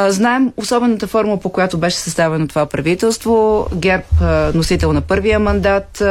Знаем 0.09 0.53
особената 0.57 1.07
форма, 1.07 1.41
по 1.41 1.49
която 1.49 1.79
беше 1.79 1.97
съставено 1.97 2.49
това 2.49 2.67
правителство. 2.67 3.67
ГЕРБ, 3.75 4.05
носител 4.55 4.93
на 4.93 5.01
първия 5.01 5.39
мандат, 5.39 6.03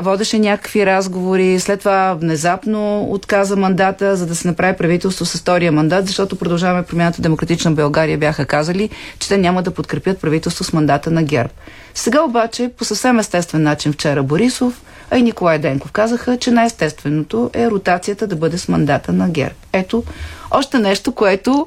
водеше 0.00 0.38
някакви 0.38 0.86
разговори, 0.86 1.60
след 1.60 1.78
това 1.78 2.14
внезапно 2.14 3.02
отказа 3.02 3.56
мандата, 3.56 4.16
за 4.16 4.26
да 4.26 4.34
се 4.36 4.48
направи 4.48 4.76
правителство 4.76 5.24
с 5.24 5.38
втория 5.38 5.72
мандат, 5.72 6.06
защото 6.06 6.36
продължаваме 6.36 6.82
промяната 6.82 7.22
Демократична 7.22 7.70
България 7.70 8.18
бяха 8.18 8.46
казали, 8.46 8.90
че 9.18 9.28
те 9.28 9.38
няма 9.38 9.62
да 9.62 9.70
подкрепят 9.70 10.20
правителство 10.20 10.64
с 10.64 10.72
мандата 10.72 11.10
на 11.10 11.22
ГЕРБ. 11.22 11.50
Сега 11.94 12.22
обаче, 12.22 12.70
по 12.78 12.84
съвсем 12.84 13.18
естествен 13.18 13.62
начин 13.62 13.92
вчера 13.92 14.22
Борисов, 14.22 14.82
а 15.10 15.18
и 15.18 15.22
Николай 15.22 15.58
Денков 15.58 15.92
казаха, 15.92 16.38
че 16.38 16.50
най-естественото 16.50 17.50
е 17.54 17.70
ротацията 17.70 18.26
да 18.26 18.36
бъде 18.36 18.58
с 18.58 18.68
мандата 18.68 19.12
на 19.12 19.28
ГЕРБ. 19.28 19.54
Ето, 19.72 20.04
още 20.50 20.78
нещо, 20.78 21.12
което 21.12 21.66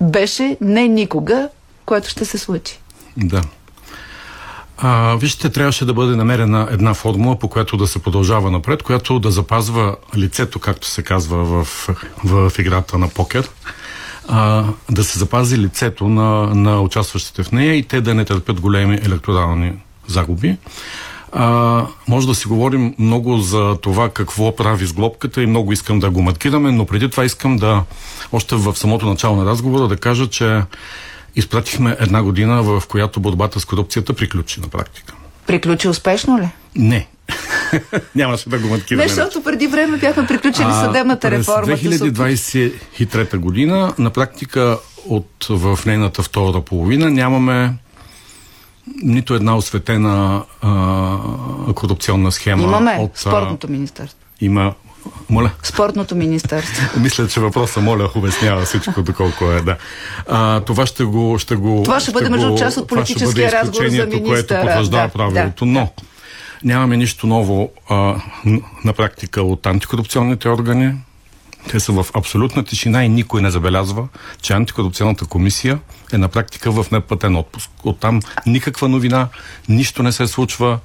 беше 0.00 0.56
не 0.60 0.88
никога, 0.88 1.48
което 1.86 2.08
ще 2.08 2.24
се 2.24 2.38
случи. 2.38 2.80
Да. 3.16 3.42
А, 4.80 5.16
вижте, 5.16 5.50
трябваше 5.50 5.84
да 5.84 5.94
бъде 5.94 6.16
намерена 6.16 6.68
една 6.70 6.94
формула, 6.94 7.38
по 7.38 7.48
която 7.48 7.76
да 7.76 7.86
се 7.86 7.98
продължава 7.98 8.50
напред, 8.50 8.82
която 8.82 9.18
да 9.18 9.30
запазва 9.30 9.96
лицето, 10.16 10.58
както 10.58 10.86
се 10.86 11.02
казва 11.02 11.44
в, 11.44 11.88
в, 12.24 12.52
играта 12.58 12.98
на 12.98 13.08
покер, 13.08 13.50
а, 14.28 14.64
да 14.90 15.04
се 15.04 15.18
запази 15.18 15.58
лицето 15.58 16.08
на, 16.08 16.54
на 16.54 16.80
участващите 16.80 17.42
в 17.42 17.52
нея 17.52 17.74
и 17.74 17.82
те 17.82 18.00
да 18.00 18.14
не 18.14 18.24
търпят 18.24 18.60
големи 18.60 18.94
електорални 18.94 19.72
загуби. 20.06 20.56
А, 21.32 21.86
може 22.08 22.26
да 22.26 22.34
си 22.34 22.48
говорим 22.48 22.94
много 22.98 23.38
за 23.38 23.76
това 23.82 24.08
какво 24.08 24.56
прави 24.56 24.86
с 24.86 24.92
глобката 24.92 25.42
и 25.42 25.46
много 25.46 25.72
искам 25.72 26.00
да 26.00 26.10
го 26.10 26.22
маткираме, 26.22 26.72
но 26.72 26.86
преди 26.86 27.10
това 27.10 27.24
искам 27.24 27.56
да, 27.56 27.82
още 28.32 28.56
в 28.56 28.76
самото 28.76 29.06
начало 29.06 29.36
на 29.36 29.44
разговора, 29.44 29.88
да 29.88 29.96
кажа, 29.96 30.26
че 30.26 30.62
изпратихме 31.36 31.96
една 32.00 32.22
година, 32.22 32.62
в 32.62 32.82
която 32.88 33.20
борбата 33.20 33.60
с 33.60 33.64
корупцията 33.64 34.14
приключи 34.14 34.60
на 34.60 34.68
практика. 34.68 35.14
Приключи 35.46 35.88
успешно 35.88 36.38
ли? 36.38 36.48
Не. 36.76 37.08
Нямаше 38.14 38.48
да 38.48 38.58
го 38.58 38.68
маткираме. 38.68 39.02
Не, 39.02 39.08
защото 39.08 39.42
преди 39.42 39.66
време 39.66 39.98
бяхме 39.98 40.26
приключили 40.26 40.66
а, 40.68 40.84
съдебната 40.84 41.30
реформа. 41.30 41.66
През 41.66 41.80
2023 41.80 43.36
година 43.36 43.94
на 43.98 44.10
практика 44.10 44.78
от 45.06 45.46
в 45.50 45.78
нейната 45.86 46.22
втора 46.22 46.60
половина 46.60 47.10
нямаме 47.10 47.74
нито 49.02 49.34
една 49.34 49.56
осветена 49.56 50.44
а, 50.62 51.72
корупционна 51.74 52.32
схема. 52.32 52.62
Имаме 52.62 52.96
от, 53.00 53.16
спортното 53.18 53.68
министерство. 53.68 54.18
Има 54.40 54.74
моля? 55.30 55.50
Спортното 55.62 56.14
министерство. 56.14 57.00
Мисля, 57.00 57.28
че 57.28 57.40
въпроса, 57.40 57.80
моля, 57.80 58.10
обяснява 58.14 58.64
всичко, 58.64 59.02
доколко 59.02 59.44
е, 59.44 59.60
да. 59.60 59.76
А, 60.28 60.60
това 60.60 60.86
ще 60.86 61.04
го... 61.04 61.38
Ще 61.38 61.56
го 61.56 61.82
това 61.84 62.00
ще, 62.00 62.10
ще 62.10 62.12
бъде, 62.12 62.28
между 62.30 62.58
част 62.58 62.76
от 62.76 62.88
политическия 62.88 63.52
разговор 63.52 63.88
за 63.88 64.06
министъра. 64.06 64.24
което 64.24 64.54
потвърждава 64.54 65.06
да, 65.06 65.12
правилото. 65.12 65.64
Да, 65.64 65.70
Но 65.70 65.88
нямаме 66.64 66.96
нищо 66.96 67.26
ново 67.26 67.70
а, 67.88 68.16
на 68.84 68.92
практика 68.92 69.42
от 69.42 69.66
антикорупционните 69.66 70.48
органи. 70.48 70.94
Те 71.68 71.80
са 71.80 71.92
в 71.92 72.06
абсолютна 72.14 72.64
тишина 72.64 73.04
и 73.04 73.08
никой 73.08 73.42
не 73.42 73.50
забелязва, 73.50 74.08
че 74.42 74.52
антикорупционната 74.52 75.24
комисия 75.24 75.78
е 76.12 76.18
на 76.18 76.28
практика 76.28 76.72
в 76.72 76.86
неплатен 76.92 77.36
отпуск. 77.36 77.70
Оттам 77.84 78.20
никаква 78.46 78.88
новина, 78.88 79.28
нищо 79.68 80.02
не 80.02 80.12
се 80.12 80.26
случва, 80.26 80.78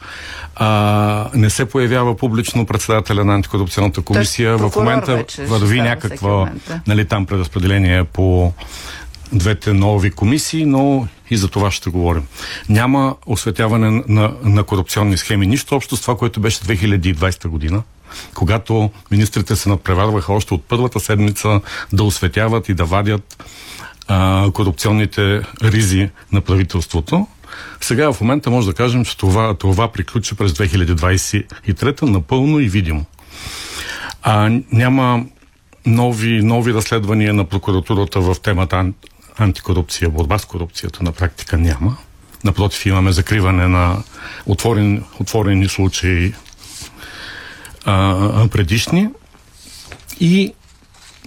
а, 0.56 1.30
не 1.34 1.50
се 1.50 1.66
появява 1.66 2.18
публично 2.18 2.66
председателя 2.66 3.26
на 3.26 3.36
антикорупционната 3.36 4.02
комисия. 4.02 4.58
в 4.58 4.72
момента 4.76 5.26
върви 5.40 5.82
някаква 5.82 6.52
нали, 6.88 7.06
там 7.06 7.26
преразпределение 7.26 8.04
по 8.04 8.54
двете 9.34 9.74
нови 9.74 10.12
комисии, 10.12 10.66
но 10.66 11.08
и 11.30 11.38
за 11.38 11.48
това 11.48 11.72
ще 11.72 11.90
говорим. 11.90 12.28
Няма 12.70 13.16
осветяване 13.26 14.04
на, 14.08 14.34
на 14.44 14.64
корупционни 14.64 15.18
схеми. 15.18 15.48
Нищо 15.48 15.76
общо 15.76 15.98
с 15.98 16.02
това, 16.02 16.18
което 16.18 16.40
беше 16.40 16.60
2020 16.60 17.48
година 17.48 17.84
когато 18.34 18.90
министрите 19.12 19.56
се 19.56 19.70
надпреварваха 19.70 20.34
още 20.34 20.54
от 20.54 20.64
първата 20.68 21.00
седмица 21.00 21.62
да 21.94 22.04
осветяват 22.04 22.70
и 22.70 22.74
да 22.74 22.86
вадят 22.86 23.44
а, 24.08 24.52
корупционните 24.54 25.42
ризи 25.64 26.10
на 26.32 26.42
правителството. 26.42 27.28
Сега 27.82 28.14
в 28.14 28.22
момента 28.22 28.50
може 28.50 28.68
да 28.68 28.74
кажем, 28.74 29.06
че 29.06 29.18
това, 29.18 29.54
това 29.54 29.92
приключи 29.92 30.36
през 30.36 30.52
2023 30.52 32.02
напълно 32.02 32.60
и 32.60 32.70
видимо. 32.70 33.06
А, 34.22 34.50
няма 34.72 35.26
нови, 35.86 36.44
нови 36.44 36.74
разследвания 36.74 37.34
на 37.34 37.46
прокуратурата 37.46 38.22
в 38.22 38.36
темата 38.44 38.92
антикорупция, 39.38 40.10
борба 40.10 40.38
с 40.38 40.46
корупцията 40.46 41.04
на 41.04 41.12
практика 41.12 41.58
няма. 41.58 41.98
Напротив, 42.44 42.86
имаме 42.86 43.12
закриване 43.12 43.68
на 43.68 44.04
отворен, 44.46 45.04
отворени 45.20 45.70
случаи 45.70 46.34
а, 47.86 48.48
предишни. 48.48 49.10
И 50.20 50.54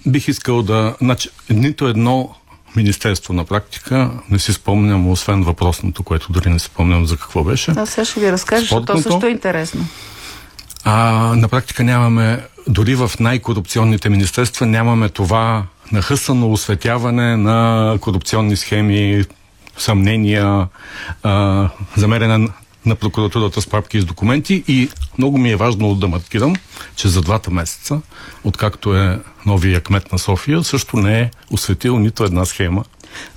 бих 0.05 0.27
искал 0.27 0.63
да... 0.63 0.95
Значи, 1.01 1.29
нито 1.49 1.87
едно 1.87 2.35
министерство 2.75 3.33
на 3.33 3.45
практика 3.45 4.11
не 4.29 4.39
си 4.39 4.53
спомням, 4.53 5.09
освен 5.09 5.43
въпросното, 5.43 6.03
което 6.03 6.31
дори 6.31 6.49
не 6.49 6.59
си 6.59 6.65
спомням 6.65 7.05
за 7.05 7.17
какво 7.17 7.43
беше. 7.43 7.71
Аз 7.71 7.89
сега 7.89 8.05
ще 8.05 8.19
ви 8.19 8.31
разкажа, 8.31 8.61
защото 8.61 8.85
то 8.85 9.01
също 9.01 9.25
е 9.25 9.29
интересно. 9.29 9.85
А, 10.83 11.01
на 11.35 11.47
практика 11.47 11.83
нямаме, 11.83 12.43
дори 12.67 12.95
в 12.95 13.11
най-корупционните 13.19 14.09
министерства, 14.09 14.65
нямаме 14.65 15.09
това 15.09 15.63
нахъсано 15.91 16.51
осветяване 16.51 17.37
на 17.37 17.97
корупционни 18.01 18.55
схеми, 18.55 19.23
съмнения, 19.77 20.67
а, 21.23 21.69
замерена 21.95 22.49
на 22.87 22.95
прокуратурата 22.95 23.61
с 23.61 23.67
папки 23.67 24.01
с 24.01 24.05
документи 24.05 24.63
и 24.67 24.89
много 25.17 25.37
ми 25.37 25.51
е 25.51 25.55
важно 25.55 25.95
да 25.95 26.07
маркирам, 26.07 26.55
че 26.95 27.07
за 27.07 27.21
двата 27.21 27.51
месеца, 27.51 28.01
откакто 28.43 28.95
е 28.95 29.19
новия 29.45 29.81
кмет 29.81 30.11
на 30.11 30.19
София, 30.19 30.63
също 30.63 30.97
не 30.97 31.19
е 31.19 31.31
осветил 31.51 31.99
нито 31.99 32.23
една 32.23 32.45
схема 32.45 32.83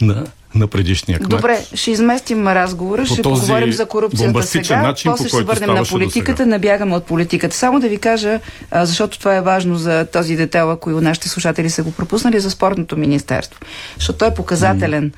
на 0.01 0.27
на 0.55 0.67
предишния 0.67 1.19
кмет. 1.19 1.31
Добре, 1.31 1.65
ще 1.75 1.91
изместим 1.91 2.49
разговора, 2.49 3.03
по 3.03 3.13
ще 3.13 3.23
поговорим 3.23 3.73
за 3.73 3.87
корупцията 3.87 4.43
сега, 4.43 4.83
начин, 4.83 5.13
после 5.13 5.25
по 5.25 5.29
ще 5.29 5.43
върнем 5.43 5.75
на 5.75 5.85
политиката, 5.85 6.47
набягаме 6.47 6.97
от 6.97 7.05
политиката. 7.05 7.57
Само 7.57 7.81
да 7.81 7.89
ви 7.89 7.99
кажа, 7.99 8.41
защото 8.73 9.19
това 9.19 9.37
е 9.37 9.41
важно 9.41 9.77
за 9.77 10.07
този 10.13 10.37
детел, 10.37 10.71
ако 10.71 10.91
и 10.91 10.95
нашите 10.95 11.29
слушатели 11.29 11.71
са 11.71 11.83
го 11.83 11.93
пропуснали, 11.93 12.41
за 12.41 12.51
спортното 12.51 12.97
министерство. 12.97 13.61
Защото 13.97 14.19
той 14.19 14.29
е 14.29 14.35
показателен. 14.35 15.13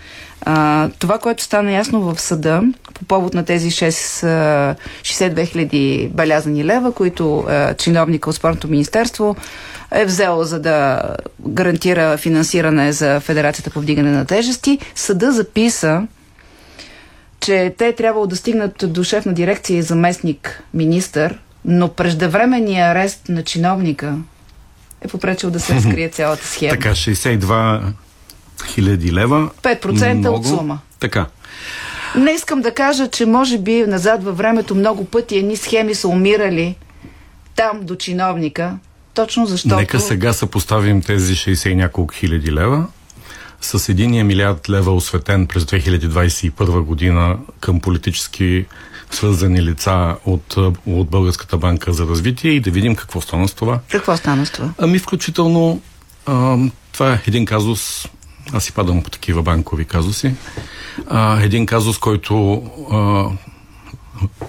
А, 0.45 0.89
това, 0.99 1.19
което 1.19 1.43
стана 1.43 1.73
ясно 1.73 2.01
в 2.01 2.21
съда 2.21 2.63
по 2.95 3.05
повод 3.05 3.35
на 3.35 3.45
тези 3.45 3.71
6, 3.71 4.77
62 5.03 5.47
хиляди 5.47 6.11
белязани 6.15 6.65
лева, 6.65 6.93
които 6.93 7.45
а, 7.49 7.75
чиновника 7.75 8.31
от 8.31 8.37
спортното 8.37 8.69
министерство 8.69 9.37
е 9.95 10.05
взел 10.05 10.45
за 10.45 10.61
да 10.61 11.03
гарантира 11.49 12.17
финансиране 12.17 12.93
за 12.93 13.21
Федерацията 13.21 13.71
по 13.71 13.81
вдигане 13.81 14.11
на 14.11 14.25
тежести. 14.25 14.79
Съда 14.95 15.33
записа, 15.33 16.07
че 17.41 17.75
те 17.79 17.93
трябвало 17.93 18.27
да 18.27 18.37
стигнат 18.37 18.85
до 18.87 19.05
шеф 19.05 19.27
на 19.27 19.33
дирекция 19.33 19.79
и 19.79 19.83
заместник 19.83 20.63
министър, 20.75 21.39
но 21.65 21.89
преждевременния 21.89 22.87
арест 22.87 23.29
на 23.29 23.45
чиновника 23.45 24.19
е 25.01 25.09
попречил 25.09 25.51
да 25.51 25.61
се 25.61 25.75
разкрие 25.77 26.09
цялата 26.09 26.47
схема. 26.47 26.71
Така, 26.71 26.91
62 26.91 27.83
хиляди 28.67 29.13
лева. 29.13 29.51
5% 29.63 30.13
много. 30.15 30.37
от 30.37 30.47
сума. 30.47 30.79
Така. 31.01 31.27
Не 32.17 32.31
искам 32.31 32.61
да 32.61 32.75
кажа, 32.75 33.09
че 33.09 33.27
може 33.27 33.59
би 33.59 33.87
назад 33.87 34.25
във 34.25 34.37
времето 34.37 34.75
много 34.75 35.05
пъти 35.05 35.37
едни 35.37 35.57
схеми 35.57 35.95
са 35.95 36.09
умирали 36.09 36.77
там 37.57 37.81
до 37.83 37.97
чиновника, 37.97 38.79
точно 39.15 39.47
защото... 39.47 39.77
Нека 39.77 40.01
сега 40.01 40.33
се 40.33 40.47
поставим 40.47 41.03
тези 41.03 41.35
60 41.35 41.69
и 41.69 41.75
няколко 41.75 42.15
хиляди 42.15 42.53
лева 42.53 42.87
с 43.61 43.89
единия 43.89 44.25
милиард 44.25 44.69
лева 44.69 44.95
осветен 44.95 45.47
през 45.47 45.65
2021 45.65 46.81
година 46.81 47.39
към 47.61 47.81
политически 47.81 48.67
свързани 49.11 49.63
лица 49.63 50.17
от, 50.25 50.57
от 50.87 51.11
Българската 51.11 51.57
банка 51.57 51.93
за 51.93 52.07
развитие 52.07 52.51
и 52.51 52.61
да 52.61 52.71
видим 52.71 52.97
какво 52.97 53.21
стана 53.21 53.49
с 53.49 53.55
това. 53.55 53.81
Какво 53.91 54.17
стана 54.17 54.47
с 54.47 54.51
това? 54.51 54.71
Ами 54.79 54.99
включително 54.99 55.81
а, 56.27 56.57
това 56.93 57.13
е 57.13 57.21
един 57.27 57.45
казус, 57.45 58.09
аз 58.53 58.65
си 58.65 58.73
падам 58.73 59.03
по 59.03 59.11
такива 59.11 59.43
банкови 59.43 59.85
казуси, 59.85 60.35
а, 61.07 61.43
един 61.43 61.67
казус, 61.67 61.99
който 61.99 62.63
а, 62.91 63.25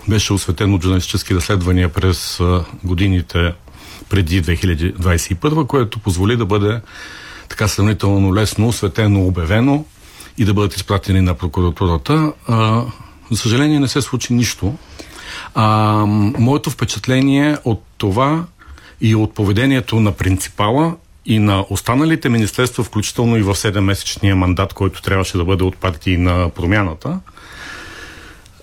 беше 0.08 0.34
осветен 0.34 0.74
от 0.74 0.84
журналистически 0.84 1.36
разследвания 1.36 1.94
през 1.94 2.40
а, 2.40 2.66
годините 2.84 3.54
преди 4.10 4.44
2021, 4.44 5.68
което 5.68 6.00
позволи 6.00 6.38
да 6.38 6.46
бъде 6.46 6.82
така 7.50 7.68
сравнително 7.68 8.36
лесно, 8.36 8.68
осветено, 8.68 9.28
обявено 9.28 9.86
и 10.38 10.46
да 10.46 10.54
бъдат 10.54 10.76
изпратени 10.76 11.22
на 11.22 11.34
прокуратурата. 11.34 12.34
А, 12.48 12.84
за 13.32 13.38
съжаление 13.38 13.80
не 13.80 13.88
се 13.88 14.02
случи 14.02 14.34
нищо. 14.34 14.76
А, 15.56 15.66
моето 16.40 16.70
впечатление 16.70 17.58
от 17.66 17.84
това 17.98 18.46
и 19.02 19.16
от 19.16 19.34
поведението 19.34 20.00
на 20.00 20.12
принципала 20.12 20.96
и 21.26 21.40
на 21.40 21.66
останалите 21.70 22.30
министерства, 22.30 22.84
включително 22.84 23.38
и 23.38 23.42
в 23.42 23.56
7-месечния 23.56 24.34
мандат, 24.34 24.74
който 24.74 25.02
трябваше 25.02 25.38
да 25.38 25.46
бъде 25.46 25.64
от 25.64 25.78
партии 25.78 26.18
на 26.18 26.50
промяната, 26.50 27.20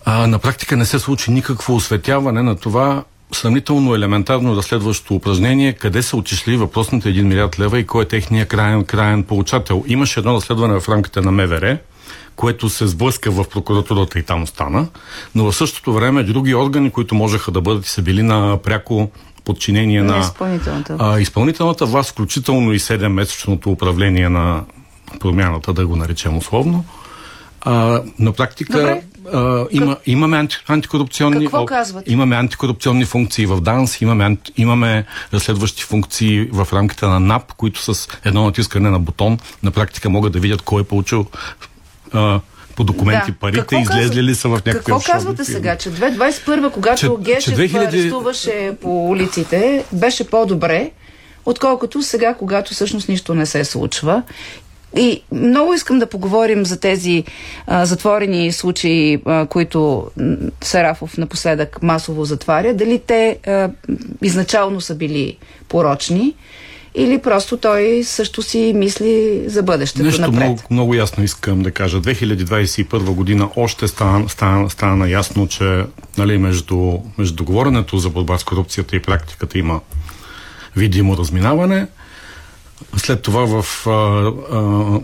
а, 0.05 0.27
на 0.27 0.39
практика 0.39 0.77
не 0.77 0.85
се 0.85 0.99
случи 0.99 1.31
никакво 1.31 1.75
осветяване 1.75 2.43
на 2.43 2.57
това 2.57 3.05
сравнително 3.33 3.95
елементарно 3.95 4.57
разследващо 4.57 5.15
упражнение, 5.15 5.73
къде 5.73 6.03
са 6.03 6.17
отишли 6.17 6.57
въпросните 6.57 7.09
1 7.09 7.23
милиард 7.23 7.61
лева 7.61 7.79
и 7.79 7.87
кой 7.87 8.05
е 8.05 8.09
техния 8.09 8.47
краен, 8.47 8.85
краен 8.85 9.23
получател. 9.23 9.85
Имаше 9.87 10.21
едно 10.21 10.35
разследване 10.35 10.81
в 10.81 10.89
рамките 10.89 11.21
на 11.21 11.33
МВР, 11.33 11.79
което 12.37 12.69
се 12.69 12.87
сблъска 12.87 13.31
в 13.31 13.45
прокуратурата 13.49 14.19
и 14.19 14.23
там 14.23 14.43
остана, 14.43 14.89
но 15.35 15.45
в 15.45 15.57
същото 15.57 15.93
време 15.93 16.23
други 16.23 16.55
органи, 16.55 16.91
които 16.91 17.15
можеха 17.15 17.51
да 17.51 17.61
бъдат 17.61 17.87
и 17.87 17.89
са 17.89 18.03
били 18.03 18.23
на 18.23 18.59
пряко 18.63 19.11
подчинение 19.45 20.03
на, 20.03 20.17
на 20.17 20.21
изпълнителната. 20.21 20.97
А, 20.99 21.21
изпълнителната 21.21 21.87
власт, 21.87 22.11
включително 22.11 22.73
и 22.73 22.79
7-месечното 22.79 23.67
управление 23.67 24.29
на 24.29 24.65
промяната, 25.21 25.73
да 25.73 25.87
го 25.87 25.97
наречем 25.97 26.37
условно. 26.37 26.85
А, 27.61 28.03
на 28.19 28.33
практика 28.33 28.79
Добре. 28.79 29.03
А, 29.33 29.67
има, 29.71 29.97
имаме 30.07 30.37
анти, 30.37 30.57
антикорупционни 30.69 31.41
Какво 31.41 31.67
казвате? 31.67 32.13
имаме 32.13 32.37
антикорупционни 32.37 33.05
функции 33.05 33.47
в 33.47 33.61
ДАНС, 33.61 34.01
имаме, 34.01 34.37
имаме 34.57 35.05
разследващи 35.35 35.83
функции 35.83 36.45
в 36.45 36.69
рамките 36.73 37.07
на 37.07 37.21
НАП, 37.21 37.53
които 37.53 37.83
с 37.85 38.09
едно 38.25 38.45
натискане 38.45 38.91
на 38.91 38.99
бутон 38.99 39.39
на 39.63 39.71
практика 39.71 40.11
могат 40.11 40.33
да 40.33 40.41
видят 40.41 40.63
кой 40.63 40.81
е 40.81 40.85
получил 40.85 41.27
а, 42.13 42.41
по 42.77 42.85
документи 42.85 43.31
Да. 43.31 43.37
парите, 43.37 43.61
Какво 43.61 43.79
излезли 43.79 44.09
казва- 44.09 44.23
ли 44.23 44.35
са 44.35 44.49
в 44.49 44.53
някакви 44.57 44.73
Какво 44.77 45.01
казвате 45.03 45.45
фирми. 45.45 45.55
сега, 45.55 45.77
че 45.77 45.91
2021, 45.91 46.71
когато 46.71 47.01
Че- 47.01 47.23
Гешев 47.25 47.45
че 47.47 47.61
2000 47.63 47.89
арестуваше 47.89 48.73
по 48.83 49.07
улиците, 49.07 49.85
беше 49.93 50.27
по-добре, 50.27 50.91
отколкото 51.47 52.03
сега, 52.03 52.35
когато 52.35 52.75
всъщност 52.75 53.09
нищо 53.09 53.35
не 53.35 53.47
се 53.47 53.65
случва. 53.65 54.23
И 54.97 55.23
много 55.33 55.75
искам 55.75 55.99
да 55.99 56.07
поговорим 56.07 56.67
за 56.67 56.81
тези 56.81 57.25
а, 57.67 57.87
затворени 57.87 58.53
случаи, 58.53 59.23
а, 59.25 59.47
които 59.47 60.11
Сарафов 60.61 61.19
напоследък 61.19 61.83
масово 61.83 62.25
затваря. 62.25 62.75
Дали 62.75 62.99
те 63.07 63.39
а, 63.47 63.71
изначално 64.23 64.81
са 64.81 64.95
били 64.95 65.37
порочни 65.69 66.35
или 66.95 67.19
просто 67.19 67.57
той 67.57 68.03
също 68.05 68.43
си 68.43 68.73
мисли 68.77 69.43
за 69.47 69.63
бъдещето 69.63 70.05
Нещо 70.05 70.21
напред. 70.21 70.41
много, 70.41 70.61
много 70.71 70.95
ясно 70.95 71.25
искам 71.25 71.63
да 71.63 71.71
кажа. 71.71 72.01
2021 72.01 72.99
година 72.99 73.49
още 73.57 73.89
стана, 73.89 74.29
стана, 74.29 74.71
стана 74.71 75.11
ясно, 75.11 75.49
че 75.49 75.85
нали, 76.19 76.39
между, 76.39 76.99
между 77.19 77.37
договоренето 77.37 77.99
за 77.99 78.09
борба 78.09 78.39
с 78.39 78.45
корупцията 78.45 78.97
и 78.97 79.03
практиката 79.03 79.59
има 79.59 79.81
видимо 80.77 81.17
разминаване. 81.17 81.87
След 82.97 83.23
това 83.23 83.63
в 83.63 83.87
а, 83.87 83.91
а, 83.91 85.01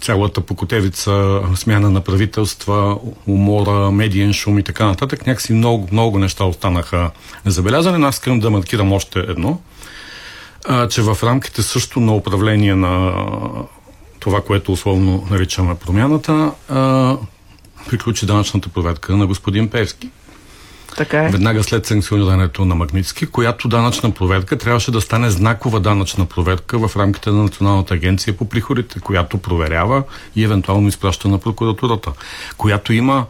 цялата 0.00 0.40
покотевица 0.40 1.40
смяна 1.54 1.90
на 1.90 2.00
правителства, 2.00 2.98
умора, 3.26 3.90
медиен 3.90 4.32
шум 4.32 4.58
и 4.58 4.62
така 4.62 4.86
нататък, 4.86 5.26
някакси 5.26 5.52
много, 5.52 5.88
много 5.92 6.18
неща 6.18 6.44
останаха 6.44 7.10
незабелязани. 7.44 8.04
Аз 8.04 8.14
искам 8.14 8.40
да 8.40 8.50
маркирам 8.50 8.92
още 8.92 9.18
едно, 9.18 9.60
а, 10.68 10.88
че 10.88 11.02
в 11.02 11.18
рамките 11.22 11.62
също 11.62 12.00
на 12.00 12.14
управление 12.14 12.74
на 12.74 13.24
това, 14.18 14.40
което 14.40 14.72
условно 14.72 15.26
наричаме 15.30 15.74
промяната, 15.74 16.52
а, 16.68 17.16
приключи 17.88 18.26
данъчната 18.26 18.68
проверка 18.68 19.16
на 19.16 19.26
господин 19.26 19.68
Певски. 19.68 20.10
Така 20.96 21.24
е. 21.24 21.28
Веднага 21.28 21.62
след 21.62 21.86
санкционирането 21.86 22.64
на 22.64 22.74
Магницки, 22.74 23.26
която 23.26 23.68
данъчна 23.68 24.10
проверка 24.10 24.58
трябваше 24.58 24.90
да 24.90 25.00
стане 25.00 25.30
знакова 25.30 25.80
данъчна 25.80 26.26
проверка 26.26 26.88
в 26.88 26.96
рамките 26.96 27.30
на 27.30 27.42
Националната 27.42 27.94
агенция 27.94 28.36
по 28.36 28.48
приходите, 28.48 29.00
която 29.00 29.38
проверява 29.38 30.02
и 30.36 30.44
евентуално 30.44 30.88
изпраща 30.88 31.28
на 31.28 31.38
прокуратурата, 31.38 32.12
която 32.56 32.92
има 32.92 33.26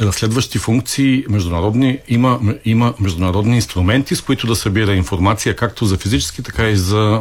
разследващи 0.00 0.58
функции, 0.58 1.24
международни, 1.28 1.98
има, 2.08 2.40
има 2.64 2.94
международни 3.00 3.54
инструменти, 3.54 4.16
с 4.16 4.20
които 4.20 4.46
да 4.46 4.56
събира 4.56 4.94
информация 4.94 5.56
както 5.56 5.84
за 5.84 5.96
физически, 5.96 6.42
така 6.42 6.68
и 6.68 6.76
за 6.76 7.20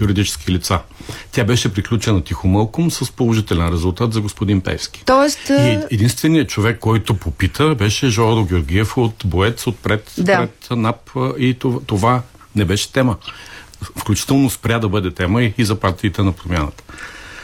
юридически 0.00 0.52
лица. 0.52 0.78
Тя 1.32 1.44
беше 1.44 1.74
приключена 1.74 2.24
тихомълком 2.24 2.90
с 2.90 3.12
положителен 3.12 3.68
резултат 3.68 4.12
за 4.12 4.20
господин 4.20 4.60
Певски. 4.60 5.02
Тоест, 5.04 5.38
И 5.50 5.78
единственият 5.90 6.48
човек, 6.48 6.78
който 6.78 7.14
попита, 7.14 7.74
беше 7.74 8.06
Жоро 8.08 8.44
Георгиев 8.44 8.96
от 8.96 9.14
Боец, 9.24 9.66
отпред 9.66 10.12
Да. 10.18 10.36
пред 10.38 10.78
НАП 10.78 11.10
и 11.38 11.54
това, 11.54 11.80
това 11.86 12.22
не 12.56 12.64
беше 12.64 12.92
тема. 12.92 13.16
Включително 13.96 14.50
спря 14.50 14.78
да 14.78 14.88
бъде 14.88 15.10
тема 15.10 15.42
и, 15.42 15.54
и 15.58 15.64
за 15.64 15.74
партиите 15.74 16.22
на 16.22 16.32
промяната. 16.32 16.82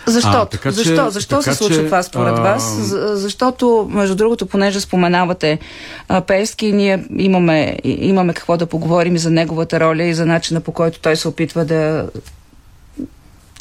Защото, 0.07 0.37
А, 0.37 0.47
така 0.47 0.69
че- 0.69 0.75
защо, 0.75 1.11
защо 1.11 1.39
така 1.39 1.53
се 1.53 1.59
случва 1.59 1.77
че, 1.77 1.85
това 1.85 2.03
според 2.03 2.39
а, 2.39 2.41
вас? 2.41 2.73
За- 2.73 3.11
Защото, 3.15 3.89
между 3.91 4.15
другото, 4.15 4.47
понеже 4.47 4.81
споменавате 4.81 5.59
а, 6.09 6.21
Певски, 6.21 6.73
ние 6.73 7.05
имаме, 7.19 7.77
имаме 7.85 8.35
какво 8.35 8.57
да 8.57 8.67
поговорим 8.67 9.17
и 9.17 9.19
за 9.19 9.31
неговата 9.31 9.81
роля 9.81 10.03
и 10.05 10.15
за 10.15 10.27
начина 10.27 10.61
по 10.61 10.73
който 10.73 11.01
той 11.01 11.17
се 11.17 11.29
опитва 11.29 11.65
да 11.65 12.09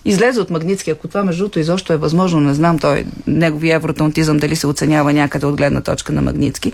излезе 0.06 0.41
от 0.41 0.49
Магницки. 0.49 0.91
Ако 0.91 1.08
това, 1.08 1.24
между 1.24 1.43
другото, 1.43 1.60
изобщо 1.60 1.93
е 1.93 1.97
възможно, 1.97 2.39
не 2.39 2.54
знам 2.54 2.80
той, 2.80 3.06
неговия 3.28 3.76
евротонтизъм 3.76 4.38
дали 4.38 4.56
се 4.56 4.68
оценява 4.68 5.14
някъде 5.14 5.45
от 5.45 5.56
гледна 5.56 5.82
точка 5.82 6.14
на 6.14 6.22
Магницки. 6.22 6.72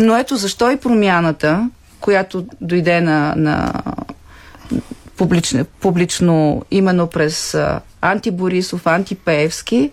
Но 0.00 0.16
ето 0.16 0.36
защо 0.36 0.70
и 0.70 0.76
промяната, 0.76 1.70
която 2.00 2.46
дойде 2.60 3.00
на, 3.00 3.34
на 3.36 3.72
публично, 5.16 5.64
публично 5.80 6.62
именно 6.70 7.06
през 7.06 7.56
антиборисов, 8.00 8.86
антипеевски, 8.86 9.90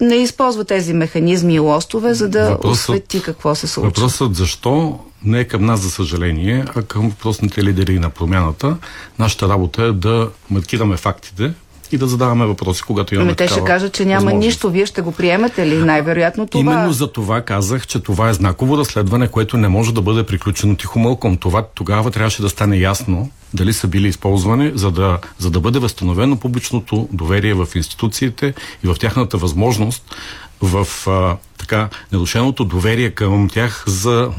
не 0.00 0.14
използва 0.14 0.64
тези 0.64 0.92
механизми 0.92 1.54
и 1.54 1.58
лостове, 1.58 2.14
за 2.14 2.28
да 2.28 2.50
Въпросът- 2.50 2.88
освети 2.88 3.22
какво 3.22 3.54
се 3.54 3.66
случва. 3.66 3.88
Въпросът 3.88 4.34
защо 4.34 4.98
не 5.24 5.40
е 5.40 5.44
към 5.44 5.64
нас, 5.64 5.80
за 5.80 5.90
съжаление, 5.90 6.64
а 6.76 6.82
към 6.82 7.08
въпросните 7.10 7.62
лидери 7.62 7.98
на 7.98 8.10
промяната. 8.10 8.76
Нашата 9.18 9.48
работа 9.48 9.82
е 9.82 9.92
да 9.92 10.28
маркираме 10.50 10.96
фактите 10.96 11.52
и 11.92 11.98
да 11.98 12.06
задаваме 12.06 12.46
въпроси, 12.46 12.82
когато 12.86 13.14
имаме 13.14 13.30
Ами 13.30 13.36
те 13.36 13.48
ще 13.48 13.64
кажат, 13.64 13.92
че 13.92 14.04
няма 14.04 14.32
нищо. 14.32 14.70
Вие 14.70 14.86
ще 14.86 15.00
го 15.00 15.12
приемете 15.12 15.66
ли? 15.66 15.78
Най-вероятно 15.78 16.46
това. 16.46 16.60
Именно 16.60 16.92
за 16.92 17.12
това 17.12 17.40
казах, 17.40 17.86
че 17.86 18.00
това 18.00 18.28
е 18.28 18.34
знаково 18.34 18.78
разследване, 18.78 19.28
което 19.28 19.56
не 19.56 19.68
може 19.68 19.94
да 19.94 20.02
бъде 20.02 20.22
приключено 20.22 20.76
тихомълком. 20.76 21.36
Това 21.36 21.64
тогава 21.74 22.10
трябваше 22.10 22.42
да 22.42 22.48
стане 22.48 22.76
ясно 22.76 23.30
дали 23.54 23.72
са 23.72 23.88
били 23.88 24.08
използвани, 24.08 24.72
за 24.74 24.90
да, 24.90 25.18
за 25.38 25.50
да 25.50 25.60
бъде 25.60 25.78
възстановено 25.78 26.36
публичното 26.36 27.08
доверие 27.12 27.54
в 27.54 27.68
институциите 27.74 28.54
и 28.84 28.86
в 28.86 28.96
тяхната 29.00 29.36
възможност 29.36 30.16
в 30.60 30.88
а, 31.08 31.36
така 31.58 31.88
нарушеното 32.12 32.64
доверие 32.64 33.10
към 33.10 33.48
тях 33.48 33.84
за 33.86 34.30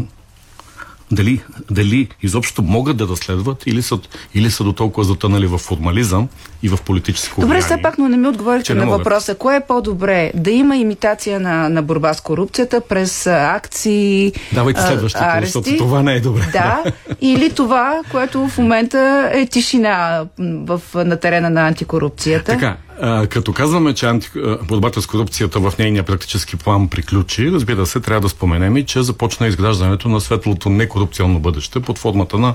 дали, 1.16 1.42
дали 1.72 2.08
изобщо 2.24 2.62
могат 2.62 2.98
да 2.98 3.08
разследват 3.08 3.64
или 3.68 3.82
са, 3.82 4.00
или 4.34 4.52
са 4.52 4.64
до 4.64 4.74
толкова 4.74 5.04
затънали 5.04 5.48
в 5.48 5.58
формализъм 5.58 6.28
и 6.64 6.70
в 6.70 6.80
политическо 6.86 7.42
Добре, 7.42 7.56
влияние. 7.56 7.66
все 7.76 7.82
пак, 7.82 7.98
но 7.98 8.08
не 8.08 8.18
ми 8.18 8.28
отговорихте 8.28 8.74
на 8.74 8.86
могат. 8.86 8.98
въпроса. 8.98 9.36
Кое 9.36 9.56
е 9.56 9.60
по-добре? 9.60 10.32
Да 10.36 10.52
има 10.52 10.78
имитация 10.78 11.40
на, 11.40 11.70
на 11.70 11.82
борба 11.82 12.14
с 12.14 12.22
корупцията 12.22 12.82
през 12.82 13.28
акции, 13.28 14.34
Давайте 14.54 14.82
а, 14.82 14.88
следващото, 14.88 15.26
арести? 15.26 15.52
защото 15.60 15.78
това 15.78 16.04
не 16.04 16.14
е 16.14 16.20
добре. 16.20 16.42
Да, 16.52 16.84
или 17.22 17.50
това, 17.50 18.02
което 18.12 18.48
в 18.48 18.58
момента 18.58 19.00
е 19.34 19.46
тишина 19.46 20.26
в, 20.40 20.82
на 20.96 21.18
терена 21.18 21.50
на 21.50 21.68
антикорупцията. 21.68 22.52
Така, 22.52 22.78
а, 23.02 23.28
като 23.28 23.54
казваме, 23.54 23.94
че 23.94 24.06
анти, 24.06 24.30
борбата 24.68 25.02
с 25.02 25.08
корупцията 25.08 25.60
в 25.60 25.74
нейния 25.80 26.04
практически 26.04 26.56
план 26.56 26.88
приключи, 26.88 27.52
разбира 27.52 27.86
се, 27.86 28.00
трябва 28.00 28.22
да 28.22 28.30
споменем 28.30 28.78
и, 28.78 28.86
че 28.86 29.04
започна 29.04 29.48
изграждането 29.48 30.10
на 30.10 30.22
светлото 30.22 30.70
некорупционно 30.70 31.40
бъдеще 31.40 31.80
под 31.80 31.98
формата 31.98 32.38
на 32.38 32.54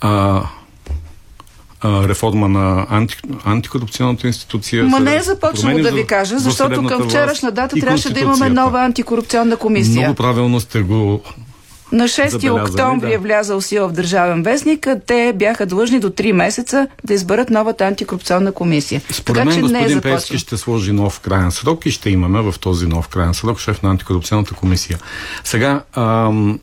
а, 0.00 0.42
а, 1.80 2.08
реформа 2.08 2.48
на 2.48 2.86
анти, 2.90 3.16
антикорупционната 3.44 4.26
институция. 4.26 4.84
Ма 4.84 5.00
не 5.00 5.16
е 5.16 5.22
започнало 5.22 5.78
да 5.78 5.92
ви 5.92 6.06
кажа, 6.06 6.38
защото 6.38 6.86
към 6.86 7.08
вчерашна 7.08 7.50
дата 7.50 7.76
трябваше 7.80 8.12
да 8.12 8.20
имаме 8.20 8.48
нова 8.48 8.84
антикорупционна 8.84 9.56
комисия. 9.56 10.00
Много 10.00 10.14
правилно 10.14 10.60
сте 10.60 10.82
го 10.82 11.22
На 11.92 12.04
6 12.04 12.28
забелязали, 12.28 12.70
октомври 12.70 13.08
да. 13.08 13.14
е 13.14 13.18
влязал 13.18 13.60
сила 13.60 13.88
в 13.88 13.92
Държавен 13.92 14.42
вестник. 14.42 14.88
Те 15.06 15.32
бяха 15.36 15.66
длъжни 15.66 16.00
до 16.00 16.10
3 16.10 16.32
месеца 16.32 16.88
да 17.04 17.14
изберат 17.14 17.50
новата 17.50 17.84
антикорупционна 17.84 18.52
комисия. 18.52 19.00
Според 19.10 19.36
така 19.36 19.44
мен 19.44 19.54
че 19.66 19.72
не 19.72 19.78
е 19.78 19.82
господин. 19.82 20.00
Певски 20.00 20.38
ще 20.38 20.56
сложи 20.56 20.92
нов 20.92 21.20
крайен 21.20 21.50
срок 21.50 21.86
и 21.86 21.90
ще 21.90 22.10
имаме 22.10 22.40
в 22.40 22.54
този 22.60 22.86
нов 22.86 23.08
крайен 23.08 23.34
срок 23.34 23.58
шеф 23.58 23.82
на 23.82 23.90
антикорупционната 23.90 24.54
комисия. 24.54 24.98
Сега, 25.44 25.82
ам, 25.96 26.60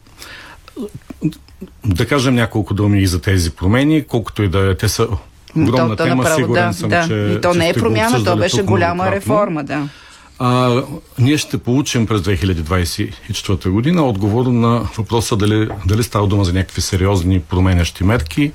да 1.85 2.05
кажем 2.05 2.35
няколко 2.35 2.73
думи 2.73 3.01
и 3.01 3.07
за 3.07 3.21
тези 3.21 3.51
промени, 3.51 4.03
колкото 4.07 4.43
и 4.43 4.49
да 4.49 4.71
е, 4.71 4.75
те 4.75 4.89
са 4.89 5.07
огромна 5.57 5.95
то, 5.95 6.03
то 6.03 6.03
тема, 6.03 6.15
направо, 6.15 6.39
сигурен 6.39 6.67
да, 6.67 6.73
съм, 6.73 6.89
да. 6.89 7.07
че 7.07 7.13
И 7.37 7.41
то 7.41 7.53
не 7.53 7.69
е 7.69 7.73
промяна, 7.73 8.23
то 8.23 8.37
беше 8.37 8.63
голяма 8.63 9.11
реформа, 9.11 9.63
да. 9.63 9.87
А, 10.39 10.81
ние 11.19 11.37
ще 11.37 11.57
получим 11.57 12.07
през 12.07 12.21
2024 12.21 13.69
година 13.69 14.03
отговор 14.03 14.45
на 14.45 14.87
въпроса 14.97 15.37
дали, 15.37 15.69
дали 15.85 16.03
става 16.03 16.27
дума 16.27 16.43
за 16.43 16.53
някакви 16.53 16.81
сериозни 16.81 17.39
променящи 17.39 18.03
мерки 18.03 18.51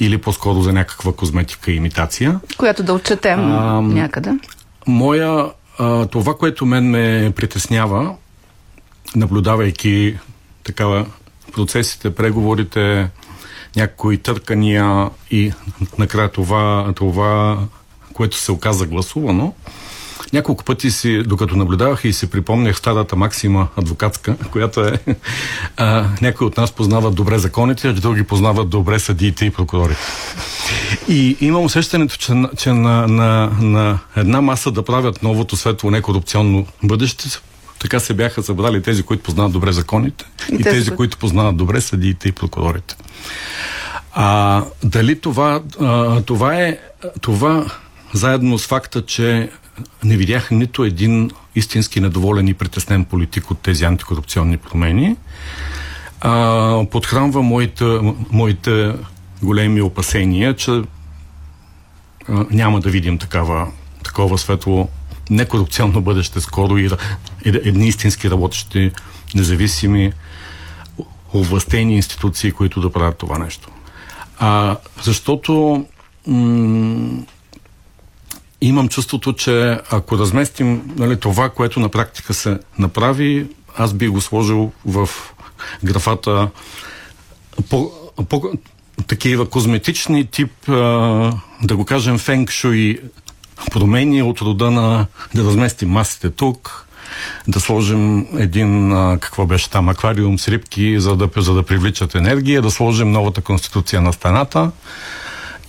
или 0.00 0.18
по-скоро 0.18 0.62
за 0.62 0.72
някаква 0.72 1.12
козметика 1.12 1.72
и 1.72 1.76
имитация. 1.76 2.40
Която 2.56 2.82
да 2.82 2.92
отчетем 2.92 3.40
а, 3.40 3.80
някъде. 3.80 4.38
Моя, 4.86 5.46
а, 5.78 6.06
това, 6.06 6.34
което 6.34 6.66
мен 6.66 6.90
ме 6.90 7.32
притеснява, 7.36 8.14
наблюдавайки 9.16 10.16
такава 10.64 11.06
процесите, 11.52 12.14
преговорите, 12.14 13.08
някои 13.76 14.18
търкания 14.18 15.10
и 15.30 15.52
накрая 15.98 16.28
това, 16.28 16.92
това 16.96 17.58
което 18.12 18.36
се 18.36 18.52
оказа 18.52 18.86
гласувано, 18.86 19.54
няколко 20.34 20.64
пъти 20.64 20.90
си, 20.90 21.22
докато 21.22 21.56
наблюдавах 21.56 22.04
и 22.04 22.12
си 22.12 22.30
припомнях 22.30 22.76
старата 22.76 23.16
максима 23.16 23.68
адвокатска, 23.76 24.36
която 24.50 24.80
е 24.80 24.98
а, 25.76 26.06
някои 26.20 26.46
от 26.46 26.56
нас 26.56 26.72
познават 26.72 27.14
добре 27.14 27.38
законите, 27.38 27.88
а 27.88 27.92
други 27.92 28.22
познават 28.24 28.68
добре 28.68 28.98
съдиите 28.98 29.44
и 29.44 29.50
прокурорите. 29.50 30.00
И 31.08 31.36
имам 31.40 31.64
усещането, 31.64 32.16
че, 32.16 32.32
че 32.56 32.72
на, 32.72 33.08
на, 33.08 33.50
на 33.60 33.98
една 34.16 34.40
маса 34.40 34.70
да 34.70 34.82
правят 34.82 35.22
новото 35.22 35.56
светло 35.56 35.90
некорупционно 35.90 36.66
бъдеще, 36.82 37.28
така 37.78 38.00
се 38.00 38.14
бяха 38.14 38.42
събрали 38.42 38.82
тези, 38.82 39.02
които 39.02 39.22
познават 39.22 39.52
добре 39.52 39.72
законите 39.72 40.24
и, 40.52 40.54
и 40.54 40.62
тези, 40.62 40.76
тези, 40.76 40.90
които 40.90 41.18
познават 41.18 41.56
добре 41.56 41.80
съдиите 41.80 42.28
и 42.28 42.32
прокурорите. 42.32 42.96
А, 44.12 44.62
дали 44.84 45.20
това, 45.20 45.60
а, 45.80 46.20
това 46.20 46.54
е 46.54 46.78
това 47.20 47.66
заедно 48.12 48.58
с 48.58 48.66
факта, 48.66 49.06
че 49.06 49.50
не 50.04 50.16
видях 50.16 50.50
нито 50.50 50.84
един 50.84 51.30
истински 51.54 52.00
недоволен 52.00 52.48
и 52.48 52.54
притеснен 52.54 53.04
политик 53.04 53.50
от 53.50 53.58
тези 53.58 53.84
антикорупционни 53.84 54.56
промени. 54.56 55.16
А, 56.20 56.86
подхранва 56.90 57.42
моите, 57.42 57.84
моите 58.30 58.94
големи 59.42 59.82
опасения, 59.82 60.56
че 60.56 60.70
а, 60.70 60.82
няма 62.50 62.80
да 62.80 62.90
видим 62.90 63.18
такава, 63.18 63.68
такова 64.04 64.38
светло 64.38 64.88
некорупционно 65.30 66.00
бъдеще 66.00 66.40
скоро 66.40 66.78
и, 66.78 66.90
и 67.44 67.48
едни 67.48 67.88
истински 67.88 68.30
работещи, 68.30 68.90
независими, 69.34 70.12
овластени 71.34 71.96
институции, 71.96 72.52
които 72.52 72.80
да 72.80 72.92
правят 72.92 73.18
това 73.18 73.38
нещо. 73.38 73.68
А, 74.38 74.76
защото 75.02 75.84
м- 76.26 77.22
имам 78.68 78.88
чувството, 78.88 79.32
че 79.32 79.78
ако 79.90 80.18
разместим 80.18 80.82
нали, 80.96 81.20
това, 81.20 81.50
което 81.50 81.80
на 81.80 81.88
практика 81.88 82.34
се 82.34 82.58
направи, 82.78 83.46
аз 83.76 83.92
би 83.92 84.08
го 84.08 84.20
сложил 84.20 84.72
в 84.86 85.08
графата 85.84 86.48
по, 87.70 87.92
по 88.28 88.42
такива 89.06 89.50
козметични 89.50 90.26
тип, 90.26 90.52
да 91.62 91.76
го 91.76 91.84
кажем, 91.84 92.18
фенкшуи 92.18 92.98
промени 93.72 94.22
от 94.22 94.40
рода 94.40 94.70
на 94.70 95.06
да 95.34 95.44
разместим 95.44 95.88
масите 95.88 96.30
тук, 96.30 96.86
да 97.48 97.60
сложим 97.60 98.26
един, 98.38 98.90
какво 99.20 99.46
беше 99.46 99.70
там, 99.70 99.88
аквариум 99.88 100.38
с 100.38 100.48
рибки, 100.48 101.00
за 101.00 101.16
да, 101.16 101.28
за 101.36 101.54
да 101.54 101.62
привличат 101.62 102.14
енергия, 102.14 102.62
да 102.62 102.70
сложим 102.70 103.12
новата 103.12 103.40
конституция 103.40 104.02
на 104.02 104.12
стената 104.12 104.70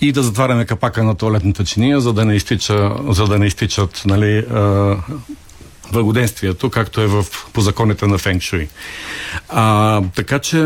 и 0.00 0.12
да 0.12 0.22
затваряме 0.22 0.64
капака 0.64 1.04
на 1.04 1.14
туалетната 1.14 1.64
чиния, 1.64 2.00
за 2.00 2.12
да 2.12 2.24
не, 2.24 2.34
изтича, 2.34 2.92
за 3.08 3.24
да 3.24 3.38
не 3.38 3.46
изтичат 3.46 4.02
нали, 4.06 4.38
а, 4.38 4.96
благоденствието, 5.92 6.70
както 6.70 7.00
е 7.00 7.06
в, 7.06 7.26
по 7.52 7.60
законите 7.60 8.06
на 8.06 8.18
Фенкшуй. 8.18 8.68
А, 9.48 10.02
така 10.14 10.38
че 10.38 10.56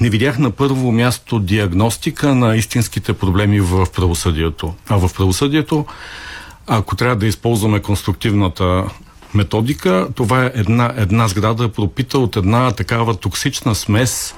не 0.00 0.10
видях 0.10 0.38
на 0.38 0.50
първо 0.50 0.92
място 0.92 1.38
диагностика 1.38 2.34
на 2.34 2.56
истинските 2.56 3.12
проблеми 3.12 3.60
в 3.60 3.86
правосъдието. 3.94 4.74
А 4.88 4.96
в 4.96 5.14
правосъдието, 5.14 5.86
ако 6.66 6.96
трябва 6.96 7.16
да 7.16 7.26
използваме 7.26 7.80
конструктивната 7.80 8.84
методика, 9.34 10.08
това 10.14 10.44
е 10.44 10.52
една, 10.54 10.92
една 10.96 11.28
сграда 11.28 11.68
пропита 11.68 12.18
от 12.18 12.36
една 12.36 12.70
такава 12.70 13.14
токсична 13.14 13.74
смес 13.74 14.34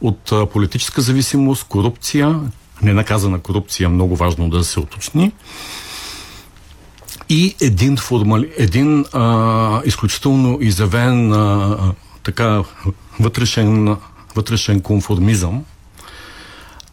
от 0.00 0.32
политическа 0.52 1.00
зависимост, 1.00 1.64
корупция, 1.64 2.40
ненаказана 2.82 3.38
корупция, 3.40 3.88
много 3.88 4.16
важно 4.16 4.48
да 4.48 4.64
се 4.64 4.80
уточни, 4.80 5.32
и 7.28 7.54
един, 7.60 7.96
формали, 7.96 8.50
един 8.58 9.04
а, 9.12 9.82
изключително 9.84 10.58
изявен 10.60 11.32
а, 11.32 11.78
така 12.22 12.62
вътрешен, 13.20 13.96
вътрешен 14.34 14.80
конформизъм 14.80 15.64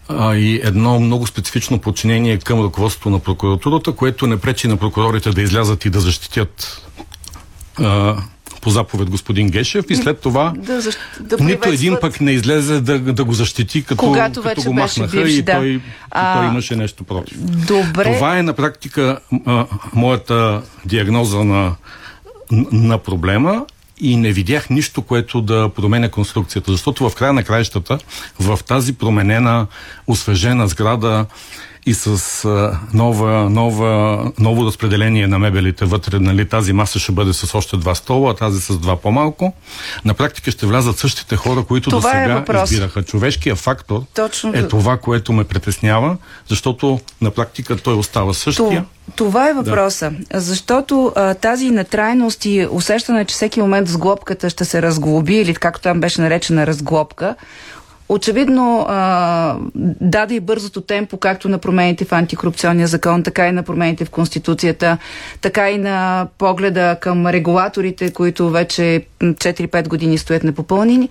а, 0.10 0.36
и 0.36 0.62
едно 0.64 1.00
много 1.00 1.28
специфично 1.28 1.80
подчинение 1.80 2.38
към 2.38 2.66
ръководството 2.66 3.10
на 3.10 3.20
прокуратурата, 3.20 3.92
което 3.92 4.28
не 4.28 4.38
пречи 4.38 4.68
на 4.68 4.78
прокурорите 4.78 5.30
да 5.30 5.42
излязат 5.42 5.86
и 5.86 5.90
да 5.90 6.00
защитят 6.00 6.88
а, 7.80 8.18
по 8.62 8.70
заповед 8.70 9.10
господин 9.10 9.50
Гешев 9.50 9.86
и 9.90 9.96
след 9.96 10.20
това 10.20 10.54
да, 10.58 10.82
защ... 10.82 11.00
да 11.20 11.44
нито 11.44 11.70
един 11.70 11.98
пък 12.02 12.22
не 12.22 12.32
излезе 12.32 12.82
да, 12.82 13.00
да 13.00 13.24
го 13.24 13.34
защити, 13.34 13.84
като, 13.84 13.98
Когато 13.98 14.42
като 14.42 14.62
го 14.62 14.74
махнаха 14.74 15.18
бивш, 15.18 15.32
и, 15.32 15.42
да. 15.42 15.54
той, 15.54 15.82
а... 16.12 16.38
той 16.38 16.48
имаше 16.48 16.76
нещо 16.76 17.04
против. 17.04 17.38
Добре. 17.42 18.14
Това 18.14 18.38
е 18.38 18.44
на 18.44 18.54
практика 18.54 19.20
а, 19.46 19.66
моята 19.94 20.62
диагноза 20.86 21.44
на, 21.44 21.76
на 22.72 22.98
проблема 22.98 23.66
и 24.02 24.16
не 24.16 24.32
видях 24.32 24.70
нищо, 24.70 25.02
което 25.02 25.42
да 25.42 25.70
променя 25.76 26.10
конструкцията, 26.10 26.72
защото 26.72 27.10
в 27.10 27.16
края 27.16 27.34
на 27.34 27.44
краищата, 27.44 27.98
в 28.40 28.60
тази 28.68 28.94
променена, 28.94 29.68
освежена 30.08 30.68
сграда, 30.68 31.26
и 31.86 31.94
с 31.94 32.46
а, 32.46 32.80
нова, 32.94 33.50
нова, 33.50 34.32
ново 34.40 34.66
разпределение 34.66 35.28
на 35.28 35.40
мебелите 35.40 35.86
вътре, 35.86 36.20
нали, 36.20 36.50
тази 36.50 36.74
маса 36.74 37.00
ще 37.00 37.12
бъде 37.12 37.34
с 37.34 37.56
още 37.56 37.78
два 37.78 37.96
стола, 37.96 38.32
а 38.32 38.34
тази 38.34 38.62
с 38.62 38.78
два 38.78 38.96
по-малко. 38.96 39.54
На 40.06 40.14
практика 40.14 40.52
ще 40.52 40.66
влязат 40.66 40.98
същите 40.98 41.36
хора, 41.36 41.64
които 41.64 41.90
до 41.90 42.02
сега 42.02 42.44
е 42.50 42.64
избираха. 42.64 43.04
Човешкият 43.04 43.58
фактор 43.58 44.04
Точно... 44.16 44.52
е 44.56 44.68
това, 44.68 44.98
което 44.98 45.34
ме 45.34 45.44
притеснява, 45.44 46.18
защото 46.48 47.00
на 47.22 47.32
практика 47.32 47.78
той 47.78 47.94
остава 47.94 48.34
същия. 48.34 48.86
Това 49.16 49.50
е 49.50 49.54
въпроса. 49.54 50.12
Да. 50.12 50.42
Защото 50.42 51.14
а, 51.16 51.34
тази 51.34 51.70
нетрайност 51.70 52.46
и 52.46 52.68
усещане, 52.72 53.26
че 53.26 53.34
всеки 53.36 53.62
момент 53.62 53.88
с 53.88 53.98
глобката 53.98 54.50
ще 54.50 54.66
се 54.66 54.82
разглоби, 54.82 55.36
или 55.36 55.56
както 55.56 55.82
там 55.82 56.00
беше 56.00 56.22
наречена 56.22 56.68
разглобка, 56.68 57.36
Очевидно 58.12 58.88
даде 60.02 60.36
и 60.36 60.40
бързото 60.40 60.82
темпо, 60.82 61.18
както 61.18 61.50
на 61.50 61.58
промените 61.58 62.06
в 62.06 62.12
антикорупционния 62.12 62.88
закон, 62.88 63.24
така 63.24 63.48
и 63.48 63.52
на 63.52 63.64
промените 63.64 64.06
в 64.06 64.10
Конституцията, 64.10 64.98
така 65.42 65.72
и 65.72 65.78
на 65.78 66.28
погледа 66.38 66.98
към 67.02 67.28
регулаторите, 67.28 68.12
които 68.14 68.50
вече 68.50 69.06
4-5 69.22 69.88
години 69.88 70.18
стоят 70.18 70.44
непопълнени 70.44 71.10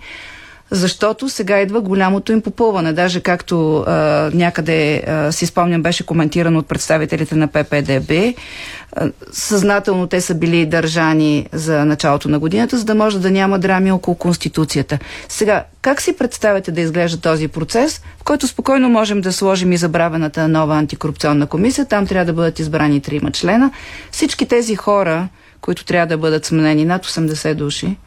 защото 0.71 1.29
сега 1.29 1.59
идва 1.59 1.81
голямото 1.81 2.31
им 2.31 2.41
попълване. 2.41 2.93
Даже 2.93 3.21
както 3.21 3.77
а, 3.77 3.93
някъде 4.33 5.03
а, 5.07 5.31
си 5.31 5.45
спомням 5.45 5.83
беше 5.83 6.05
коментирано 6.05 6.59
от 6.59 6.67
представителите 6.67 7.35
на 7.35 7.47
ППДБ, 7.47 8.11
а, 8.11 9.11
съзнателно 9.31 10.07
те 10.07 10.21
са 10.21 10.35
били 10.35 10.65
държани 10.65 11.47
за 11.51 11.85
началото 11.85 12.29
на 12.29 12.39
годината, 12.39 12.77
за 12.77 12.85
да 12.85 12.95
може 12.95 13.19
да 13.19 13.31
няма 13.31 13.59
драми 13.59 13.91
около 13.91 14.15
Конституцията. 14.15 14.99
Сега, 15.29 15.63
как 15.81 16.01
си 16.01 16.17
представяте 16.17 16.71
да 16.71 16.81
изглежда 16.81 17.21
този 17.21 17.47
процес, 17.47 18.01
в 18.19 18.23
който 18.23 18.47
спокойно 18.47 18.89
можем 18.89 19.21
да 19.21 19.33
сложим 19.33 19.71
и 19.71 19.77
забравената 19.77 20.47
нова 20.47 20.75
антикорупционна 20.75 21.47
комисия, 21.47 21.85
там 21.85 22.07
трябва 22.07 22.25
да 22.25 22.33
бъдат 22.33 22.59
избрани 22.59 23.01
трима 23.01 23.31
члена. 23.31 23.71
Всички 24.11 24.45
тези 24.45 24.75
хора, 24.75 25.27
които 25.61 25.85
трябва 25.85 26.07
да 26.07 26.17
бъдат 26.17 26.45
сменени, 26.45 26.85
над 26.85 27.05
80 27.05 27.53
души, 27.53 27.97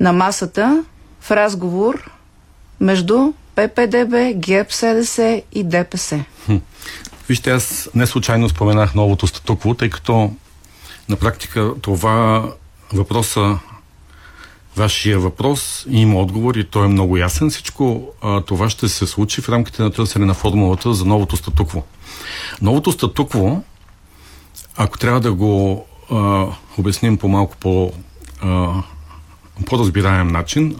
на 0.00 0.12
масата 0.12 0.84
в 1.20 1.30
разговор 1.30 2.10
между 2.80 3.32
ППДБ, 3.54 4.14
ГЕП-СДС 4.34 5.42
и 5.52 5.64
ДПС. 5.64 6.24
Вижте, 7.28 7.50
аз 7.50 7.88
не 7.94 8.06
случайно 8.06 8.48
споменах 8.48 8.94
новото 8.94 9.26
статукво, 9.26 9.74
тъй 9.74 9.90
като 9.90 10.32
на 11.08 11.16
практика 11.16 11.72
това 11.82 12.44
въпроса, 12.92 13.58
вашия 14.76 15.18
въпрос 15.18 15.86
има 15.88 16.18
отговор 16.18 16.54
и 16.54 16.64
той 16.64 16.84
е 16.84 16.88
много 16.88 17.16
ясен. 17.16 17.50
Всичко 17.50 18.02
а, 18.22 18.40
това 18.40 18.70
ще 18.70 18.88
се 18.88 19.06
случи 19.06 19.40
в 19.40 19.48
рамките 19.48 19.82
на 19.82 19.90
търсене 19.90 20.26
на 20.26 20.34
формулата 20.34 20.94
за 20.94 21.04
новото 21.04 21.36
статукво. 21.36 21.82
Новото 22.62 22.92
статукво, 22.92 23.62
ако 24.76 24.98
трябва 24.98 25.20
да 25.20 25.32
го 25.32 25.86
а, 26.10 26.46
обясним 26.78 27.16
по 27.16 27.28
малко 27.28 27.56
по, 27.56 27.92
а, 28.40 28.82
по-разбираем 29.66 30.28
начин, 30.28 30.76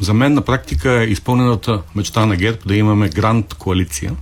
за 0.00 0.14
мен 0.14 0.34
на 0.34 0.40
практика 0.40 0.92
е 0.92 1.04
изпълнената 1.04 1.82
мечта 1.94 2.26
на 2.26 2.36
ГЕРБ 2.36 2.58
да 2.66 2.76
имаме 2.76 3.08
гранд 3.08 3.54
коалиция, 3.54 4.12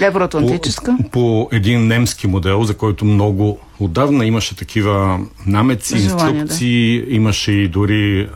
Евроатлантическа? 0.00 0.96
По, 1.02 1.10
по 1.10 1.48
един 1.52 1.86
немски 1.86 2.26
модел, 2.26 2.64
за 2.64 2.76
който 2.76 3.04
много 3.04 3.58
отдавна 3.80 4.26
имаше 4.26 4.56
такива 4.56 5.20
намеци, 5.46 5.98
Желание, 5.98 6.40
инструкции, 6.40 7.02
да. 7.02 7.14
имаше 7.14 7.52
и 7.52 7.68
дори, 7.68 8.28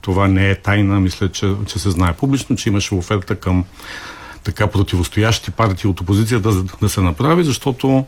това 0.00 0.28
не 0.28 0.50
е 0.50 0.54
тайна, 0.54 1.00
мисля, 1.00 1.28
че, 1.28 1.52
че 1.66 1.78
се 1.78 1.90
знае 1.90 2.12
публично, 2.12 2.56
че 2.56 2.68
имаше 2.68 2.94
оферта 2.94 3.36
към 3.36 3.64
така 4.44 4.66
противостоящи 4.66 5.50
партии 5.50 5.90
от 5.90 6.00
опозицията 6.00 6.52
да, 6.52 6.62
да 6.80 6.88
се 6.88 7.00
направи, 7.00 7.44
защото 7.44 8.04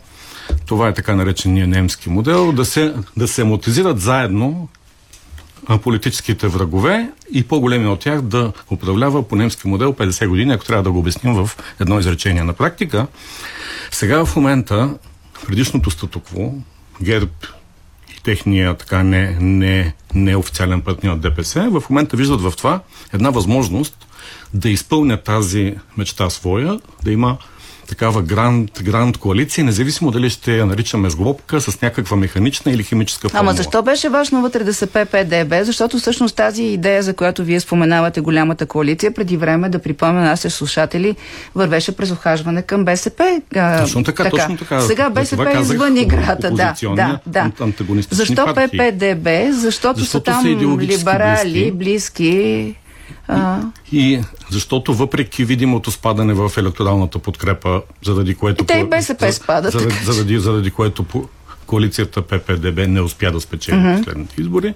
това 0.66 0.88
е 0.88 0.94
така 0.94 1.14
наречения 1.16 1.66
немски 1.66 2.10
модел, 2.10 2.52
да 2.52 2.64
се, 2.64 2.94
да 3.16 3.28
се 3.28 3.42
амортизират 3.42 4.00
заедно 4.00 4.68
политическите 5.82 6.48
врагове 6.48 7.10
и 7.32 7.44
по-големи 7.44 7.86
от 7.86 8.00
тях 8.00 8.22
да 8.22 8.52
управлява 8.70 9.28
по 9.28 9.36
немски 9.36 9.68
модел 9.68 9.92
50 9.92 10.28
години, 10.28 10.52
ако 10.52 10.64
трябва 10.64 10.82
да 10.82 10.92
го 10.92 10.98
обясним 10.98 11.34
в 11.34 11.50
едно 11.80 11.98
изречение. 11.98 12.44
На 12.44 12.52
практика, 12.52 13.06
сега 13.90 14.24
в 14.24 14.36
момента 14.36 14.94
предишното 15.46 15.90
статукво, 15.90 16.54
ГЕРБ 17.02 17.32
и 18.16 18.22
техния 18.22 18.74
така 18.74 19.02
не, 19.02 19.36
не, 19.40 19.94
неофициален 20.14 20.80
партньор 20.80 21.16
ДПС, 21.16 21.70
в 21.70 21.82
момента 21.90 22.16
виждат 22.16 22.40
в 22.40 22.52
това 22.56 22.80
една 23.12 23.30
възможност 23.30 24.06
да 24.54 24.68
изпълнят 24.68 25.24
тази 25.24 25.74
мечта 25.96 26.30
своя, 26.30 26.80
да 27.04 27.12
има 27.12 27.36
такава 27.88 28.22
гранд, 28.22 28.82
гранд 28.82 29.16
коалиция, 29.16 29.64
независимо 29.64 30.10
дали 30.10 30.30
ще 30.30 30.56
я 30.56 30.66
наричаме 30.66 31.10
сглобка 31.10 31.60
с 31.60 31.82
някаква 31.82 32.16
механична 32.16 32.72
или 32.72 32.82
химическа 32.82 33.28
формула. 33.28 33.40
Ама 33.40 33.52
защо 33.56 33.82
беше 33.82 34.08
важно 34.08 34.42
вътре 34.42 34.64
да 34.64 34.74
се 34.74 34.86
ППДБ? 34.86 35.54
Защото 35.64 35.98
всъщност 35.98 36.36
тази 36.36 36.62
идея, 36.62 37.02
за 37.02 37.14
която 37.14 37.44
вие 37.44 37.60
споменавате 37.60 38.20
голямата 38.20 38.66
коалиция, 38.66 39.14
преди 39.14 39.36
време, 39.36 39.68
да 39.68 39.78
припомня 39.78 40.20
нашите 40.20 40.50
слушатели, 40.50 41.16
вървеше 41.54 41.96
през 41.96 42.10
охажване 42.10 42.62
към 42.62 42.84
БСП. 42.84 43.40
Точно 43.80 44.04
така, 44.04 44.24
така. 44.24 44.36
точно 44.36 44.56
така. 44.56 44.80
Сега 44.80 45.10
БСП 45.10 45.52
е 45.56 45.60
извън 45.60 45.96
играта. 45.96 46.50
Да, 46.50 46.74
да, 46.82 47.18
да. 47.26 47.52
Защо 48.10 48.46
ППДБ? 48.46 49.28
Защото, 49.52 49.98
Защото 49.98 50.04
са 50.04 50.20
там 50.20 50.42
са 50.42 50.48
либерали, 50.48 51.72
близки, 51.72 51.72
близки 51.72 52.74
а... 53.28 53.60
И 53.92 54.20
защото 54.50 54.94
въпреки 54.94 55.44
видимото 55.44 55.90
спадане 55.90 56.34
в 56.34 56.52
електоралната 56.56 57.18
подкрепа, 57.18 57.82
заради 58.04 58.34
което... 58.34 58.64
И 58.64 58.66
те 58.66 58.78
и 58.78 58.84
БСП 58.84 59.32
спадат. 59.32 59.72
Заради, 59.72 59.94
заради, 60.04 60.38
заради 60.38 60.70
което 60.70 61.04
коалицията 61.66 62.22
ППДБ 62.22 62.88
не 62.88 63.00
успя 63.00 63.32
да 63.32 63.40
спечели 63.40 63.76
uh-huh. 63.76 63.98
последните 63.98 64.40
избори, 64.40 64.74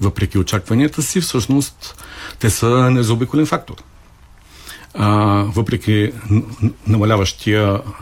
въпреки 0.00 0.38
очакванията 0.38 1.02
си, 1.02 1.20
всъщност 1.20 2.04
те 2.38 2.50
са 2.50 2.90
незаобиколен 2.90 3.46
фактор. 3.46 3.74
А, 4.94 5.08
въпреки 5.54 6.12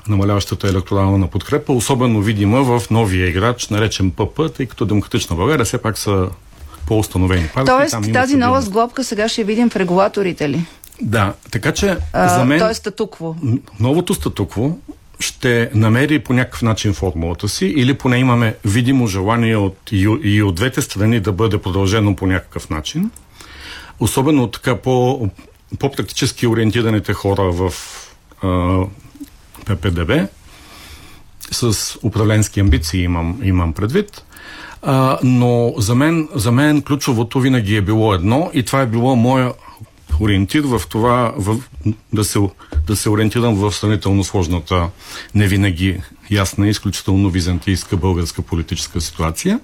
намаляващата 0.09 0.69
електорална 0.69 1.27
подкрепа, 1.27 1.73
особено 1.73 2.23
видима 2.23 2.63
в 2.63 2.91
новия 2.91 3.29
играч, 3.29 3.69
наречен 3.69 4.11
ПП, 4.11 4.55
тъй 4.57 4.67
като 4.67 4.87
Демократична 4.87 5.37
България 5.37 5.65
все 5.65 5.79
пак 5.79 5.99
са 5.99 6.29
по-установени 6.87 7.49
партии. 7.55 7.75
Тоест 7.77 7.91
там 7.91 8.13
тази 8.13 8.37
нова 8.37 8.63
сглобка 8.63 9.05
сега 9.05 9.29
ще 9.29 9.45
видим 9.45 9.71
в 9.71 9.77
регулаторите 9.77 10.49
ли? 10.49 10.67
Да, 11.01 11.33
така 11.51 11.73
че 11.73 11.97
а, 12.13 12.39
за 12.39 12.45
мен... 12.45 12.59
Тоест 12.59 12.81
статукво. 12.81 13.37
Новото 13.81 14.15
статукво 14.15 14.79
ще 15.21 15.71
намери 15.75 16.19
по 16.19 16.33
някакъв 16.33 16.63
начин 16.63 16.95
формулата 16.95 17.49
си 17.49 17.67
или 17.67 17.95
поне 17.95 18.19
имаме 18.19 18.57
видимо 18.65 19.07
желание 19.07 19.57
от, 19.57 19.79
и, 19.93 20.19
и 20.23 20.43
от 20.43 20.55
двете 20.55 20.83
страни 20.83 21.21
да 21.21 21.33
бъде 21.33 21.59
продължено 21.59 22.17
по 22.17 22.27
някакъв 22.27 22.71
начин. 22.71 23.11
Особено 24.01 24.49
така 24.49 24.77
по, 24.77 25.29
по-практически 25.79 26.47
ориентираните 26.47 27.13
хора 27.13 27.43
в 27.43 27.75
а, 28.43 28.81
ППДБ 29.67 30.11
с 31.51 31.97
управленски 32.03 32.61
амбиции 32.61 33.03
имам, 33.03 33.41
имам 33.43 33.73
предвид. 33.73 34.23
А, 34.87 35.19
но 35.23 35.75
за 35.77 35.95
мен, 35.95 36.29
за 36.35 36.53
мен 36.53 36.83
ключовото 36.83 37.41
винаги 37.41 37.77
е 37.77 37.83
било 37.83 38.15
едно 38.15 38.51
и 38.55 38.63
това 38.63 38.81
е 38.81 38.87
било 38.87 39.17
моя 39.17 39.53
ориентир 40.21 40.65
в 40.65 40.83
това 40.89 41.35
в, 41.37 41.57
да, 42.13 42.25
се, 42.25 42.39
да 42.87 42.97
се 42.97 43.11
ориентирам 43.11 43.55
в 43.55 43.73
сравнително 43.73 44.25
сложната, 44.25 44.89
не 45.35 45.47
винаги 45.47 46.01
ясна, 46.31 46.69
изключително 46.69 47.31
византийска 47.31 47.97
българска 47.97 48.43
политическа 48.43 49.01
ситуация. 49.01 49.61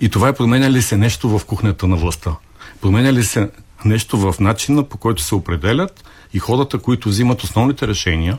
И 0.00 0.08
това 0.08 0.28
е 0.28 0.32
променя 0.32 0.70
ли 0.70 0.82
се 0.82 0.96
нещо 0.96 1.38
в 1.38 1.44
кухнята 1.44 1.86
на 1.86 1.96
властта? 1.96 2.36
Променя 2.80 3.12
ли 3.12 3.24
се 3.24 3.50
нещо 3.84 4.18
в 4.18 4.34
начина 4.40 4.82
по 4.82 4.98
който 4.98 5.22
се 5.22 5.34
определят 5.34 6.04
и 6.34 6.38
хората, 6.38 6.78
които 6.78 7.08
взимат 7.08 7.42
основните 7.42 7.88
решения, 7.88 8.38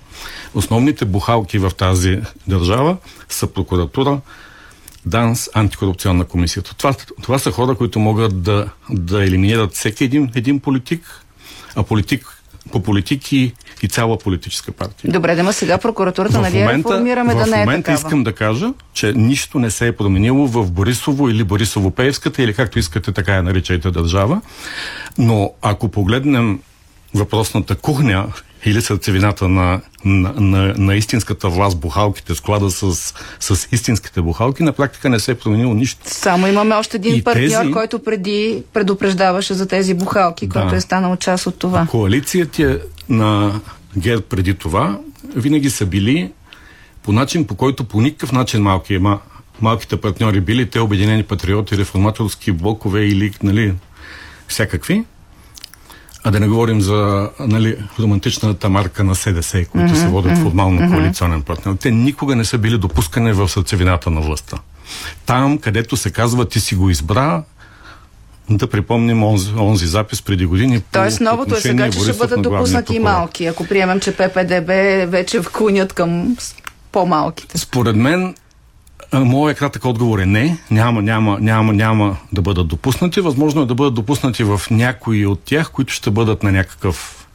основните 0.54 1.06
бухалки 1.06 1.58
в 1.58 1.72
тази 1.78 2.22
държава 2.48 2.98
са 3.30 3.48
прокуратура, 3.48 4.22
ДАНС, 5.06 5.50
антикорупционна 5.54 6.26
комисията. 6.26 6.76
Това, 6.76 6.94
това 7.22 7.40
са 7.40 7.52
хора, 7.52 7.76
които 7.76 8.00
могат 8.00 8.44
да, 8.44 8.70
да 8.90 9.24
елиминират 9.24 9.74
всеки 9.74 10.04
един, 10.04 10.32
един 10.36 10.60
политик, 10.60 11.26
а 11.76 11.84
политик 11.84 12.36
по 12.72 12.84
политики 12.84 13.54
и 13.82 13.88
цяла 13.88 14.18
политическа 14.18 14.72
партия. 14.72 15.12
Добре, 15.12 15.36
да 15.36 15.54
сега 15.54 15.78
прокуратурата, 15.78 16.42
нали 16.42 16.60
я 16.60 16.78
реформираме 16.78 17.36
да 17.36 17.46
не 17.46 17.62
е 17.62 17.64
В 17.64 17.66
момента 17.66 17.92
искам 17.92 18.24
да 18.24 18.34
кажа, 18.34 18.74
че 18.94 19.14
нищо 19.14 19.60
не 19.60 19.72
се 19.72 19.88
е 19.88 19.92
променило 19.92 20.48
в 20.48 20.72
Борисово 20.72 21.30
или 21.30 21.44
Борисово-Пеевската, 21.44 22.40
или 22.40 22.54
както 22.54 22.80
искате 22.80 23.12
така 23.12 23.34
я 23.34 23.44
наричайте 23.44 23.92
държава. 23.92 24.42
Но 25.18 25.54
ако 25.62 25.90
погледнем 25.90 26.60
въпросната 27.14 27.76
кухня 27.76 28.28
или 28.66 28.82
сърцевината 28.82 29.50
на, 29.50 29.82
на, 30.06 30.34
на, 30.34 30.74
на 30.78 30.96
истинската 30.96 31.50
власт, 31.50 31.80
бухалките, 31.80 32.36
склада 32.36 32.72
с, 32.72 33.14
с 33.40 33.68
истинските 33.72 34.22
бухалки, 34.22 34.64
на 34.64 34.74
практика 34.74 35.10
не 35.10 35.20
се 35.20 35.32
е 35.32 35.36
променило 35.36 35.74
нищо. 35.74 36.02
Само 36.06 36.48
имаме 36.48 36.76
още 36.76 36.98
един 36.98 37.16
и 37.16 37.24
партньор, 37.24 37.62
тези... 37.62 37.72
който 37.72 38.04
преди 38.04 38.64
предупреждаваше 38.74 39.54
за 39.54 39.68
тези 39.68 39.94
бухалки, 39.94 40.48
да. 40.48 40.54
който 40.54 40.76
е 40.76 40.82
станал 40.82 41.16
част 41.16 41.48
от 41.48 41.60
това. 41.60 41.88
Коалицията 41.92 42.80
на 43.10 43.60
ГЕР 43.98 44.22
преди 44.22 44.54
това 44.54 45.00
винаги 45.36 45.70
са 45.70 45.86
били 45.86 46.32
по 47.04 47.12
начин, 47.12 47.48
по 47.48 47.56
който 47.56 47.84
по 47.84 48.02
никакъв 48.02 48.32
начин 48.32 48.62
малки, 48.62 48.98
ма, 48.98 49.20
малките 49.62 49.98
партньори 49.98 50.42
били 50.42 50.70
те 50.70 50.80
обединени 50.80 51.24
патриоти, 51.24 51.78
реформаторски 51.78 52.52
блокове 52.52 53.06
или 53.06 53.34
нали, 53.44 53.74
всякакви, 54.48 55.04
а 56.26 56.32
да 56.32 56.40
не 56.40 56.48
говорим 56.48 56.82
за 56.82 57.30
нали, 57.40 57.78
романтичната 58.00 58.70
марка 58.70 59.04
на 59.04 59.16
СДС, 59.16 59.66
които 59.66 59.88
mm-hmm, 59.88 59.96
се 59.96 60.08
водят 60.08 60.32
mm-hmm, 60.32 60.44
формално 60.44 60.82
mm-hmm. 60.82 60.90
коалиционен 60.90 61.42
партньор. 61.42 61.76
Те 61.76 61.92
никога 61.92 62.36
не 62.36 62.46
са 62.46 62.58
били 62.58 62.78
допускани 62.78 63.34
в 63.34 63.50
сърцевината 63.50 64.10
на 64.10 64.22
властта. 64.22 64.58
Там, 65.26 65.58
където 65.58 65.98
се 65.98 66.12
казва 66.12 66.46
ти 66.46 66.60
си 66.60 66.76
го 66.76 66.90
избра, 66.90 67.44
да 68.50 68.68
припомним 68.68 69.24
онзи, 69.24 69.54
онзи 69.58 69.86
запис 69.86 70.22
преди 70.22 70.46
години. 70.46 70.82
Тоест 70.92 71.22
новото 71.22 71.56
е 71.56 71.62
сега, 71.62 71.90
че 71.90 72.00
ще 72.00 72.14
бъдат 72.14 72.42
допуснати 72.42 72.96
и 72.96 73.00
малки, 73.00 73.46
ако 73.46 73.68
приемем, 73.68 74.00
че 74.00 74.12
ППДБ 74.12 74.70
вече 75.12 75.42
вклонят 75.42 75.94
към 75.94 76.38
по-малките. 76.92 77.58
Според 77.58 77.96
мен 77.96 78.36
Моят 79.20 79.58
кратък 79.58 79.86
отговор 79.86 80.20
е 80.20 80.26
не. 80.26 80.58
Няма, 80.72 81.02
няма, 81.02 81.40
няма, 81.40 81.74
няма 81.74 82.18
да 82.34 82.42
бъдат 82.42 82.68
допуснати. 82.68 83.22
Възможно 83.22 83.62
е 83.62 83.66
да 83.66 83.76
бъдат 83.76 83.94
допуснати 83.94 84.44
в 84.44 84.62
някои 84.72 85.26
от 85.26 85.40
тях, 85.40 85.72
които 85.72 85.94
ще 85.94 86.12
бъдат 86.12 86.44
на 86.44 86.52
някакъв 86.52 87.28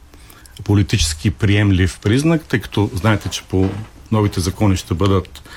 политически 0.63 1.31
приемлив 1.31 1.99
признак, 2.03 2.45
тъй 2.45 2.59
като 2.59 2.89
знаете, 2.93 3.29
че 3.29 3.43
по 3.43 3.69
новите 4.11 4.39
закони 4.39 4.77
ще 4.77 4.93
бъдат 4.93 5.49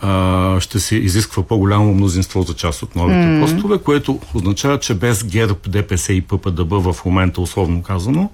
а, 0.00 0.60
ще 0.60 0.80
се 0.80 0.96
изисква 0.96 1.42
по-голямо 1.42 1.94
мнозинство 1.94 2.42
за 2.42 2.54
част 2.54 2.82
от 2.82 2.96
новите 2.96 3.18
mm. 3.18 3.40
постове, 3.40 3.78
което 3.78 4.20
означава, 4.34 4.78
че 4.78 4.94
без 4.94 5.24
ГЕРБ, 5.24 5.58
ДПС 5.68 6.12
и 6.12 6.20
ППДБ 6.20 6.72
в 6.72 6.96
момента, 7.04 7.40
условно 7.40 7.82
казано, 7.82 8.30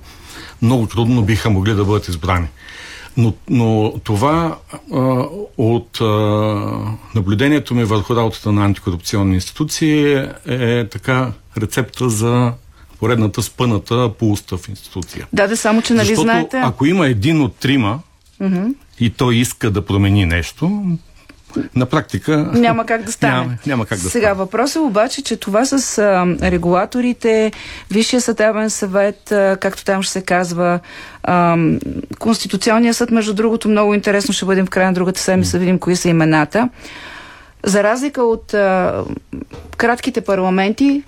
много 0.63 0.87
трудно 0.87 1.23
биха 1.23 1.51
могли 1.51 1.75
да 1.75 1.85
бъдат 1.85 2.09
избрани. 2.09 2.47
Но, 3.19 3.35
но 3.51 3.95
това 4.05 4.59
а, 4.93 4.99
от 5.59 6.01
а, 6.01 6.05
наблюдението 7.15 7.75
ми 7.75 7.85
върху 7.85 8.17
работата 8.17 8.53
на 8.53 8.65
антикорупционни 8.65 9.35
институции 9.35 10.13
е, 10.13 10.29
е 10.47 10.89
така 10.89 11.33
рецепта 11.61 12.09
за 12.09 12.53
поредната 12.99 13.43
спъната 13.43 14.11
по 14.19 14.33
устав 14.33 14.69
институция. 14.69 15.27
Да, 15.33 15.47
да, 15.47 15.57
само 15.57 15.83
че 15.83 15.93
нали 15.93 16.07
Защото, 16.07 16.23
знаете... 16.23 16.57
ако 16.57 16.87
има 16.87 17.07
един 17.07 17.41
от 17.41 17.57
трима 17.57 18.01
mm-hmm. 18.41 18.75
и 19.01 19.11
той 19.11 19.37
иска 19.37 19.71
да 19.71 19.87
промени 19.87 20.27
нещо, 20.27 20.83
на 21.75 21.87
практика 21.87 22.51
няма 22.55 22.87
как 22.87 23.03
да 23.03 23.13
стане. 23.13 23.33
Няма, 23.35 23.57
няма 23.67 23.87
как 23.87 23.99
да 23.99 24.11
Сега 24.11 24.27
стане. 24.27 24.35
въпросът 24.39 24.77
е 24.77 24.79
обаче, 24.79 25.23
че 25.23 25.37
това 25.37 25.65
с 25.65 25.99
а, 25.99 26.27
регулаторите, 26.51 27.53
Висшия 27.91 28.21
съдебен 28.21 28.71
съвет, 28.71 29.33
а, 29.33 29.57
както 29.61 29.85
там 29.85 30.03
ще 30.03 30.13
се 30.13 30.23
казва, 30.23 30.81
а, 31.23 31.57
Конституционния 32.19 32.95
съд, 32.95 33.11
между 33.11 33.35
другото, 33.35 33.69
много 33.69 33.95
интересно 33.95 34.35
ще 34.35 34.45
бъдем 34.45 34.67
в 34.67 34.71
края 34.71 34.87
на 34.87 34.93
другата 34.93 35.21
седмица 35.21 35.53
да 35.53 35.59
видим 35.59 35.79
кои 35.79 35.97
са 35.97 36.09
имената. 36.09 36.69
За 37.65 37.83
разлика 37.83 38.23
от 38.23 38.55
а, 38.55 39.05
кратките 39.77 40.21
парламенти, 40.21 41.03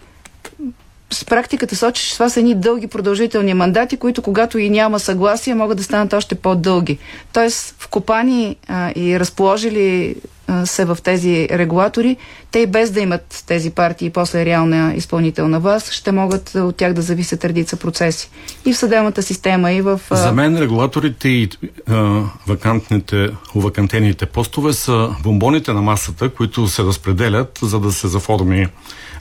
с 1.13 1.25
практиката 1.25 1.77
сочи, 1.77 2.09
че 2.09 2.15
това 2.15 2.29
са 2.29 2.41
едни 2.41 2.55
дълги 2.55 2.87
продължителни 2.87 3.55
мандати, 3.55 3.97
които 3.97 4.23
когато 4.23 4.59
и 4.59 4.71
няма 4.71 5.01
съгласие, 5.01 5.55
могат 5.55 5.79
да 5.79 5.85
станат 5.85 6.13
още 6.13 6.35
по-дълги. 6.35 6.99
Тоест, 7.33 7.75
вкопани 7.79 8.57
а, 8.69 8.93
и 8.97 9.21
разположили 9.21 10.15
а, 10.47 10.67
се 10.67 10.85
в 10.85 10.99
тези 11.05 11.49
регулатори, 11.53 12.17
те 12.51 12.59
и 12.59 12.67
без 12.67 12.91
да 12.91 13.01
имат 13.01 13.45
тези 13.47 13.71
партии 13.71 14.07
и 14.07 14.11
после 14.11 14.45
реална 14.45 14.95
изпълнителна 14.97 15.61
власт, 15.61 15.93
ще 15.93 16.13
могат 16.13 16.55
от 16.55 16.77
тях 16.77 16.93
да 16.93 17.03
зависят 17.03 17.45
редица 17.45 17.77
процеси. 17.77 18.31
И 18.67 18.73
в 18.73 18.77
съдебната 18.77 19.23
система, 19.23 19.73
и 19.73 19.83
в... 19.83 20.01
А... 20.11 20.17
За 20.17 20.33
мен 20.33 20.59
регулаторите 20.59 21.29
и 21.29 21.49
а, 21.89 22.23
вакантните, 22.47 23.29
увакантените 23.55 24.27
постове 24.27 24.73
са 24.73 25.15
бомбоните 25.23 25.73
на 25.73 25.83
масата, 25.83 26.29
които 26.29 26.69
се 26.69 26.83
разпределят, 26.83 27.59
за 27.63 27.81
да 27.81 27.93
се 27.93 28.09
заформи 28.09 28.67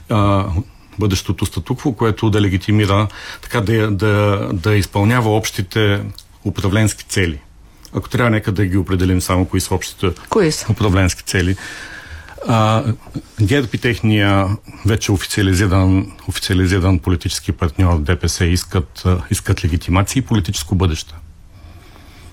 а, 0.08 0.44
бъдещото 1.00 1.46
статукво, 1.46 1.92
което 1.92 2.30
да 2.30 2.40
легитимира, 2.40 3.08
така 3.42 3.60
да, 3.60 3.90
да, 3.90 4.48
да 4.52 4.76
изпълнява 4.76 5.36
общите 5.36 6.00
управленски 6.44 7.04
цели. 7.04 7.40
Ако 7.92 8.08
трябва, 8.08 8.30
нека 8.30 8.52
да 8.52 8.66
ги 8.66 8.76
определим 8.76 9.20
само 9.20 9.44
кои 9.44 9.60
са 9.60 9.74
общите 9.74 10.10
кои 10.28 10.52
са? 10.52 10.72
управленски 10.72 11.22
цели. 11.22 11.56
А, 12.48 12.84
ГЕРБ 13.42 13.68
и 13.72 13.78
техния 13.78 14.48
вече 14.86 15.12
официализиран, 15.12 16.12
официализиран 16.28 16.98
политически 16.98 17.52
партньор 17.52 18.00
ДПС 18.00 18.44
искат, 18.44 19.04
искат 19.30 19.64
легитимация 19.64 20.20
и 20.20 20.24
политическо 20.24 20.74
бъдеще. 20.74 21.14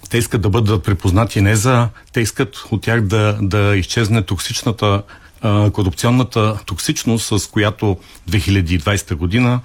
Те 0.09 0.17
искат 0.17 0.41
да 0.41 0.49
бъдат 0.49 0.83
препознати 0.83 1.41
не 1.41 1.55
за... 1.55 1.89
Те 2.13 2.21
искат 2.21 2.55
от 2.71 2.81
тях 2.81 3.01
да, 3.01 3.37
да 3.41 3.75
изчезне 3.75 4.21
токсичната 4.21 5.03
а, 5.41 5.71
корупционната 5.71 6.59
токсичност, 6.65 7.39
с 7.39 7.47
която 7.47 7.97
2020 8.29 9.15
година 9.15 9.59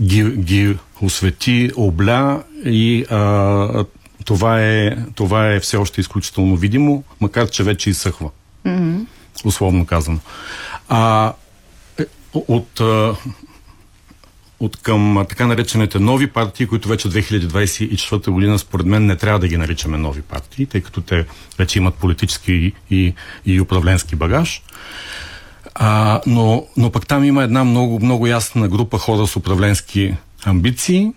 ги, 0.00 0.22
ги 0.22 0.76
освети, 1.00 1.70
обля 1.76 2.42
и 2.64 3.04
а, 3.10 3.84
това, 4.24 4.62
е, 4.62 4.96
това 5.14 5.52
е 5.52 5.60
все 5.60 5.76
още 5.76 6.00
изключително 6.00 6.56
видимо, 6.56 7.04
макар 7.20 7.50
че 7.50 7.62
вече 7.62 7.90
изсъхва. 7.90 8.30
Mm-hmm. 8.66 9.06
Условно 9.44 9.86
казано. 9.86 10.18
А, 10.88 11.32
е, 11.98 12.04
от, 12.34 12.80
от 14.60 14.76
към 14.76 15.26
така 15.28 15.46
наречените 15.46 15.98
нови 15.98 16.26
партии, 16.26 16.66
които 16.66 16.88
вече 16.88 17.08
2024 17.08 18.30
година 18.30 18.58
според 18.58 18.86
мен 18.86 19.06
не 19.06 19.16
трябва 19.16 19.38
да 19.38 19.48
ги 19.48 19.56
наричаме 19.56 19.98
нови 19.98 20.22
партии, 20.22 20.66
тъй 20.66 20.80
като 20.80 21.00
те 21.00 21.26
вече 21.58 21.78
имат 21.78 21.94
политически 21.94 22.52
и, 22.52 22.74
и, 22.90 23.14
и 23.46 23.60
управленски 23.60 24.16
багаж. 24.16 24.62
А, 25.74 26.20
но, 26.26 26.66
но 26.76 26.90
пък 26.90 27.06
там 27.06 27.24
има 27.24 27.42
една 27.42 27.64
много, 27.64 28.00
много 28.00 28.26
ясна 28.26 28.68
група 28.68 28.98
хора 28.98 29.26
с 29.26 29.36
управленски 29.36 30.14
амбиции, 30.44 31.12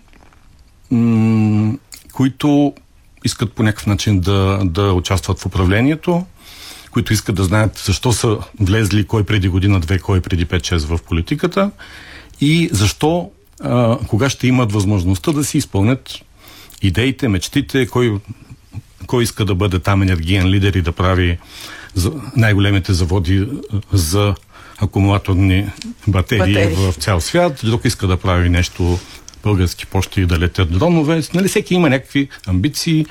м- 0.90 1.78
които 2.12 2.74
искат 3.24 3.52
по 3.52 3.62
някакъв 3.62 3.86
начин 3.86 4.20
да, 4.20 4.60
да 4.64 4.92
участват 4.92 5.38
в 5.38 5.46
управлението, 5.46 6.26
които 6.90 7.12
искат 7.12 7.36
да 7.36 7.44
знаят 7.44 7.82
защо 7.86 8.12
са 8.12 8.38
влезли 8.60 9.06
кой 9.06 9.24
преди 9.24 9.48
година-две, 9.48 9.98
кой 9.98 10.20
преди 10.20 10.46
5-6 10.46 10.78
в 10.78 11.02
политиката 11.02 11.70
и 12.42 12.68
защо, 12.72 13.30
а, 13.60 13.98
кога 14.08 14.28
ще 14.28 14.46
имат 14.46 14.72
възможността 14.72 15.32
да 15.32 15.44
си 15.44 15.58
изпълнят 15.58 16.20
идеите, 16.82 17.28
мечтите, 17.28 17.86
кой, 17.86 18.18
кой 19.06 19.22
иска 19.22 19.44
да 19.44 19.54
бъде 19.54 19.78
там 19.78 20.02
енергиен 20.02 20.48
лидер 20.48 20.74
и 20.74 20.82
да 20.82 20.92
прави 20.92 21.38
най-големите 22.36 22.92
заводи 22.92 23.48
за 23.92 24.34
акумулаторни 24.78 25.70
батерии, 26.08 26.54
батерии 26.54 26.74
в 26.74 26.92
цял 26.92 27.20
свят, 27.20 27.60
друг 27.64 27.84
иска 27.84 28.06
да 28.06 28.16
прави 28.16 28.48
нещо 28.48 28.98
български 29.42 29.86
почти 29.86 30.20
и 30.20 30.26
да 30.26 30.38
летят 30.38 30.78
дронове. 30.78 31.22
Нали, 31.34 31.48
всеки 31.48 31.74
има 31.74 31.90
някакви 31.90 32.28
амбиции, 32.46 33.06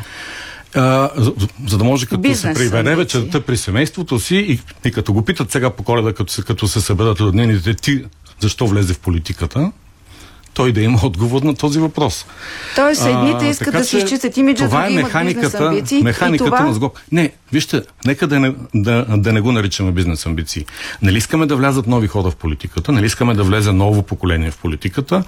а, 0.76 1.10
за, 1.16 1.34
за 1.68 1.78
да 1.78 1.84
може 1.84 2.06
като 2.06 2.22
Бизнес 2.22 2.58
се 2.58 2.64
прибере 2.64 2.96
вечерта 2.96 3.42
при 3.42 3.58
семейството 3.58 4.20
си 4.20 4.36
и, 4.36 4.60
и 4.88 4.92
като 4.92 5.14
го 5.14 5.22
питат 5.22 5.52
сега 5.52 5.70
по 5.70 5.84
коледа, 5.84 6.14
като 6.14 6.34
се, 6.34 6.42
като 6.42 6.68
се 6.68 6.82
съберат 6.82 7.20
роднините, 7.20 7.74
ти 7.74 8.04
защо 8.42 8.68
влезе 8.68 8.94
в 8.94 9.00
политиката, 9.00 9.72
той 10.54 10.72
да 10.72 10.82
има 10.82 11.00
отговор 11.04 11.42
на 11.42 11.56
този 11.56 11.80
въпрос. 11.80 12.26
Тоест, 12.76 13.06
едните 13.06 13.46
искат 13.46 13.76
а, 13.76 13.78
да 13.78 13.86
си 13.86 13.98
изчистят 13.98 14.38
имиджа, 14.38 14.66
това 14.66 14.88
е 14.88 14.90
механиката, 14.90 15.68
амбиции, 15.68 16.02
механиката 16.02 16.52
това... 16.52 16.64
на 16.64 16.74
сгоб. 16.74 17.00
Не, 17.12 17.32
вижте, 17.52 17.82
нека 18.06 18.28
да 18.28 18.40
не, 18.40 18.56
да, 18.76 19.06
да 19.18 19.34
не 19.34 19.42
го 19.42 19.52
наричаме 19.52 19.92
бизнес 19.92 20.26
амбиции. 20.26 20.66
Нали 21.02 21.18
искаме 21.18 21.46
да 21.46 21.56
влязат 21.56 21.88
нови 21.88 22.08
хора 22.08 22.32
в 22.32 22.36
политиката, 22.36 22.92
нали 22.92 23.06
искаме 23.06 23.34
да 23.34 23.44
влезе 23.44 23.72
ново 23.72 24.04
поколение 24.04 24.52
в 24.52 24.58
политиката. 24.58 25.24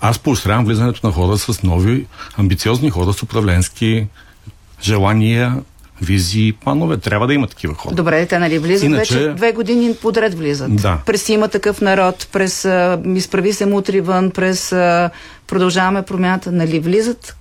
Аз 0.00 0.18
поощрявам 0.18 0.64
влизането 0.64 1.06
на 1.06 1.12
хора 1.12 1.38
с 1.38 1.62
нови, 1.62 2.06
амбициозни 2.36 2.90
хора 2.90 3.12
с 3.12 3.22
управленски 3.22 4.06
желания, 4.82 5.62
визии, 6.02 6.52
планове. 6.52 6.96
Трябва 6.96 7.26
да 7.26 7.34
има 7.34 7.46
такива 7.46 7.74
хора. 7.74 7.94
Добре, 7.94 8.26
те 8.26 8.38
нали 8.38 8.58
влизат 8.58 8.84
Иначе... 8.84 9.18
вече 9.18 9.34
две 9.34 9.52
години 9.52 9.94
подред 10.02 10.34
влизат. 10.34 10.76
Да. 10.76 10.98
През 11.06 11.28
има 11.28 11.48
такъв 11.48 11.80
народ, 11.80 12.28
през 12.32 12.68
изправи 13.14 13.52
се 13.52 13.66
мутри 13.66 14.00
вън, 14.00 14.30
през 14.30 14.72
а, 14.72 15.10
продължаваме 15.46 16.02
промяната, 16.02 16.52
нали 16.52 16.80
влизат? 16.80 17.36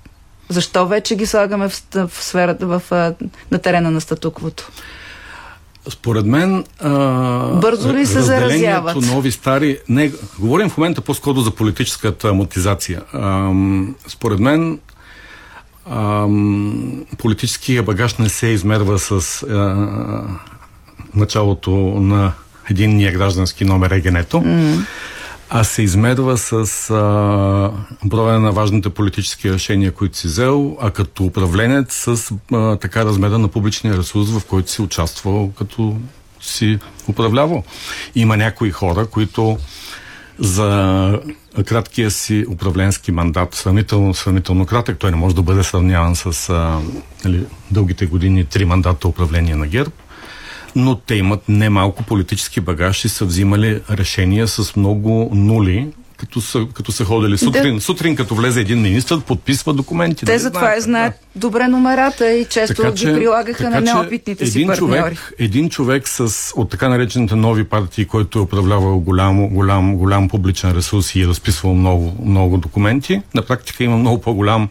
Защо 0.49 0.87
вече 0.87 1.15
ги 1.15 1.25
слагаме 1.25 1.69
в, 1.69 1.83
в 1.93 2.23
сферата, 2.23 2.67
в, 2.67 2.81
в, 2.89 3.13
на 3.51 3.59
терена 3.59 3.91
на 3.91 4.01
статуквото? 4.01 4.71
Според 5.89 6.25
мен. 6.25 6.63
А, 6.79 6.89
Бързо 7.47 7.93
ли 7.93 8.05
се 8.05 8.21
заразяват? 8.21 8.95
нови, 8.95 9.31
стари. 9.31 9.77
Не, 9.89 10.11
говорим 10.39 10.69
в 10.69 10.77
момента 10.77 11.01
по-скоро 11.01 11.39
за 11.39 11.51
политическата 11.51 12.29
амортизация. 12.29 13.01
А, 13.13 13.51
според 14.07 14.39
мен 14.39 14.79
ам, 15.91 17.05
политическия 17.17 17.83
багаж 17.83 18.17
не 18.17 18.29
се 18.29 18.47
измерва 18.47 18.99
с 18.99 19.43
а, 19.43 20.27
началото 21.15 21.71
на 21.99 22.31
единния 22.69 23.11
граждански 23.11 23.65
номер 23.65 23.91
егенето, 23.91 24.37
mm. 24.37 24.85
а 25.49 25.63
се 25.63 25.81
измерва 25.81 26.37
с 26.37 26.53
а, 26.89 27.71
броя 28.05 28.39
на 28.39 28.51
важните 28.51 28.89
политически 28.89 29.53
решения, 29.53 29.91
които 29.91 30.17
си 30.17 30.27
взел, 30.27 30.77
а 30.81 30.91
като 30.91 31.23
управленец 31.23 31.93
с 31.93 32.31
а, 32.53 32.75
така 32.75 33.05
размера 33.05 33.39
на 33.39 33.47
публичния 33.47 33.97
ресурс, 33.97 34.29
в 34.29 34.45
който 34.45 34.71
си 34.71 34.81
участвал 34.81 35.51
като 35.57 35.97
си 36.41 36.79
управлявал. 37.07 37.63
Има 38.15 38.37
някои 38.37 38.71
хора, 38.71 39.05
които 39.05 39.57
за 40.39 41.19
краткия 41.65 42.11
си 42.11 42.45
управленски 42.49 43.11
мандат, 43.11 43.55
сравнително, 43.55 44.13
сравнително 44.13 44.65
кратък, 44.65 44.99
той 44.99 45.11
не 45.11 45.17
може 45.17 45.35
да 45.35 45.41
бъде 45.41 45.63
сравняван 45.63 46.15
с 46.15 46.49
а, 46.49 46.79
нали, 47.25 47.45
дългите 47.71 48.05
години 48.05 48.45
три 48.45 48.65
мандата 48.65 49.07
управление 49.07 49.55
на 49.55 49.67
ГЕРБ, 49.67 49.91
но 50.75 50.95
те 50.95 51.15
имат 51.15 51.49
немалко 51.49 52.03
политически 52.03 52.59
багаж 52.59 53.05
и 53.05 53.09
са 53.09 53.25
взимали 53.25 53.81
решения 53.91 54.47
с 54.47 54.75
много 54.75 55.31
нули, 55.33 55.87
като 56.23 56.41
са, 56.41 56.67
като 56.73 56.91
са 56.91 57.05
ходили 57.05 57.37
сутрин. 57.37 57.75
Да. 57.75 57.81
Сутрин, 57.81 58.15
като 58.15 58.35
влезе 58.35 58.61
един 58.61 58.81
министр, 58.81 59.19
подписва 59.19 59.73
документи. 59.73 60.25
Те 60.25 60.39
затова 60.39 60.79
знаят 60.79 61.13
да. 61.13 61.39
добре 61.39 61.67
номерата 61.67 62.33
и 62.33 62.45
често 62.45 62.75
така, 62.75 62.95
че, 62.95 63.07
ги 63.07 63.13
прилагаха 63.13 63.63
така, 63.63 63.69
на 63.69 63.81
неопитните 63.81 64.45
си 64.45 64.67
партньори. 64.67 65.15
Човек, 65.15 65.33
един 65.39 65.69
човек 65.69 66.07
с, 66.07 66.51
от 66.55 66.69
така 66.69 66.89
наречените 66.89 67.35
нови 67.35 67.63
партии, 67.63 68.05
който 68.05 68.39
е 68.39 68.41
управлявал 68.41 68.99
голям, 68.99 69.49
голям, 69.49 69.97
голям 69.97 70.29
публичен 70.29 70.71
ресурс 70.71 71.15
и 71.15 71.21
е 71.21 71.27
разписвал 71.27 71.73
много, 71.73 72.15
много 72.25 72.57
документи, 72.57 73.21
на 73.33 73.41
практика 73.41 73.83
има 73.83 73.97
много 73.97 74.21
по-голям 74.21 74.69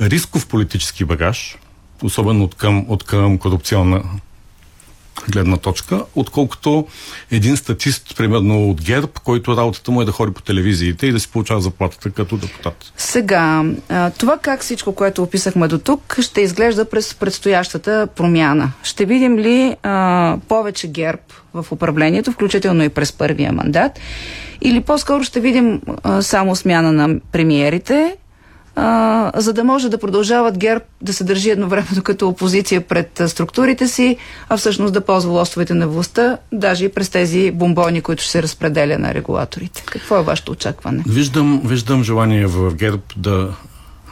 рисков 0.00 0.46
политически 0.46 1.04
багаж, 1.04 1.58
особено 2.02 2.44
от 2.44 2.54
към, 2.54 2.84
от 2.88 3.04
към 3.04 3.38
корупционна 3.38 4.02
гледна 5.28 5.56
точка, 5.56 6.04
отколкото 6.14 6.86
един 7.30 7.56
статист, 7.56 8.16
примерно 8.16 8.70
от 8.70 8.82
ГЕРБ, 8.82 9.08
който 9.24 9.56
работата 9.56 9.90
му 9.90 10.02
е 10.02 10.04
да 10.04 10.12
ходи 10.12 10.32
по 10.32 10.42
телевизиите 10.42 11.06
и 11.06 11.12
да 11.12 11.20
си 11.20 11.28
получава 11.28 11.60
заплатата 11.60 12.10
като 12.10 12.36
депутат. 12.36 12.92
Сега, 12.96 13.64
това 14.18 14.38
как 14.38 14.60
всичко, 14.60 14.94
което 14.94 15.22
описахме 15.22 15.68
до 15.68 15.78
тук, 15.78 16.16
ще 16.20 16.40
изглежда 16.40 16.84
през 16.84 17.14
предстоящата 17.14 18.08
промяна. 18.16 18.72
Ще 18.82 19.04
видим 19.04 19.38
ли 19.38 19.76
а, 19.82 20.36
повече 20.48 20.88
ГЕРБ 20.88 21.22
в 21.54 21.66
управлението, 21.70 22.32
включително 22.32 22.84
и 22.84 22.88
през 22.88 23.12
първия 23.12 23.52
мандат, 23.52 23.92
или 24.60 24.80
по-скоро 24.80 25.24
ще 25.24 25.40
видим 25.40 25.80
а, 26.02 26.22
само 26.22 26.56
смяна 26.56 26.92
на 26.92 27.20
премиерите 27.32 28.16
а, 28.76 29.32
за 29.40 29.52
да 29.52 29.64
може 29.64 29.88
да 29.88 29.98
продължават 29.98 30.58
ГЕРБ 30.58 30.84
да 31.02 31.12
се 31.12 31.24
държи 31.24 31.50
едновременно 31.50 32.02
като 32.02 32.28
опозиция 32.28 32.80
пред 32.80 33.22
структурите 33.26 33.88
си, 33.88 34.16
а 34.48 34.56
всъщност 34.56 34.92
да 34.92 35.00
ползва 35.00 35.32
лостовете 35.32 35.74
на 35.74 35.88
властта, 35.88 36.38
даже 36.52 36.84
и 36.84 36.88
през 36.88 37.08
тези 37.08 37.50
бомбони, 37.50 38.00
които 38.00 38.22
ще 38.22 38.32
се 38.32 38.42
разпределя 38.42 38.98
на 38.98 39.14
регулаторите. 39.14 39.82
Какво 39.86 40.16
е 40.16 40.22
вашето 40.22 40.52
очакване? 40.52 41.02
Виждам, 41.06 41.62
виждам 41.64 42.04
желание 42.04 42.46
в 42.46 42.74
ГЕРБ 42.74 43.02
да 43.16 43.54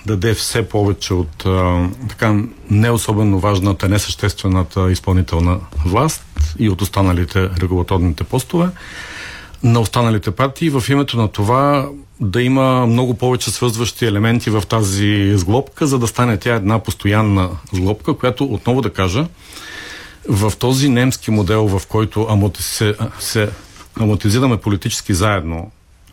даде 0.07 0.35
все 0.35 0.69
повече 0.69 1.15
от 1.15 1.47
а, 1.47 1.89
така 2.09 2.43
не 2.71 2.91
особено 2.91 3.39
важната, 3.39 3.89
несъществената 3.89 4.91
изпълнителна 4.91 5.61
власт 5.87 6.25
и 6.59 6.71
от 6.71 6.83
останалите 6.83 7.49
регулаторните 7.61 8.25
постове 8.25 8.69
на 9.63 9.81
останалите 9.81 10.31
партии 10.31 10.71
в 10.71 10.85
името 10.89 11.17
на 11.17 11.29
това 11.29 11.89
да 12.21 12.43
има 12.43 12.87
много 12.87 13.15
повече 13.15 13.51
свързващи 13.51 14.07
елементи 14.07 14.51
в 14.51 14.63
тази 14.69 15.33
сглобка, 15.37 15.87
за 15.87 15.99
да 15.99 16.07
стане 16.07 16.37
тя 16.37 16.55
една 16.55 16.79
постоянна 16.79 17.51
сглобка, 17.73 18.15
която, 18.15 18.45
отново 18.45 18.81
да 18.81 18.93
кажа, 18.93 19.27
в 20.29 20.53
този 20.59 20.89
немски 20.89 21.31
модел, 21.31 21.79
в 21.79 21.87
който 21.87 22.27
амоти, 22.31 22.63
се, 22.63 22.95
се 23.19 23.51
амортизираме 24.01 24.57
политически 24.57 25.15
заедно, 25.15 25.71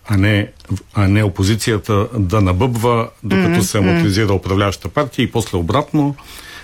а 0.07 0.17
не, 0.17 0.51
а 0.93 1.07
не 1.07 1.23
опозицията 1.23 2.07
да 2.17 2.41
набъбва, 2.41 3.09
докато 3.23 3.49
mm-hmm. 3.49 3.59
се 3.59 3.77
амортизира 3.77 4.33
управляващата 4.33 4.89
партия 4.89 5.23
и 5.23 5.31
после 5.31 5.57
обратно, 5.57 6.15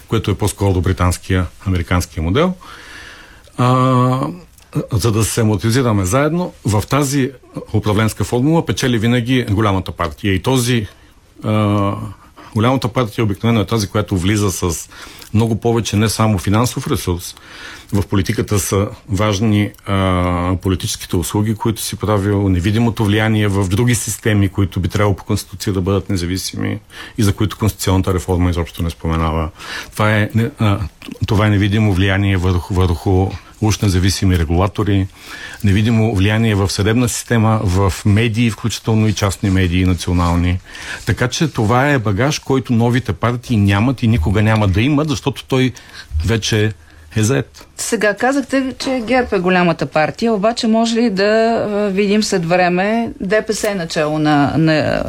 което 0.07 0.31
е 0.31 0.35
по-скоро 0.35 0.73
до 0.73 0.81
британския, 0.81 1.45
американския 1.65 2.23
модел. 2.23 2.53
А, 3.57 4.27
за 4.91 5.11
да 5.11 5.23
се 5.23 5.41
амортизираме 5.41 6.05
заедно, 6.05 6.53
в 6.65 6.83
тази 6.89 7.31
управленска 7.73 8.23
формула 8.23 8.65
печели 8.65 8.97
винаги 8.97 9.45
голямата 9.51 9.91
партия. 9.91 10.33
И 10.33 10.41
този 10.41 10.87
а, 11.43 11.95
голямата 12.55 12.87
партия 12.87 13.23
обикновено 13.23 13.61
е 13.61 13.65
тази, 13.65 13.87
която 13.87 14.17
влиза 14.17 14.51
с 14.51 14.89
много 15.33 15.59
повече 15.59 15.95
не 15.95 16.09
само 16.09 16.37
финансов 16.37 16.87
ресурс. 16.87 17.35
В 17.93 18.07
политиката 18.07 18.59
са 18.59 18.87
важни 19.09 19.71
а, 19.85 20.55
политическите 20.61 21.15
услуги, 21.15 21.55
които 21.55 21.81
си 21.81 21.95
правил, 21.95 22.49
невидимото 22.49 23.05
влияние 23.05 23.47
в 23.47 23.69
други 23.69 23.95
системи, 23.95 24.49
които 24.49 24.79
би 24.79 24.89
трябвало 24.89 25.15
по 25.15 25.23
Конституция 25.23 25.73
да 25.73 25.81
бъдат 25.81 26.09
независими 26.09 26.79
и 27.17 27.23
за 27.23 27.33
които 27.33 27.57
Конституционната 27.57 28.13
реформа 28.13 28.49
изобщо 28.49 28.83
не 28.83 28.89
споменава. 28.89 29.49
Това 29.91 30.17
е, 30.17 30.29
а, 30.59 30.79
това 31.27 31.47
е 31.47 31.49
невидимо 31.49 31.93
влияние 31.93 32.37
върху, 32.37 32.73
върху 32.73 33.31
уж 33.61 33.79
независими 33.79 34.39
регулатори, 34.39 35.07
невидимо 35.63 36.15
влияние 36.15 36.55
в 36.55 36.69
съдебна 36.69 37.09
система, 37.09 37.59
в 37.63 37.93
медии, 38.05 38.51
включително 38.51 39.07
и 39.07 39.13
частни 39.13 39.49
медии, 39.49 39.85
национални. 39.85 40.59
Така 41.05 41.27
че 41.27 41.47
това 41.47 41.89
е 41.89 41.99
багаж, 41.99 42.39
който 42.39 42.73
новите 42.73 43.13
партии 43.13 43.57
нямат 43.57 44.03
и 44.03 44.07
никога 44.07 44.41
няма 44.41 44.67
да 44.67 44.81
имат, 44.81 45.09
защото 45.09 45.45
той 45.45 45.73
вече 46.25 46.73
е 47.15 47.23
заед. 47.23 47.67
Сега 47.77 48.13
казахте, 48.13 48.73
че 48.79 49.03
ГЕРБ 49.07 49.35
е 49.35 49.39
голямата 49.39 49.85
партия, 49.85 50.33
обаче 50.33 50.67
може 50.67 50.95
ли 50.95 51.09
да 51.09 51.89
видим 51.91 52.23
след 52.23 52.45
време 52.45 53.09
ДПС 53.19 53.75
начало 53.75 54.19
на, 54.19 54.53
на 54.57 55.03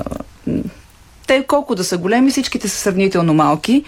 те 1.27 1.45
колко 1.49 1.75
да 1.75 1.85
са 1.85 1.99
големи, 1.99 2.31
всичките 2.31 2.69
са 2.69 2.77
сравнително 2.77 3.35
малки. 3.35 3.85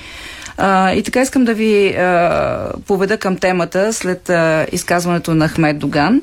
А, 0.57 0.93
и 0.93 1.03
така 1.03 1.23
искам 1.23 1.45
да 1.45 1.55
ви 1.55 1.89
а, 1.89 2.71
поведа 2.87 3.19
към 3.19 3.37
темата 3.37 3.93
след 3.93 4.31
а, 4.31 4.67
изказването 4.73 5.35
на 5.35 5.49
Ахмед 5.49 5.79
Доган, 5.79 6.23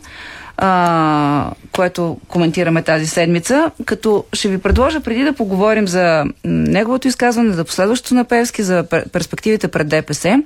а, 0.58 1.52
което 1.72 2.18
коментираме 2.28 2.82
тази 2.82 3.08
седмица, 3.08 3.72
като 3.86 4.26
ще 4.34 4.48
ви 4.48 4.58
предложа 4.58 5.02
преди 5.02 5.24
да 5.24 5.34
поговорим 5.34 5.88
за 5.88 6.26
неговото 6.46 7.08
изказване, 7.08 7.54
за 7.54 7.64
последващото 7.64 8.16
на 8.16 8.24
Певски, 8.24 8.64
за 8.64 8.84
перспективите 9.12 9.68
пред 9.68 9.88
ДПС, 9.88 10.44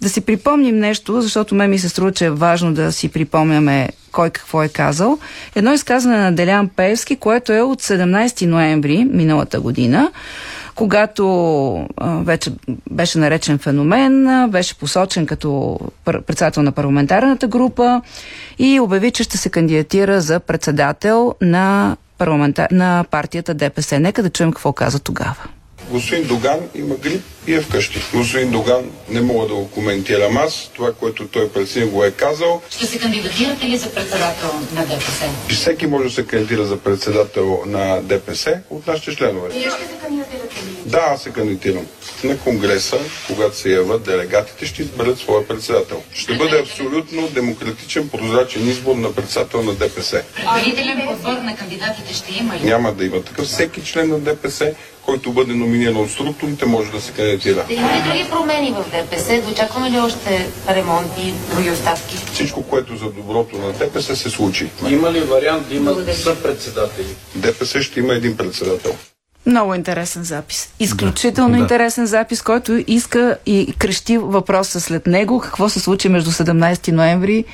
да 0.00 0.08
си 0.08 0.20
припомним 0.20 0.78
нещо, 0.78 1.20
защото 1.20 1.54
ме 1.54 1.68
ми 1.68 1.78
се 1.78 1.88
струва, 1.88 2.12
че 2.12 2.24
е 2.24 2.30
важно 2.30 2.74
да 2.74 2.92
си 2.92 3.08
припомняме 3.08 3.88
кой 4.12 4.30
какво 4.30 4.62
е 4.62 4.68
казал. 4.68 5.18
Едно 5.54 5.72
изказване 5.72 6.18
на 6.18 6.32
Делян 6.32 6.68
Певски, 6.68 7.16
което 7.16 7.52
е 7.52 7.60
от 7.60 7.82
17 7.82 8.46
ноември 8.46 9.06
миналата 9.10 9.60
година, 9.60 10.10
когато 10.74 11.24
а, 11.96 12.16
вече 12.16 12.52
беше 12.90 13.18
наречен 13.18 13.58
феномен, 13.58 14.28
а, 14.28 14.48
беше 14.48 14.78
посочен 14.78 15.26
като 15.26 15.80
председател 16.04 16.62
на 16.62 16.72
парламентарната 16.72 17.48
група 17.48 18.02
и 18.58 18.80
обяви, 18.80 19.10
че 19.10 19.22
ще 19.22 19.38
се 19.38 19.50
кандидатира 19.50 20.20
за 20.20 20.40
председател 20.40 21.34
на, 21.40 21.96
парламентар... 22.18 22.68
на 22.70 23.04
партията 23.10 23.54
ДПС. 23.54 24.00
Нека 24.00 24.22
да 24.22 24.30
чуем 24.30 24.52
какво 24.52 24.72
каза 24.72 25.00
тогава. 25.00 25.44
Господин 25.92 26.26
Доган 26.26 26.60
има 26.74 26.94
грип 26.94 27.22
и 27.46 27.54
е 27.54 27.60
вкъщи. 27.60 28.02
Господин 28.14 28.50
Доган 28.50 28.90
не 29.08 29.20
мога 29.20 29.46
да 29.48 29.54
го 29.54 29.70
коментирам 29.70 30.36
аз. 30.36 30.70
Това, 30.74 30.92
което 30.92 31.28
той 31.28 31.48
пред 31.48 31.90
го 31.90 32.04
е 32.04 32.10
казал. 32.10 32.62
Ще 32.70 32.86
се 32.86 32.98
кандидатирате 32.98 33.66
ли 33.66 33.78
за 33.78 33.94
председател 33.94 34.50
на 34.74 34.86
ДПС? 34.86 35.24
Всеки 35.48 35.86
може 35.86 36.04
да 36.04 36.10
се 36.10 36.26
кандидатира 36.26 36.64
за 36.64 36.76
председател 36.76 37.62
на 37.66 38.02
ДПС 38.02 38.60
от 38.70 38.86
нашите 38.86 39.16
членове. 39.16 39.48
Вие 39.48 39.62
ще 39.62 39.70
се 39.70 39.98
кандидатирате 40.02 40.56
ли? 40.56 40.90
Да, 40.90 41.02
аз 41.08 41.22
се 41.22 41.30
кандидатирам. 41.30 41.86
На 42.24 42.38
Конгреса, 42.38 42.98
когато 43.26 43.56
се 43.56 43.72
яват 43.72 44.02
делегатите, 44.02 44.66
ще 44.66 44.82
изберат 44.82 45.18
своя 45.18 45.48
председател. 45.48 46.02
Ще 46.12 46.34
бъде 46.34 46.58
абсолютно 46.58 47.28
демократичен, 47.28 48.08
прозрачен 48.08 48.68
избор 48.68 48.96
на 48.96 49.14
председател 49.14 49.62
на 49.62 49.74
ДПС. 49.74 50.22
Предварителен 50.34 51.06
подбор 51.06 51.32
на 51.32 51.56
кандидатите 51.56 52.14
ще 52.14 52.34
има 52.34 52.56
ли? 52.56 52.64
Няма 52.64 52.92
да 52.92 53.04
има 53.04 53.22
такъв. 53.22 53.46
Всеки 53.46 53.84
член 53.84 54.08
на 54.08 54.18
ДПС 54.18 54.74
който 55.06 55.32
бъде 55.32 55.54
номиниран 55.54 55.96
от 55.96 56.10
структурите, 56.10 56.66
може 56.66 56.90
да 56.90 57.00
се 57.00 57.12
кандидатира. 57.12 57.64
Има 57.70 57.88
ли 57.88 58.02
други 58.08 58.30
промени 58.30 58.72
в 58.72 58.84
ДПС? 58.90 59.42
Очакваме 59.52 59.90
ли 59.90 59.98
още 59.98 60.48
ремонти, 60.68 61.34
други 61.54 61.70
оставки? 61.70 62.16
Всичко, 62.32 62.62
което 62.62 62.96
за 62.96 63.10
доброто 63.10 63.58
на 63.58 63.72
ДПС 63.72 64.16
се 64.16 64.30
случи. 64.30 64.70
Има 64.88 65.12
ли 65.12 65.20
вариант 65.20 65.68
да 65.68 65.74
има 65.74 65.94
съпредседатели? 66.14 67.14
ДПС 67.34 67.82
ще 67.82 68.00
има 68.00 68.14
един 68.14 68.36
председател. 68.36 68.96
Много 69.46 69.74
интересен 69.74 70.24
запис. 70.24 70.72
Изключително 70.80 71.54
да. 71.54 71.58
интересен 71.58 72.06
запис, 72.06 72.42
който 72.42 72.84
иска 72.86 73.36
и 73.46 73.74
крещи 73.78 74.18
въпроса 74.18 74.80
след 74.80 75.06
него. 75.06 75.40
Какво 75.40 75.68
се 75.68 75.80
случи 75.80 76.08
между 76.08 76.30
17 76.30 76.92
ноември 76.92 77.44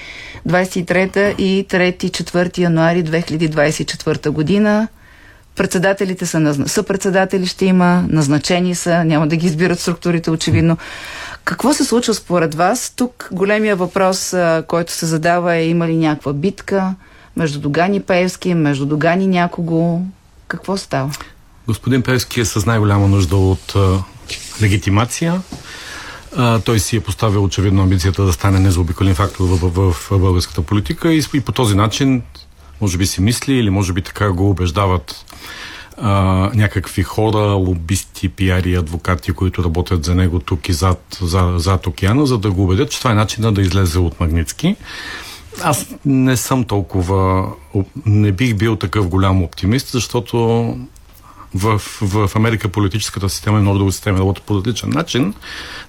23 0.49 1.37
и 1.37 1.67
3-4 1.69 2.59
януари 2.59 3.05
2024 3.05 4.31
година. 4.31 4.89
Председателите 5.59 6.27
са 6.27 6.41
назна... 6.41 6.69
съпредседатели 6.69 7.47
ще 7.47 7.67
има, 7.67 8.05
назначени 8.09 8.75
са, 8.75 9.05
няма 9.05 9.27
да 9.27 9.37
ги 9.37 9.47
избират 9.47 9.81
структурите, 9.81 10.31
очевидно. 10.31 10.77
Какво 11.45 11.75
се 11.75 11.85
случва 11.85 12.15
според 12.15 12.55
вас? 12.55 12.93
Тук 12.97 13.29
големия 13.33 13.77
въпрос, 13.77 14.35
който 14.67 14.93
се 14.93 15.07
задава 15.07 15.55
е 15.55 15.69
има 15.69 15.89
ли 15.89 15.97
някаква 15.97 16.33
битка 16.33 16.95
между 17.37 17.61
Догани 17.61 18.01
Пеевски, 18.01 18.55
между 18.55 18.87
Догани 18.87 19.27
някого? 19.27 20.01
Какво 20.49 20.77
става? 20.77 21.11
Господин 21.67 22.03
Певски 22.03 22.41
е 22.41 22.45
с 22.45 22.67
най-голяма 22.67 23.09
нужда 23.09 23.37
от 23.37 23.75
а, 23.77 24.03
легитимация. 24.63 25.43
А, 26.37 26.59
той 26.59 26.79
си 26.79 26.97
е 26.97 27.01
поставил 27.01 27.45
очевидно 27.45 27.83
амбицията 27.83 28.25
да 28.25 28.33
стане 28.33 28.61
незаобиколен 28.61 29.15
фактор 29.15 29.45
в, 29.45 29.57
в, 29.57 29.69
в, 29.69 29.93
в 29.93 30.19
българската 30.19 30.63
политика 30.63 31.13
и, 31.13 31.23
и 31.35 31.41
по 31.41 31.53
този 31.53 31.75
начин 31.75 32.23
може 32.81 32.99
би 32.99 33.07
си 33.07 33.21
мисли 33.21 33.55
или 33.55 33.71
може 33.71 33.93
би 33.93 34.03
така 34.03 34.33
го 34.33 34.51
убеждават 34.51 35.25
а, 35.97 36.13
някакви 36.55 37.03
хора, 37.03 37.39
лобисти, 37.39 38.29
пиари, 38.29 38.75
адвокати, 38.75 39.33
които 39.33 39.65
работят 39.65 40.05
за 40.05 40.15
него 40.15 40.39
тук 40.39 40.69
и 40.69 40.73
зад, 40.73 41.19
за, 41.21 41.55
зад 41.57 41.87
океана, 41.87 42.27
за 42.27 42.39
да 42.39 42.51
го 42.51 42.65
убедят, 42.65 42.91
че 42.91 42.99
това 42.99 43.11
е 43.11 43.15
начинът 43.15 43.55
да 43.55 43.63
излезе 43.63 43.99
от 43.99 44.21
Магницки. 44.21 44.77
Аз 45.63 45.87
не 46.05 46.37
съм 46.37 46.65
толкова, 46.65 47.49
не 48.07 48.33
бих 48.33 48.55
бил 48.55 48.77
такъв 48.77 49.09
голям 49.09 49.43
оптимист, 49.43 49.89
защото 49.89 50.77
в, 51.55 51.83
в 52.03 52.31
Америка 52.35 52.69
политическата 52.69 53.29
система 53.29 53.59
и 53.59 53.61
много 53.61 53.79
други 53.79 53.93
системи 53.93 54.19
работят 54.19 54.45
по 54.45 54.55
различен 54.55 54.91
начин, 54.91 55.35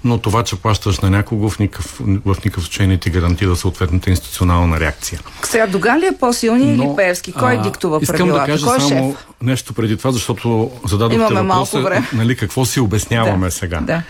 но 0.04 0.18
това, 0.18 0.44
че 0.44 0.56
плащаш 0.56 1.00
на 1.00 1.10
някого 1.10 1.50
в 1.50 1.60
никакъв, 1.60 2.02
в 2.26 2.36
никакъв 2.46 2.64
случай 2.64 2.88
не 2.88 2.98
ти 2.98 3.10
гарантира 3.10 3.56
съответната 3.56 4.10
институционална 4.10 4.80
реакция. 4.80 5.20
Сега 5.44 5.68
Доган 5.68 6.00
ли 6.00 6.06
е 6.06 6.18
по-силни 6.20 6.74
или 6.74 6.90
Певски? 6.96 7.32
Кой 7.32 7.56
а, 7.56 7.62
диктува 7.62 8.00
искам 8.02 8.18
правилата? 8.18 8.42
да 8.42 8.52
кажа 8.52 8.66
Кой 8.66 8.78
е 8.78 8.80
само 8.80 9.12
шеф? 9.12 9.26
нещо 9.42 9.74
преди 9.74 9.98
това, 9.98 10.12
защото 10.12 10.72
зададохте 10.86 11.16
Имаме 11.16 11.42
въпроса, 11.42 12.04
нали, 12.14 12.36
какво 12.36 12.66
си 12.66 12.80
обясняваме 12.80 13.48
да, 13.48 13.52
сега. 13.52 13.80
Да. 13.82 14.02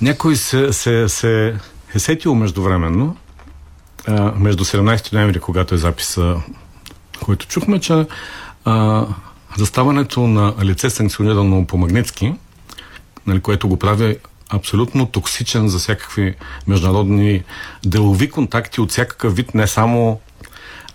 Някой 0.00 0.36
се, 0.36 0.72
се, 0.72 1.08
се 1.08 1.54
е 1.94 1.98
сетил 1.98 2.34
междувременно, 2.34 3.16
между 4.36 4.64
17 4.64 5.12
ноември, 5.12 5.40
когато 5.40 5.74
е 5.74 5.78
записа, 5.78 6.36
който 7.24 7.46
чухме, 7.46 7.80
че 7.80 8.06
а, 8.64 9.06
заставането 9.58 10.26
на 10.26 10.54
лице 10.62 10.90
санкционирано 10.90 11.66
по 11.66 11.76
Магнитски, 11.76 12.34
нали, 13.26 13.40
което 13.40 13.68
го 13.68 13.76
прави 13.76 14.16
абсолютно 14.48 15.06
токсичен 15.06 15.68
за 15.68 15.78
всякакви 15.78 16.34
международни 16.66 17.42
делови 17.84 18.30
контакти 18.30 18.80
от 18.80 18.90
всякакъв 18.90 19.36
вид, 19.36 19.54
не 19.54 19.66
само 19.66 20.20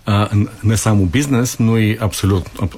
а, 0.06 0.28
не 0.64 0.76
само 0.76 1.06
бизнес, 1.06 1.56
но 1.60 1.78
и 1.78 1.98
абсолютно 2.00 2.70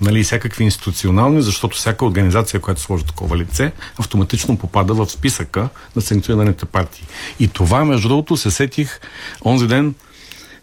нали, 0.00 0.24
всякакви 0.24 0.64
институционални, 0.64 1.42
защото 1.42 1.76
всяка 1.76 2.04
организация, 2.04 2.60
която 2.60 2.80
сложи 2.80 3.04
такова 3.04 3.36
лице, 3.36 3.72
автоматично 3.98 4.58
попада 4.58 4.94
в 4.94 5.10
списъка 5.10 5.68
на 5.96 6.02
санкционираните 6.02 6.64
партии. 6.64 7.04
И 7.40 7.48
това, 7.48 7.84
между 7.84 8.08
другото, 8.08 8.36
се 8.36 8.50
сетих 8.50 9.00
онзи 9.44 9.66
ден, 9.66 9.94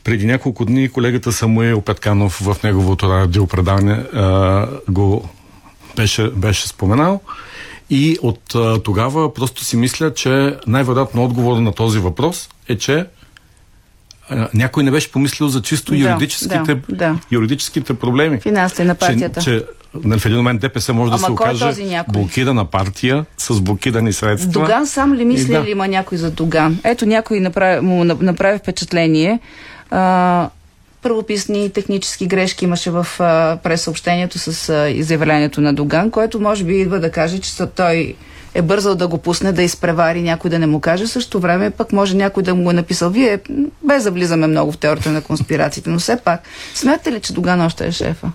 преди 0.04 0.26
няколко 0.26 0.66
дни 0.66 0.90
колегата 0.90 1.32
Самуил 1.32 1.82
Петканов 1.82 2.34
в 2.34 2.64
неговото 2.64 3.10
радиопредаване 3.10 3.94
а, 3.94 4.68
го 4.90 5.30
беше, 5.96 6.30
беше 6.30 6.68
споменал. 6.68 7.22
И 7.90 8.18
от 8.22 8.56
а, 8.56 8.80
тогава 8.80 9.34
просто 9.34 9.64
си 9.66 9.78
мисля, 9.78 10.14
че 10.14 10.56
най-вероятно 10.68 11.24
отговор 11.24 11.58
на 11.58 11.72
този 11.72 12.00
въпрос 12.00 12.50
е, 12.70 12.78
че 12.78 13.06
а, 14.30 14.48
някой 14.54 14.84
не 14.84 14.92
беше 14.92 15.12
помислил 15.12 15.48
за 15.48 15.62
чисто 15.62 15.92
Да, 15.92 15.98
юридическите, 15.98 16.76
да, 16.76 16.80
да. 16.90 17.20
юридическите 17.32 17.94
проблеми. 17.94 18.40
Финансите 18.40 18.84
на 18.84 18.96
партията. 18.96 19.42
Че, 19.42 19.60
че 19.60 19.66
нали, 20.04 20.20
в 20.20 20.26
един 20.26 20.38
момент 20.38 20.62
ДПС 20.62 20.94
може 20.94 21.12
да 21.12 21.16
Ама 21.16 21.28
се 21.28 21.36
кой 21.36 21.48
е 21.48 21.54
окаже 21.54 22.04
блокирана 22.10 22.66
партия 22.66 23.26
с 23.38 23.62
блокирани 23.62 24.14
средства. 24.14 24.52
Доган 24.52 24.88
сам 24.88 25.14
ли 25.14 25.26
мисли 25.26 25.54
да. 25.54 25.64
ли 25.64 25.72
има 25.72 25.88
някой 25.88 26.18
за 26.18 26.32
Доган? 26.32 26.80
Ето 26.84 27.06
някой 27.06 27.40
направи, 27.40 27.82
му 27.82 28.04
на- 28.04 28.18
направи 28.22 28.60
впечатление. 28.60 29.40
А, 29.92 30.50
първописни 31.02 31.70
технически 31.70 32.28
грешки 32.28 32.66
имаше 32.66 32.92
в 32.92 33.08
пресъобщението 33.64 34.40
с 34.40 34.70
а, 34.70 34.90
изявлението 34.90 35.62
на 35.62 35.74
Доган, 35.74 36.12
което 36.12 36.40
може 36.40 36.64
би 36.64 36.80
идва 36.80 37.00
да 37.00 37.12
каже, 37.12 37.40
че 37.40 37.66
той 37.66 38.16
е 38.54 38.62
бързал 38.62 38.96
да 38.96 39.08
го 39.08 39.18
пусне, 39.18 39.52
да 39.52 39.64
изпревари 39.64 40.22
някой 40.22 40.50
да 40.50 40.60
не 40.60 40.68
му 40.68 40.80
каже. 40.80 41.08
Също 41.08 41.40
време 41.40 41.70
пък 41.70 41.92
може 41.92 42.16
някой 42.16 42.44
да 42.44 42.56
му 42.56 42.64
го 42.64 42.72
е 42.72 42.74
написал. 42.74 43.10
Вие, 43.10 43.40
без 43.84 44.04
да 44.04 44.12
влизаме 44.12 44.48
много 44.48 44.72
в 44.72 44.78
теорията 44.78 45.10
на 45.10 45.22
конспирациите, 45.22 45.90
но 45.90 46.00
все 46.00 46.18
пак, 46.18 46.42
смятате 46.74 47.12
ли, 47.12 47.20
че 47.22 47.34
Доган 47.34 47.62
още 47.62 47.88
е 47.88 47.92
шефа? 47.92 48.32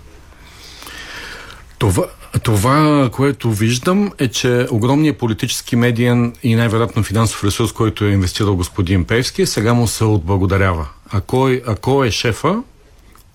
Това, 1.77 2.03
това, 2.43 3.09
което 3.11 3.51
виждам 3.51 4.11
е, 4.19 4.27
че 4.27 4.67
огромният 4.71 5.17
политически 5.17 5.75
медиен 5.75 6.33
и 6.43 6.55
най-вероятно 6.55 7.03
финансов 7.03 7.43
ресурс, 7.43 7.71
който 7.71 8.05
е 8.05 8.11
инвестирал 8.11 8.55
господин 8.55 9.05
Певски, 9.05 9.45
сега 9.45 9.73
му 9.73 9.87
се 9.87 10.03
отблагодарява. 10.03 10.87
А 11.09 11.21
кой, 11.21 11.61
а 11.67 11.75
кой 11.75 12.07
е 12.07 12.11
шефа 12.11 12.63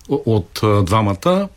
от 0.09 0.61
двамата, 0.85 1.49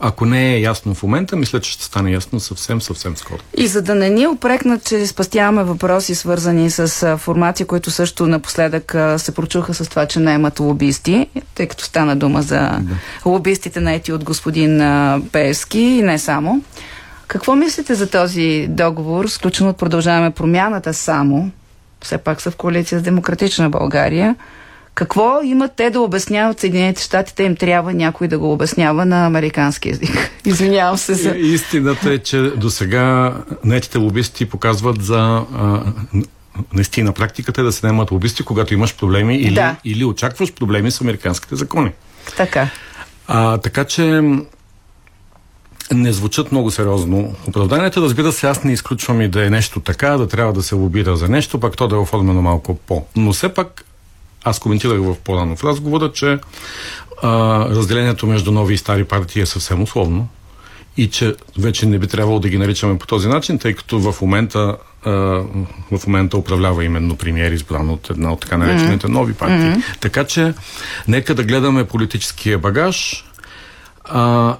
ако 0.00 0.26
не 0.26 0.54
е 0.54 0.60
ясно 0.60 0.94
в 0.94 1.02
момента, 1.02 1.36
мисля, 1.36 1.60
че 1.60 1.72
ще 1.72 1.84
стане 1.84 2.12
ясно 2.12 2.40
съвсем, 2.40 2.82
съвсем 2.82 3.16
скоро. 3.16 3.38
И 3.56 3.66
за 3.66 3.82
да 3.82 3.94
не 3.94 4.10
ни 4.10 4.26
опрекнат, 4.26 4.84
че 4.84 5.06
спастяваме 5.06 5.64
въпроси, 5.64 6.14
свързани 6.14 6.70
с 6.70 7.16
формации, 7.18 7.66
които 7.66 7.90
също 7.90 8.26
напоследък 8.26 8.94
се 9.16 9.34
прочуха 9.34 9.74
с 9.74 9.88
това, 9.88 10.06
че 10.06 10.20
наемат 10.20 10.60
лобисти, 10.60 11.26
тъй 11.54 11.66
като 11.66 11.84
стана 11.84 12.16
дума 12.16 12.42
за 12.42 12.80
лобистите 13.26 13.80
наети 13.80 14.12
от 14.12 14.24
господин 14.24 14.82
Пески 15.32 15.80
и 15.80 16.02
не 16.02 16.18
само. 16.18 16.62
Какво 17.26 17.56
мислите 17.56 17.94
за 17.94 18.10
този 18.10 18.66
договор, 18.68 19.28
сключен 19.28 19.68
от 19.68 19.76
Продължаваме 19.76 20.30
промяната 20.30 20.94
само? 20.94 21.50
Все 22.02 22.18
пак 22.18 22.40
са 22.40 22.50
в 22.50 22.56
коалиция 22.56 22.98
с 22.98 23.02
Демократична 23.02 23.70
България. 23.70 24.36
Какво 25.00 25.40
имат 25.44 25.72
те 25.76 25.90
да 25.90 26.00
обясняват 26.00 26.60
Съединените 26.60 27.02
щати? 27.02 27.34
Те 27.34 27.42
им 27.42 27.56
трябва 27.56 27.94
някой 27.94 28.28
да 28.28 28.38
го 28.38 28.52
обяснява 28.52 29.04
на 29.04 29.26
американски 29.26 29.88
язик. 29.88 30.30
Извинявам 30.44 30.98
се 30.98 31.14
за... 31.14 31.30
Истината 31.30 32.12
е, 32.12 32.18
че 32.18 32.40
до 32.40 32.70
сега 32.70 33.34
наетите 33.64 33.98
лобисти 33.98 34.44
показват 34.44 35.02
за 35.02 35.18
а, 35.18 35.82
наистина 36.72 37.12
практиката 37.12 37.60
е 37.60 37.64
да 37.64 37.72
се 37.72 37.86
наемат 37.86 38.10
лобисти, 38.10 38.42
когато 38.42 38.74
имаш 38.74 38.96
проблеми 38.96 39.36
или, 39.36 39.54
Да. 39.54 39.76
или 39.84 40.04
очакваш 40.04 40.52
проблеми 40.52 40.90
с 40.90 41.00
американските 41.00 41.56
закони. 41.56 41.92
Така. 42.36 42.68
А, 43.26 43.58
така 43.58 43.84
че 43.84 44.22
не 45.92 46.12
звучат 46.12 46.52
много 46.52 46.70
сериозно 46.70 47.34
оправданията. 47.48 48.00
Разбира 48.00 48.32
се, 48.32 48.46
аз 48.46 48.64
не 48.64 48.72
изключвам 48.72 49.20
и 49.20 49.28
да 49.28 49.46
е 49.46 49.50
нещо 49.50 49.80
така, 49.80 50.10
да 50.10 50.28
трябва 50.28 50.52
да 50.52 50.62
се 50.62 50.74
лобира 50.74 51.16
за 51.16 51.28
нещо, 51.28 51.60
пак 51.60 51.76
то 51.76 51.88
да 51.88 51.96
е 51.96 51.98
оформено 51.98 52.42
малко 52.42 52.74
по. 52.74 53.04
Но 53.16 53.32
все 53.32 53.48
пак 53.48 53.84
аз 54.44 54.58
коментирах 54.58 54.98
в 55.00 55.14
по-рано 55.24 55.56
в 55.56 55.64
разговора, 55.64 56.12
че 56.12 56.38
а, 57.22 57.60
разделението 57.68 58.26
между 58.26 58.52
нови 58.52 58.74
и 58.74 58.78
стари 58.78 59.04
партии 59.04 59.42
е 59.42 59.46
съвсем 59.46 59.82
условно 59.82 60.28
и 60.96 61.10
че 61.10 61.34
вече 61.58 61.86
не 61.86 61.98
би 61.98 62.06
трябвало 62.06 62.40
да 62.40 62.48
ги 62.48 62.58
наричаме 62.58 62.98
по 62.98 63.06
този 63.06 63.28
начин, 63.28 63.58
тъй 63.58 63.74
като 63.74 64.12
в 64.12 64.20
момента, 64.20 64.76
а, 65.04 65.10
в 65.90 66.06
момента 66.06 66.36
управлява 66.36 66.84
именно 66.84 67.16
премиер, 67.16 67.52
избран 67.52 67.90
от 67.90 68.10
една 68.10 68.32
от 68.32 68.40
така 68.40 68.56
наречените 68.56 69.08
нови 69.08 69.34
партии. 69.34 69.82
Така 70.00 70.24
че, 70.24 70.54
нека 71.08 71.34
да 71.34 71.44
гледаме 71.44 71.84
политическия 71.84 72.58
багаж 72.58 73.24
а, 74.04 74.56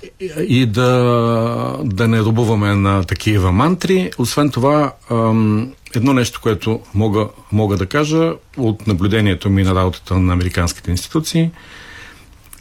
и- 0.48 0.66
да, 0.66 1.78
да 1.84 2.08
не 2.08 2.20
робуваме 2.20 2.74
на 2.74 3.04
такива 3.04 3.52
мантри. 3.52 4.10
Освен 4.18 4.50
това, 4.50 4.92
ам, 5.10 5.72
едно 5.94 6.12
нещо, 6.12 6.40
което 6.42 6.80
мога, 6.94 7.28
мога 7.52 7.76
да 7.76 7.86
кажа 7.86 8.32
от 8.56 8.86
наблюдението 8.86 9.50
ми 9.50 9.62
на 9.62 9.74
работата 9.74 10.18
на 10.18 10.32
американските 10.32 10.90
институции, 10.90 11.50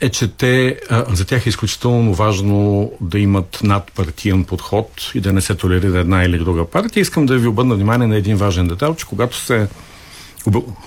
е, 0.01 0.09
че 0.09 0.27
те, 0.27 0.79
а, 0.89 1.05
за 1.15 1.25
тях 1.25 1.45
е 1.45 1.49
изключително 1.49 2.13
важно 2.13 2.91
да 3.01 3.19
имат 3.19 3.59
надпартиен 3.63 4.43
подход 4.43 5.11
и 5.15 5.21
да 5.21 5.33
не 5.33 5.41
се 5.41 5.55
толерира 5.55 5.99
една 5.99 6.23
или 6.23 6.37
друга 6.37 6.65
партия. 6.65 7.01
Искам 7.01 7.25
да 7.25 7.37
ви 7.37 7.47
обърна 7.47 7.75
внимание 7.75 8.07
на 8.07 8.15
един 8.15 8.37
важен 8.37 8.67
детайл, 8.67 8.95
че 8.95 9.05
когато 9.05 9.37
се 9.37 9.67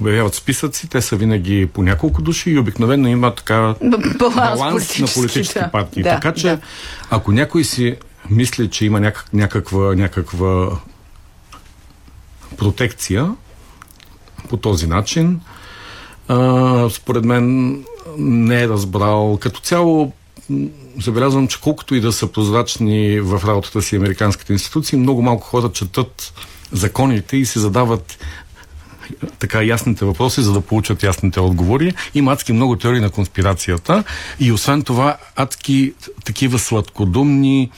обявяват 0.01 0.35
списъци, 0.35 0.89
те 0.89 1.03
са 1.03 1.17
винаги 1.17 1.67
по 1.67 1.83
няколко 1.83 2.23
души 2.23 2.51
и 2.51 2.59
обикновено 2.59 3.09
има 3.09 3.35
така 3.35 3.75
баланс 4.19 4.59
баланс 4.59 4.99
на 4.99 5.07
политически, 5.15 5.59
да. 5.59 5.71
партии. 5.71 6.03
Да, 6.03 6.11
така 6.11 6.33
че, 6.35 6.49
да. 6.49 6.59
ако 7.11 7.33
някой 7.33 7.65
си 7.65 7.97
мисли, 8.31 8.71
че 8.71 8.85
има 8.85 9.01
някак, 9.01 9.33
някаква, 9.33 9.95
някаква 9.95 10.71
протекция 12.57 13.35
по 14.49 14.57
този 14.57 14.87
начин, 14.87 15.41
а, 16.29 16.89
според 16.91 17.25
мен 17.25 17.77
не 18.19 18.63
е 18.63 18.69
разбрал. 18.69 19.39
Като 19.41 19.61
цяло 19.61 20.13
забелязвам, 21.01 21.49
че 21.49 21.61
колкото 21.61 21.95
и 21.95 22.01
да 22.01 22.13
са 22.13 22.27
прозрачни 22.27 23.21
в 23.21 23.43
работата 23.47 23.83
си 23.83 23.97
американските 23.97 24.53
институции, 24.53 24.99
много 24.99 25.23
малко 25.23 25.47
хора 25.47 25.73
четат 25.73 26.33
законите 26.73 27.37
и 27.37 27.47
се 27.47 27.59
задават 27.59 28.19
така 29.39 29.63
ясните 29.63 30.05
въпроси, 30.05 30.43
за 30.43 30.53
да 30.53 30.61
получат 30.61 31.03
ясните 31.03 31.41
отговори. 31.41 31.95
Има 32.15 32.33
адски 32.33 32.53
много 32.53 32.77
теории 32.77 33.01
на 33.01 33.11
конспирацията 33.11 34.05
и 34.41 34.53
освен 34.53 34.83
това 34.83 35.17
адски 35.37 35.93
такива 36.25 36.59
сладкодумни 36.59 37.71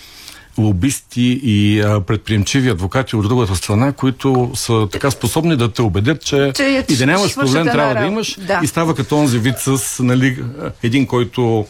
лобисти 0.58 1.40
и 1.42 1.80
а, 1.80 2.00
предприемчиви 2.00 2.68
адвокати 2.68 3.16
от 3.16 3.28
другата 3.28 3.56
страна, 3.56 3.92
които 3.92 4.50
са 4.54 4.88
така 4.92 5.10
способни 5.10 5.56
да 5.56 5.72
те 5.72 5.82
убедят, 5.82 6.24
че, 6.24 6.52
Че 6.56 6.84
и 6.88 6.96
да 6.96 7.06
нямаш 7.06 7.34
проблем, 7.34 7.64
трябва 7.64 7.94
да 7.94 8.06
имаш. 8.06 8.36
Да. 8.40 8.60
И 8.62 8.66
става 8.66 8.94
като 8.94 9.16
онзи 9.16 9.38
вид 9.38 9.54
с 9.58 10.02
нали, 10.02 10.38
един, 10.82 11.06
който 11.06 11.66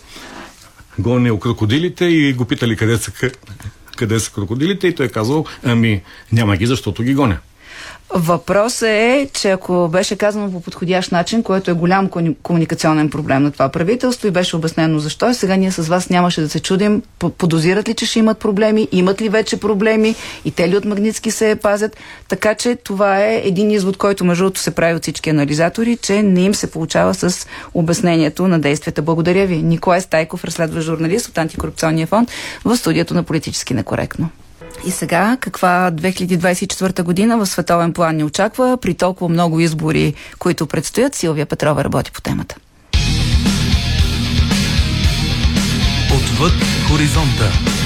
гонил 0.99 1.39
крокодилите 1.39 2.05
и 2.05 2.33
го 2.33 2.45
питали 2.45 2.77
къде 2.77 2.97
са, 2.97 3.13
къде 3.97 4.21
са 4.21 4.31
крокодилите 4.31 4.87
и 4.87 4.95
той 4.95 5.07
е 5.07 5.09
казал, 5.09 5.45
ами 5.65 6.03
няма 6.33 6.57
ги, 6.57 6.67
защото 6.67 7.03
ги 7.03 7.15
гоня. 7.15 7.39
Въпросът 8.11 8.89
е, 8.89 9.29
че 9.33 9.51
ако 9.51 9.89
беше 9.89 10.17
казано 10.17 10.53
по 10.53 10.61
подходящ 10.61 11.13
начин, 11.13 11.43
което 11.43 11.71
е 11.71 11.75
голям 11.75 12.11
комуникационен 12.43 13.11
проблем 13.11 13.43
на 13.43 13.51
това 13.51 13.69
правителство 13.69 14.29
и 14.29 14.31
беше 14.31 14.57
обяснено 14.57 14.99
защо, 14.99 15.31
и 15.31 15.35
сега 15.35 15.57
ние 15.57 15.71
с 15.71 15.89
вас 15.89 16.11
нямаше 16.11 16.41
да 16.41 16.49
се 16.49 16.61
чудим, 16.61 17.03
по- 17.19 17.31
подозират 17.31 17.89
ли, 17.89 17.95
че 17.95 18.07
ще 18.07 18.19
имат 18.19 18.39
проблеми, 18.39 18.89
имат 18.93 19.21
ли 19.21 19.29
вече 19.29 19.61
проблеми 19.61 20.15
и 20.45 20.51
те 20.51 20.69
ли 20.69 20.77
от 20.77 20.85
Магнитски 20.85 21.31
се 21.31 21.57
пазят. 21.63 21.97
Така 22.29 22.55
че 22.55 22.77
това 22.77 23.25
е 23.25 23.43
един 23.45 23.71
извод, 23.71 23.97
който 23.97 24.25
между 24.25 24.45
другото 24.45 24.61
се 24.61 24.71
прави 24.71 24.95
от 24.95 25.03
всички 25.03 25.31
анализатори, 25.31 25.97
че 25.97 26.23
не 26.23 26.41
им 26.41 26.55
се 26.55 26.71
получава 26.71 27.15
с 27.15 27.47
обяснението 27.75 28.49
на 28.49 28.61
действията. 28.61 29.03
Благодаря 29.03 29.47
ви. 29.47 29.57
Николай 29.57 30.01
Стайков, 30.01 30.45
разследващ 30.45 30.87
журналист 30.87 31.29
от 31.29 31.39
Антикорупционния 31.39 32.07
фонд 32.07 32.31
в 32.65 32.77
студиото 32.77 33.15
на 33.15 33.23
Политически 33.23 33.75
некоректно. 33.75 34.31
И 34.87 34.91
сега, 34.91 35.37
каква 35.41 35.91
2024 35.93 37.03
година 37.03 37.39
в 37.39 37.47
световен 37.47 37.93
план 37.93 38.17
ни 38.17 38.25
очаква 38.25 38.77
при 38.77 38.95
толкова 38.95 39.29
много 39.29 39.61
избори, 39.61 40.15
които 40.39 40.67
предстоят? 40.67 41.15
Силвия 41.15 41.47
Петрова 41.47 41.85
работи 41.85 42.13
по 42.13 42.21
темата. 42.21 42.57
Отвъд 46.15 46.53
хоризонта.– 46.89 47.53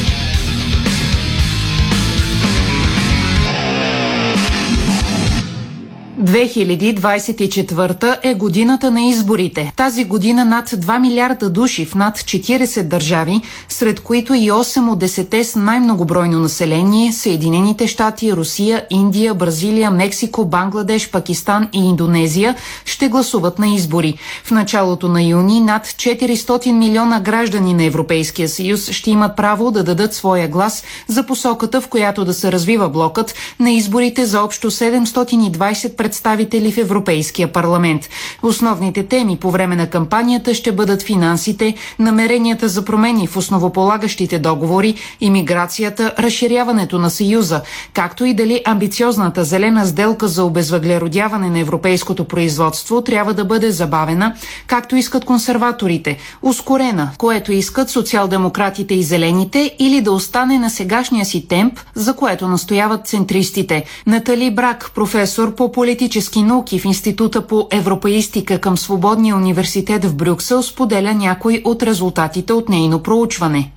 2024 6.19 8.16
е 8.23 8.35
годината 8.35 8.91
на 8.91 9.03
изборите. 9.03 9.73
Тази 9.77 10.05
година 10.05 10.45
над 10.45 10.69
2 10.69 10.99
милиарда 10.99 11.51
души 11.51 11.87
в 11.87 11.95
над 11.95 12.19
40 12.19 12.83
държави, 12.83 13.41
сред 13.69 14.01
които 14.01 14.35
и 14.35 14.51
8 14.51 14.93
от 14.93 14.99
10 14.99 15.43
с 15.43 15.57
най-многобройно 15.57 16.41
население– 16.41 17.12
Съединените 17.19 17.87
щати, 17.87 18.33
Русия, 18.33 18.87
Индия, 18.91 19.35
Бразилия, 19.35 19.91
Мексико, 19.91 20.45
Бангладеш, 20.45 21.11
Пакистан 21.11 21.69
и 21.73 21.79
Индонезия, 21.79 22.55
ще 22.85 23.09
гласуват 23.09 23.59
на 23.59 23.69
избори. 23.69 24.15
В 24.45 24.51
началото 24.51 25.09
на 25.09 25.23
юни 25.23 25.61
над 25.61 25.86
400 25.86 26.73
милиона 26.73 27.20
граждани 27.20 27.74
на 27.74 27.85
Европейския 27.85 28.49
съюз 28.49 28.90
ще 28.90 29.11
имат 29.11 29.36
право 29.36 29.70
да 29.70 29.85
дадат 29.85 30.15
своя 30.15 30.49
глас 30.49 30.85
за 31.09 31.27
посоката, 31.27 31.81
в 31.81 31.89
която 31.89 32.24
да 32.24 32.35
се 32.35 32.53
развива 32.53 32.89
блокът 32.89 33.35
на 33.61 33.70
изборите 33.70 34.27
за 34.27 34.43
общо 34.43 34.70
720 34.70 35.97
представители 35.97 36.07
представители 36.09 36.72
в 36.72 36.78
Европейския 36.78 37.52
парламент. 37.52 38.09
Основните 38.43 39.06
теми 39.06 39.36
по 39.36 39.51
време 39.51 39.76
на 39.76 39.90
кампанията 39.90 40.55
ще 40.55 40.72
бъдат 40.72 41.02
финансите, 41.02 41.74
намеренията 41.98 42.68
за 42.68 42.85
промени 42.85 43.26
в 43.26 43.36
основополагащите 43.36 44.39
договори, 44.39 44.94
имиграцията, 45.20 46.14
разширяването 46.18 46.98
на 46.98 47.10
Съюза, 47.10 47.62
както 47.93 48.24
и 48.24 48.35
дали 48.35 48.62
амбициозната 48.64 49.44
зелена 49.44 49.86
сделка 49.86 50.28
за 50.28 50.44
обезвъглеродяване 50.44 51.51
на 51.51 51.59
европейското 51.59 52.24
производство 52.24 53.02
трябва 53.02 53.35
да 53.35 53.44
бъде 53.44 53.70
забавена, 53.70 54.35
както 54.66 54.97
искат 54.97 55.24
консерваторите, 55.24 56.18
ускорена, 56.43 57.10
което 57.18 57.52
искат 57.52 57.90
социал-демократите 57.90 58.94
и 58.94 59.02
зелените, 59.02 59.76
или 59.78 60.01
да 60.01 60.12
остане 60.12 60.59
на 60.59 60.70
сегашния 60.70 61.24
си 61.24 61.48
темп, 61.48 61.80
за 61.94 62.16
което 62.16 62.48
настояват 62.48 63.06
центристите. 63.06 63.85
Натали 64.06 64.51
Брак, 64.51 64.90
професор 64.94 65.55
по 65.55 65.72
политически 65.99 66.43
науки 66.43 66.79
в 66.79 66.85
Института 66.85 67.47
по 67.47 67.69
европеистика 67.73 68.59
към 68.59 68.79
Свободния 68.79 69.37
университет 69.37 70.05
в 70.05 70.15
Брюксел, 70.15 70.62
споделя 70.62 71.15
някои 71.15 71.62
от 71.65 71.83
резултатите 71.83 72.53
от 72.53 72.69
нейно 72.69 73.03
проучване. 73.03 73.73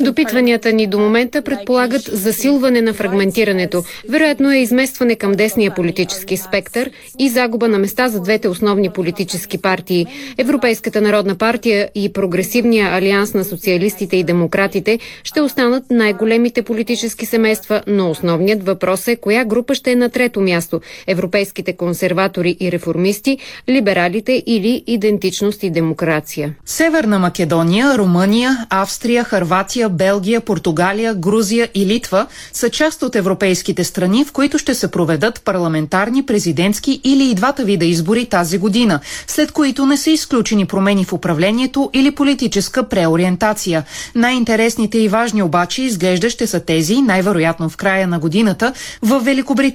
Допитванията 0.00 0.72
ни 0.72 0.86
до 0.86 0.98
момента 0.98 1.42
предполагат 1.42 2.02
засилване 2.12 2.82
на 2.82 2.92
фрагментирането. 2.94 3.82
Вероятно 4.08 4.52
е 4.52 4.58
изместване 4.58 5.16
към 5.16 5.32
десния 5.32 5.74
политически 5.74 6.36
спектър 6.36 6.90
и 7.18 7.28
загуба 7.28 7.68
на 7.68 7.78
места 7.78 8.08
за 8.08 8.20
двете 8.20 8.48
основни 8.48 8.90
политически 8.90 9.58
партии. 9.58 10.06
Европейската 10.38 11.00
народна 11.00 11.34
партия 11.34 11.88
и 11.94 12.12
Прогресивния 12.12 12.94
алианс 12.94 13.34
на 13.34 13.44
социалистите 13.44 14.16
и 14.16 14.24
демократите 14.24 14.98
ще 15.24 15.40
останат 15.40 15.84
най-големите 15.90 16.62
политически 16.62 17.26
семейства, 17.26 17.82
но 17.86 18.10
основният 18.10 18.66
въпрос 18.66 19.08
е 19.08 19.16
коя 19.16 19.44
група 19.44 19.74
ще 19.80 19.92
е 19.92 19.96
на 19.96 20.08
трето 20.08 20.40
място– 20.40 20.80
европейските 21.06 21.72
консерватори 21.76 22.56
и 22.60 22.72
реформисти, 22.72 23.38
либералите 23.68 24.42
или 24.46 24.84
идентичност 24.86 25.62
и 25.62 25.70
демокрация. 25.70 26.54
Северна 26.64 27.18
Македония, 27.18 27.98
Румъния, 27.98 28.66
Австрия, 28.70 29.24
Харватия, 29.24 29.88
Белгия, 29.88 30.40
Португалия, 30.40 31.14
Грузия 31.14 31.68
и 31.74 31.86
Литва 31.86 32.26
са 32.52 32.70
част 32.70 33.02
от 33.02 33.16
европейските 33.16 33.84
страни, 33.84 34.24
в 34.24 34.32
които 34.32 34.58
ще 34.58 34.74
се 34.74 34.90
проведат 34.90 35.42
парламентарни, 35.44 36.26
президентски 36.26 37.00
или 37.04 37.30
и 37.30 37.34
двата 37.34 37.64
вида 37.64 37.84
избори 37.84 38.26
тази 38.26 38.58
година, 38.58 39.00
след 39.26 39.52
които 39.52 39.86
не 39.86 39.96
са 39.96 40.10
изключени 40.10 40.66
промени 40.66 41.04
в 41.04 41.12
управлението 41.12 41.90
или 41.92 42.10
политическа 42.10 42.88
преориентация. 42.88 43.84
Най-интересните 44.14 44.98
и 44.98 45.08
важни 45.08 45.42
обаче 45.42 45.82
изглежда 45.82 46.30
ще 46.30 46.46
са 46.46 46.60
тези, 46.60 47.02
най-вероятно 47.02 47.68
в 47.68 47.76
края 47.76 48.06
на 48.08 48.18
годината, 48.18 48.72
в 49.02 49.20
Великобритания, 49.20 49.69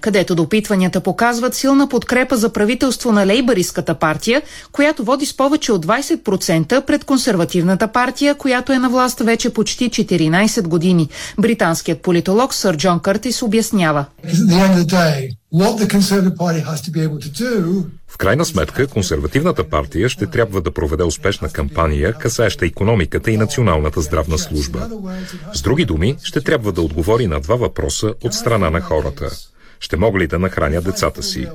където 0.00 0.34
допитванията 0.34 1.00
показват 1.00 1.54
силна 1.54 1.88
подкрепа 1.88 2.36
за 2.36 2.52
правителство 2.52 3.12
на 3.12 3.26
лейбаристската 3.26 3.94
партия, 3.94 4.42
която 4.72 5.04
води 5.04 5.26
с 5.26 5.36
повече 5.36 5.72
от 5.72 5.86
20% 5.86 6.80
пред 6.84 7.04
консервативната 7.04 7.88
партия, 7.88 8.34
която 8.34 8.72
е 8.72 8.78
на 8.78 8.88
власт 8.88 9.20
вече 9.20 9.50
почти 9.50 9.90
14 9.90 10.68
години. 10.68 11.08
Британският 11.38 12.02
политолог 12.02 12.54
Сър 12.54 12.76
Джон 12.76 13.00
Къртис 13.00 13.42
обяснява. 13.42 14.04
В 18.08 18.18
крайна 18.18 18.44
сметка, 18.44 18.86
консервативната 18.86 19.68
партия 19.68 20.08
ще 20.08 20.26
трябва 20.26 20.60
да 20.60 20.70
проведе 20.70 21.02
успешна 21.02 21.48
кампания, 21.48 22.12
касаеща 22.12 22.66
економиката 22.66 23.30
и 23.30 23.36
националната 23.36 24.00
здравна 24.00 24.38
служба. 24.38 24.88
С 25.54 25.62
други 25.62 25.84
думи, 25.84 26.16
ще 26.22 26.40
трябва 26.40 26.72
да 26.72 26.82
отговори 26.82 27.26
на 27.26 27.40
два 27.40 27.56
въпроса 27.56 28.14
от 28.24 28.34
страна 28.34 28.70
на 28.70 28.80
хората. 28.80 29.30
Ще 29.80 29.96
мога 29.96 30.18
ли 30.18 30.26
да 30.26 30.38
нахраня 30.38 30.80
децата 30.80 31.22
си? 31.22 31.46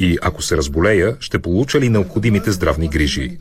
И 0.00 0.18
ако 0.22 0.42
се 0.42 0.56
разболея, 0.56 1.16
ще 1.20 1.38
получа 1.38 1.80
ли 1.80 1.88
необходимите 1.88 2.52
здравни 2.52 2.88
грижи? 2.88 3.38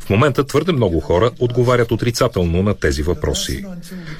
В 0.00 0.10
момента 0.10 0.44
твърде 0.44 0.72
много 0.72 1.00
хора 1.00 1.30
отговарят 1.38 1.92
отрицателно 1.92 2.62
на 2.62 2.74
тези 2.74 3.02
въпроси. 3.02 3.64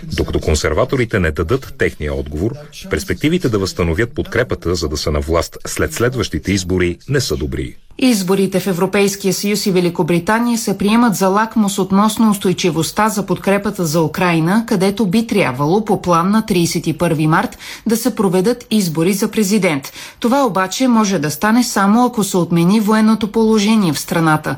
Докато 0.03 0.41
консерваторите 0.41 1.20
не 1.20 1.31
дадат 1.31 1.74
техния 1.78 2.15
отговор, 2.15 2.53
перспективите 2.91 3.49
да 3.49 3.59
възстановят 3.59 4.15
подкрепата, 4.15 4.74
за 4.74 4.89
да 4.89 4.97
са 4.97 5.11
на 5.11 5.20
власт 5.20 5.59
след 5.66 5.93
следващите 5.93 6.53
избори, 6.53 6.99
не 7.09 7.20
са 7.20 7.37
добри. 7.37 7.77
Изборите 7.99 8.61
в 8.61 8.67
Европейския 8.67 9.35
съюз 9.35 9.67
и 9.67 9.71
Великобритания 9.71 10.59
се 10.59 10.79
приемат 10.79 11.15
за 11.15 11.29
лакмус 11.29 11.79
относно 11.79 12.31
устойчивостта 12.31 13.09
за 13.09 13.27
подкрепата 13.27 13.87
за 13.87 14.03
Украина, 14.03 14.65
където 14.67 15.07
би 15.07 15.27
трябвало 15.27 15.85
по 15.85 16.03
план 16.03 16.31
на 16.31 16.43
31 16.43 17.27
март 17.27 17.59
да 17.87 17.97
се 17.97 18.15
проведат 18.15 18.67
избори 18.71 19.12
за 19.12 19.31
президент. 19.31 19.93
Това 20.21 20.45
обаче 20.47 20.89
може 20.89 21.19
да 21.19 21.31
стане 21.31 21.65
само 21.65 22.05
ако 22.07 22.25
се 22.25 22.37
отмени 22.37 22.81
военното 22.81 23.33
положение 23.33 23.93
в 23.93 23.99
страната. 23.99 24.57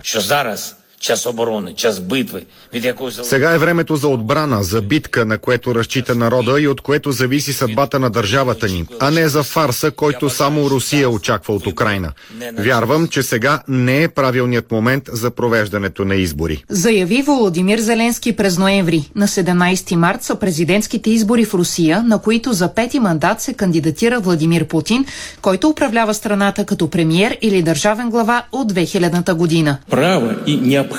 Час 1.02 1.26
оборони, 1.26 1.74
час 1.74 2.00
битви, 2.00 2.42
від 2.74 2.84
якої 2.84 3.12
Сега 3.12 3.54
е 3.54 3.58
времето 3.58 3.96
за 3.96 4.08
отбрана, 4.08 4.62
за 4.62 4.82
битка, 4.82 5.24
на 5.24 5.38
което 5.38 5.74
разчита 5.74 6.14
народа 6.14 6.60
и 6.60 6.68
от 6.68 6.80
което 6.80 7.12
зависи 7.12 7.52
съдбата 7.52 7.98
на 7.98 8.10
държавата 8.10 8.68
ни, 8.68 8.86
а 9.00 9.10
не 9.10 9.28
за 9.28 9.42
фарса, 9.42 9.90
който 9.90 10.30
само 10.30 10.70
Русия 10.70 11.10
очаква 11.10 11.54
от 11.54 11.66
Украина. 11.66 12.12
Вярвам, 12.58 13.08
че 13.08 13.22
сега 13.22 13.62
не 13.68 14.02
е 14.02 14.08
правилният 14.08 14.72
момент 14.72 15.04
за 15.12 15.30
провеждането 15.30 16.04
на 16.04 16.14
избори. 16.14 16.64
Заяви 16.68 17.22
Володимир 17.22 17.78
Зеленски 17.78 18.36
през 18.36 18.58
ноември. 18.58 19.10
На 19.14 19.28
17 19.28 19.94
март 19.94 20.22
са 20.22 20.34
президентските 20.34 21.10
избори 21.10 21.44
в 21.44 21.54
Русия, 21.54 22.02
на 22.02 22.18
които 22.18 22.52
за 22.52 22.74
пети 22.74 23.00
мандат 23.00 23.40
се 23.40 23.54
кандидатира 23.54 24.20
Владимир 24.20 24.64
Путин, 24.64 25.04
който 25.42 25.68
управлява 25.68 26.14
страната 26.14 26.64
като 26.64 26.90
премиер 26.90 27.38
или 27.42 27.62
държавен 27.62 28.10
глава 28.10 28.42
от 28.52 28.72
2000-та 28.72 29.34
година. 29.34 29.78
Право 29.90 30.30
и 30.46 30.56
необходимост 30.56 30.91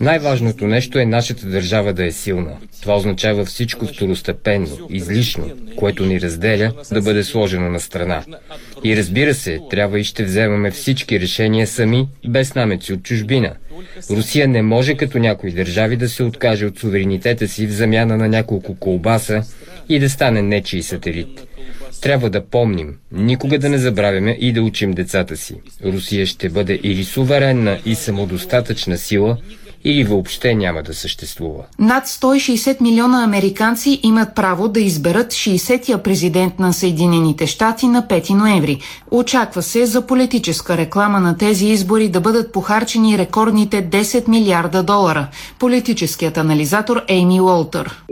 най-важното 0.00 0.66
нещо 0.66 0.98
е 0.98 1.04
нашата 1.04 1.46
държава 1.46 1.92
да 1.92 2.04
е 2.04 2.12
силна. 2.12 2.56
Това 2.80 2.96
означава 2.96 3.44
всичко 3.44 3.86
второстепенно, 3.86 4.88
излишно, 4.90 5.50
което 5.76 6.06
ни 6.06 6.20
разделя, 6.20 6.72
да 6.92 7.02
бъде 7.02 7.24
сложено 7.24 7.70
на 7.70 7.80
страна. 7.80 8.24
И 8.84 8.96
разбира 8.96 9.34
се, 9.34 9.60
трябва 9.70 10.00
и 10.00 10.04
ще 10.04 10.24
вземаме 10.24 10.70
всички 10.70 11.20
решения 11.20 11.66
сами, 11.66 12.08
без 12.28 12.54
намеци 12.54 12.92
от 12.92 13.02
чужбина. 13.02 13.54
Русия 14.10 14.48
не 14.48 14.62
може 14.62 14.94
като 14.94 15.18
някои 15.18 15.52
държави 15.52 15.96
да 15.96 16.08
се 16.08 16.22
откаже 16.22 16.66
от 16.66 16.78
суверенитета 16.78 17.48
си 17.48 17.66
в 17.66 17.70
замяна 17.70 18.16
на 18.16 18.28
няколко 18.28 18.74
колбаса 18.74 19.42
и 19.88 19.98
да 19.98 20.10
стане 20.10 20.42
нечий 20.42 20.82
сателит. 20.82 21.48
Трябва 22.02 22.30
да 22.30 22.46
помним, 22.46 22.94
никога 23.12 23.58
да 23.58 23.68
не 23.68 23.78
забравяме 23.78 24.36
и 24.40 24.52
да 24.52 24.62
учим 24.62 24.92
децата 24.92 25.36
си. 25.36 25.54
Русия 25.84 26.26
ще 26.26 26.48
бъде 26.48 26.80
или 26.82 27.04
суверенна 27.04 27.78
и 27.84 27.94
самодостатъчна 27.94 28.98
сила, 28.98 29.36
или 29.84 30.04
въобще 30.04 30.54
няма 30.54 30.82
да 30.82 30.94
съществува. 30.94 31.64
Над 31.78 32.06
160 32.06 32.80
милиона 32.80 33.24
американци 33.24 34.00
имат 34.02 34.34
право 34.34 34.68
да 34.68 34.80
изберат 34.80 35.32
60-я 35.32 36.02
президент 36.02 36.58
на 36.58 36.72
Съединените 36.72 37.46
щати 37.46 37.86
на 37.86 38.02
5 38.02 38.34
ноември. 38.34 38.78
Очаква 39.10 39.62
се 39.62 39.86
за 39.86 40.06
политическа 40.06 40.76
реклама 40.76 41.20
на 41.20 41.36
тези 41.36 41.66
избори 41.66 42.08
да 42.08 42.20
бъдат 42.20 42.52
похарчени 42.52 43.18
рекордните 43.18 43.90
10 43.90 44.28
милиарда 44.28 44.82
долара. 44.82 45.28
Политическият 45.58 46.38
анализатор 46.38 47.04
Ейми 47.08 47.40
Уолтер. 47.40 48.02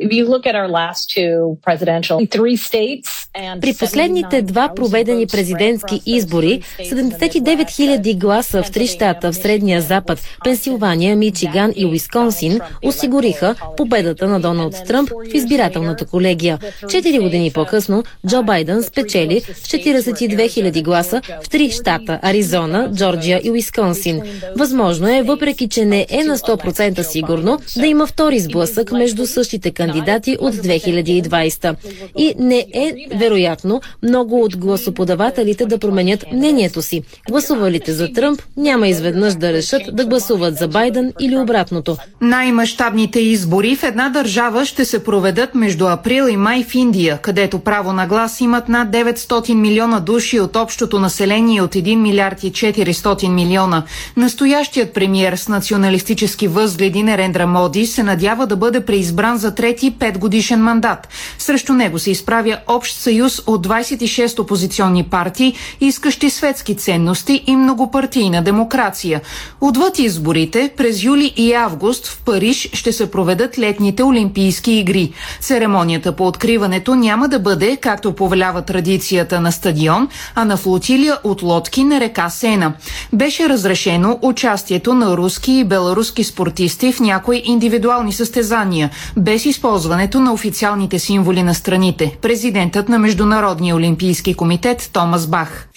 При 3.60 3.74
последните 3.74 4.42
два 4.42 4.68
проведени 4.76 5.26
президентски 5.26 6.00
избори 6.06 6.62
79 6.80 7.64
000 7.64 8.18
гласа 8.18 8.62
в 8.62 8.70
три 8.70 8.86
щата 8.86 9.32
в 9.32 9.36
Средния 9.36 9.82
Запад, 9.82 10.20
Пенсилвания, 10.44 11.16
Мичиган 11.16 11.72
и 11.76 11.86
Уисконсин 11.86 12.60
осигуриха 12.84 13.54
победата 13.76 14.28
на 14.28 14.40
Доналд 14.40 14.74
Тръмп 14.86 15.10
в 15.10 15.34
избирателната 15.34 16.06
колегия. 16.06 16.58
Четири 16.88 17.18
години 17.18 17.50
по-късно 17.50 18.04
Джо 18.26 18.42
Байден 18.42 18.82
спечели 18.82 19.40
с 19.40 19.68
42 19.68 20.46
000 20.46 20.82
гласа 20.82 21.22
в 21.42 21.48
три 21.48 21.70
щата– 21.70 22.18
Аризона, 22.22 22.90
Джорджия 22.94 23.40
и 23.44 23.50
Уисконсин. 23.50 24.22
Възможно 24.56 25.08
е, 25.08 25.22
въпреки 25.22 25.68
че 25.68 25.84
не 25.84 26.06
е 26.10 26.24
на 26.24 26.38
100% 26.38 27.02
сигурно, 27.02 27.58
да 27.76 27.86
има 27.86 28.06
втори 28.06 28.38
сблъсък 28.40 28.92
между 28.92 29.26
същите 29.26 29.70
кандидати 29.70 30.36
от 30.40 30.54
2020. 30.54 31.76
И 32.18 32.34
не 32.38 32.66
е 32.74 32.92
вероятно 33.26 33.80
много 34.02 34.44
от 34.44 34.56
гласоподавателите 34.56 35.66
да 35.66 35.78
променят 35.78 36.24
мнението 36.32 36.82
си. 36.82 37.02
Гласувалите 37.30 37.92
за 37.92 38.12
Тръмп 38.12 38.42
няма 38.56 38.88
изведнъж 38.88 39.34
да 39.34 39.52
решат 39.52 39.82
да 39.92 40.04
гласуват 40.04 40.56
за 40.56 40.68
Байден 40.68 41.12
или 41.20 41.36
обратното. 41.36 41.96
Най-мащабните 42.20 43.20
избори 43.20 43.76
в 43.76 43.82
една 43.82 44.08
държава 44.08 44.66
ще 44.66 44.84
се 44.84 45.04
проведат 45.04 45.54
между 45.54 45.86
април 45.86 46.28
и 46.28 46.36
май 46.36 46.64
в 46.64 46.74
Индия, 46.74 47.18
където 47.22 47.58
право 47.58 47.92
на 47.92 48.06
глас 48.06 48.40
имат 48.40 48.68
над 48.68 48.88
900 48.88 49.54
милиона 49.54 50.00
души 50.00 50.40
от 50.40 50.56
общото 50.56 50.98
население 50.98 51.62
от 51.62 51.74
1 51.74 51.96
милиард 51.96 52.44
и 52.44 52.52
400 52.52 53.28
милиона. 53.28 53.82
Настоящият 54.16 54.94
премиер 54.94 55.36
с 55.36 55.48
националистически 55.48 56.48
възгледи 56.48 57.02
Нерендра 57.02 57.46
Моди 57.46 57.86
се 57.86 58.02
надява 58.02 58.46
да 58.46 58.56
бъде 58.56 58.80
преизбран 58.80 59.38
за 59.38 59.54
трети 59.54 59.94
пет 59.98 60.18
годишен 60.18 60.60
мандат. 60.60 61.08
Срещу 61.38 61.72
него 61.72 61.98
се 61.98 62.10
изправя 62.10 62.58
общ 62.66 63.00
съюз 63.06 63.42
от 63.46 63.66
26 63.66 64.38
опозиционни 64.38 65.02
партии, 65.02 65.54
искащи 65.80 66.30
светски 66.30 66.76
ценности 66.76 67.42
и 67.46 67.56
многопартийна 67.56 68.42
демокрация. 68.42 69.20
Отвъд 69.60 69.98
изборите, 69.98 70.70
през 70.76 71.02
юли 71.02 71.32
и 71.36 71.52
август 71.52 72.06
в 72.06 72.22
Париж 72.24 72.70
ще 72.72 72.92
се 72.92 73.10
проведат 73.10 73.58
летните 73.58 74.02
Олимпийски 74.02 74.72
игри. 74.72 75.12
Церемонията 75.40 76.12
по 76.12 76.26
откриването 76.26 76.94
няма 76.94 77.28
да 77.28 77.38
бъде, 77.38 77.76
както 77.76 78.12
повелява 78.12 78.62
традицията 78.62 79.40
на 79.40 79.52
стадион, 79.52 80.08
а 80.34 80.44
на 80.44 80.56
флотилия 80.56 81.18
от 81.24 81.42
лодки 81.42 81.84
на 81.84 82.00
река 82.00 82.30
Сена. 82.30 82.72
Беше 83.12 83.48
разрешено 83.48 84.18
участието 84.22 84.94
на 84.94 85.16
руски 85.16 85.52
и 85.52 85.64
беларуски 85.64 86.24
спортисти 86.24 86.92
в 86.92 87.00
някои 87.00 87.42
индивидуални 87.44 88.12
състезания, 88.12 88.90
без 89.16 89.46
използването 89.46 90.20
на 90.20 90.32
официалните 90.32 90.98
символи 90.98 91.42
на 91.42 91.54
страните. 91.54 92.16
Президентът 92.22 92.88
на 92.88 92.95
Международния 92.98 93.76
олимпийски 93.76 94.34
комитет 94.34 94.90
Томас 94.92 95.26
Бах. 95.26 95.68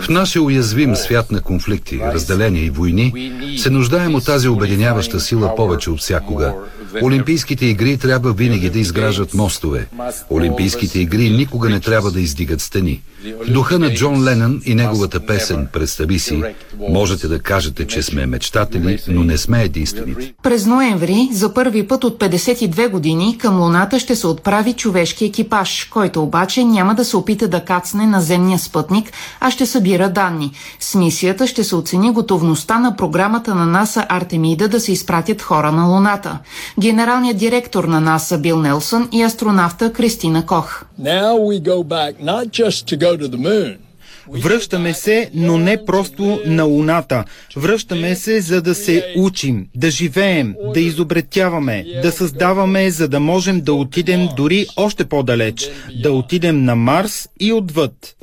В 0.00 0.08
нашия 0.08 0.42
уязвим 0.42 0.96
свят 0.96 1.30
на 1.30 1.42
конфликти, 1.42 2.00
разделения 2.00 2.64
и 2.64 2.70
войни 2.70 3.32
се 3.58 3.70
нуждаем 3.70 4.14
от 4.14 4.24
тази 4.24 4.48
обединяваща 4.48 5.20
сила 5.20 5.56
повече 5.56 5.90
от 5.90 6.00
всякога. 6.00 6.54
Олимпийските 7.02 7.66
игри 7.66 7.98
трябва 7.98 8.32
винаги 8.32 8.70
да 8.70 8.78
изграждат 8.78 9.34
мостове. 9.34 9.86
Олимпийските 10.30 11.00
игри 11.00 11.30
никога 11.30 11.68
не 11.68 11.80
трябва 11.80 12.10
да 12.10 12.20
издигат 12.20 12.60
стени. 12.60 13.00
В 13.24 13.52
духа 13.52 13.78
на 13.78 13.94
Джон 13.94 14.24
Ленън 14.24 14.62
и 14.64 14.74
неговата 14.74 15.26
песен 15.26 15.68
«Представи 15.72 16.18
си», 16.18 16.42
можете 16.88 17.28
да 17.28 17.38
кажете, 17.38 17.86
че 17.86 18.02
сме 18.02 18.26
мечтатели, 18.26 18.98
но 19.08 19.24
не 19.24 19.38
сме 19.38 19.62
единствените. 19.62 20.32
През 20.42 20.66
ноември, 20.66 21.28
за 21.32 21.54
първи 21.54 21.88
път 21.88 22.04
от 22.04 22.20
52 22.20 22.88
години, 22.90 23.38
към 23.38 23.60
Луната 23.60 23.98
ще 23.98 24.16
се 24.16 24.26
отправи 24.26 24.72
човешки 24.72 25.24
екипаж, 25.24 25.84
който 25.84 26.22
обаче 26.22 26.64
няма 26.64 26.94
да 26.94 27.04
се 27.04 27.16
опита 27.16 27.48
да 27.48 27.64
кацне 27.64 28.06
на 28.06 28.20
земния 28.20 28.58
спътник, 28.58 29.12
а 29.40 29.50
ще 29.50 29.66
събира 29.66 30.08
данни. 30.08 30.52
С 30.80 30.94
мисията 30.94 31.46
ще 31.46 31.64
се 31.64 31.76
оцени 31.76 32.10
готовността 32.10 32.78
на 32.78 32.96
програмата 32.96 33.54
на 33.54 33.66
НАСА 33.66 34.06
Артемида 34.08 34.68
да 34.68 34.80
се 34.80 34.92
изпратят 34.92 35.42
хора 35.42 35.72
на 35.72 35.86
Луната. 35.86 36.38
Генералният 36.80 37.36
директор 37.36 37.84
на 37.84 38.00
НАСА 38.00 38.38
Бил 38.38 38.60
Нелсън 38.60 39.08
и 39.12 39.22
астронавта 39.22 39.92
Кристина 39.92 40.46
Кох. 40.46 40.84
Now 41.00 41.34
we 41.48 41.62
go 41.62 41.82
back 41.82 42.12
not 42.20 42.44
just 42.50 42.88
to 42.90 42.96
go 42.96 43.09
to 43.16 43.28
the 43.28 43.38
moon. 43.38 43.86
Връщаме 44.32 44.94
се, 44.94 45.30
но 45.34 45.58
не 45.58 45.84
просто 45.84 46.40
на 46.46 46.64
Луната. 46.64 47.24
Връщаме 47.56 48.14
се, 48.14 48.40
за 48.40 48.62
да 48.62 48.74
се 48.74 49.14
учим, 49.16 49.66
да 49.74 49.90
живеем, 49.90 50.54
да 50.74 50.80
изобретяваме, 50.80 51.84
да 52.02 52.12
създаваме, 52.12 52.90
за 52.90 53.08
да 53.08 53.20
можем 53.20 53.60
да 53.60 53.72
отидем 53.74 54.28
дори 54.36 54.66
още 54.76 55.04
по-далеч, 55.04 55.70
да 56.02 56.12
отидем 56.12 56.64
на 56.64 56.76
Марс 56.76 57.28
и 57.40 57.52
отвъд. 57.52 58.16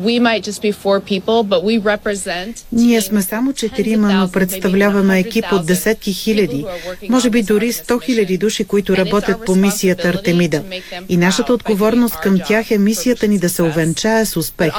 Ние 2.71 3.01
сме 3.01 3.21
само 3.21 3.53
четирима, 3.53 4.13
но 4.13 4.31
представляваме 4.31 5.19
екип 5.19 5.45
от 5.51 5.65
десетки 5.65 6.13
хиляди, 6.13 6.65
може 7.09 7.29
би 7.29 7.43
дори 7.43 7.71
сто 7.71 7.99
хиляди 7.99 8.37
души, 8.37 8.63
които 8.63 8.97
работят 8.97 9.45
по 9.45 9.55
мисията 9.55 10.09
Артемида. 10.09 10.63
И 11.09 11.17
нашата 11.17 11.53
отговорност 11.53 12.19
към 12.19 12.39
тях 12.47 12.71
е 12.71 12.77
мисията 12.77 13.27
ни 13.27 13.39
да 13.39 13.49
се 13.49 13.63
увенчае 13.63 14.25
с 14.25 14.37
успех. 14.37 14.73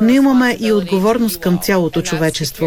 Но 0.00 0.08
имаме 0.08 0.56
и 0.64 0.72
отговорност 0.72 1.40
към 1.40 1.58
цялото 1.62 2.02
човечество. 2.02 2.66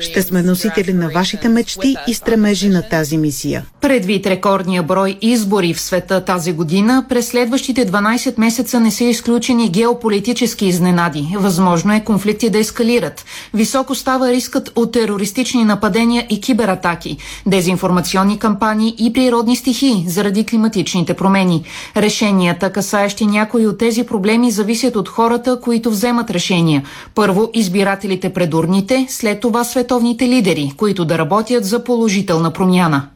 Ще 0.00 0.22
сме 0.22 0.42
носители 0.42 0.92
на 0.92 1.08
вашите 1.08 1.48
мечти 1.48 1.96
и 2.08 2.14
стремежи 2.14 2.68
на 2.68 2.88
тази 2.88 3.18
мисия. 3.18 3.64
Предвид 3.80 4.26
рекордния 4.26 4.82
брой 4.82 5.18
избори 5.22 5.74
в 5.74 5.80
света 5.80 6.24
тази 6.24 6.52
година, 6.52 7.04
през 7.08 7.28
следващите 7.28 7.86
12 7.86 8.38
месеца 8.38 8.80
не 8.80 8.90
са 8.90 9.04
изключени 9.04 9.70
геополитически 9.70 10.66
изненади. 10.66 11.28
Възможно 11.36 11.94
е 11.94 12.04
конфликти 12.04 12.50
да 12.50 12.58
ескалират. 12.58 13.24
Високо 13.54 13.94
става 13.94 14.32
рискът 14.32 14.72
от 14.76 14.92
терористични 14.92 15.64
нападения 15.64 16.26
и 16.30 16.40
кибератаки, 16.40 17.16
дезинформационни 17.46 18.38
кампании 18.38 18.94
и 18.98 19.12
природни 19.12 19.56
стихии 19.56 20.04
заради 20.08 20.46
климатичните 20.46 21.14
промени. 21.14 21.64
Решенията, 21.96 22.72
касаещи 22.72 23.26
някои 23.26 23.66
от 23.66 23.78
тези 23.78 24.04
проблеми, 24.04 24.50
зависят 24.50 24.96
от 24.96 25.08
хората, 25.08 25.60
които 25.60 25.90
вземат 25.90 26.30
решения. 26.30 26.82
Първо 27.24 27.50
избирателите 27.54 28.32
пред 28.32 28.54
урните, 28.54 29.06
след 29.08 29.40
това 29.40 29.64
световните 29.64 30.28
лидери, 30.28 30.72
които 30.76 31.04
да 31.04 31.18
работят 31.18 31.64
за 31.64 31.84
положителна 31.84 32.52
промяна. 32.52 33.08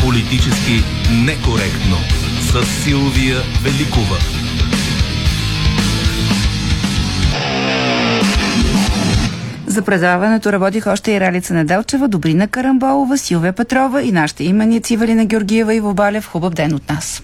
Политически 0.00 0.82
некоректно 1.12 1.96
с 2.40 2.64
Силвия 2.84 3.38
Великова. 3.62 4.16
За 9.70 9.82
предаването 9.82 10.52
работиха 10.52 10.90
още 10.90 11.12
и 11.12 11.20
Ралица 11.20 11.54
Неделчева, 11.54 12.08
Добрина 12.08 12.48
Карамболова, 12.48 13.18
Силвия 13.18 13.52
Петрова 13.52 14.02
и 14.02 14.12
нашите 14.12 14.44
имени 14.44 14.80
Цивалина 14.80 15.24
Георгиева 15.24 15.74
и 15.74 15.80
Вобалев. 15.80 16.26
Хубав 16.26 16.54
ден 16.54 16.74
от 16.74 16.88
нас! 16.88 17.22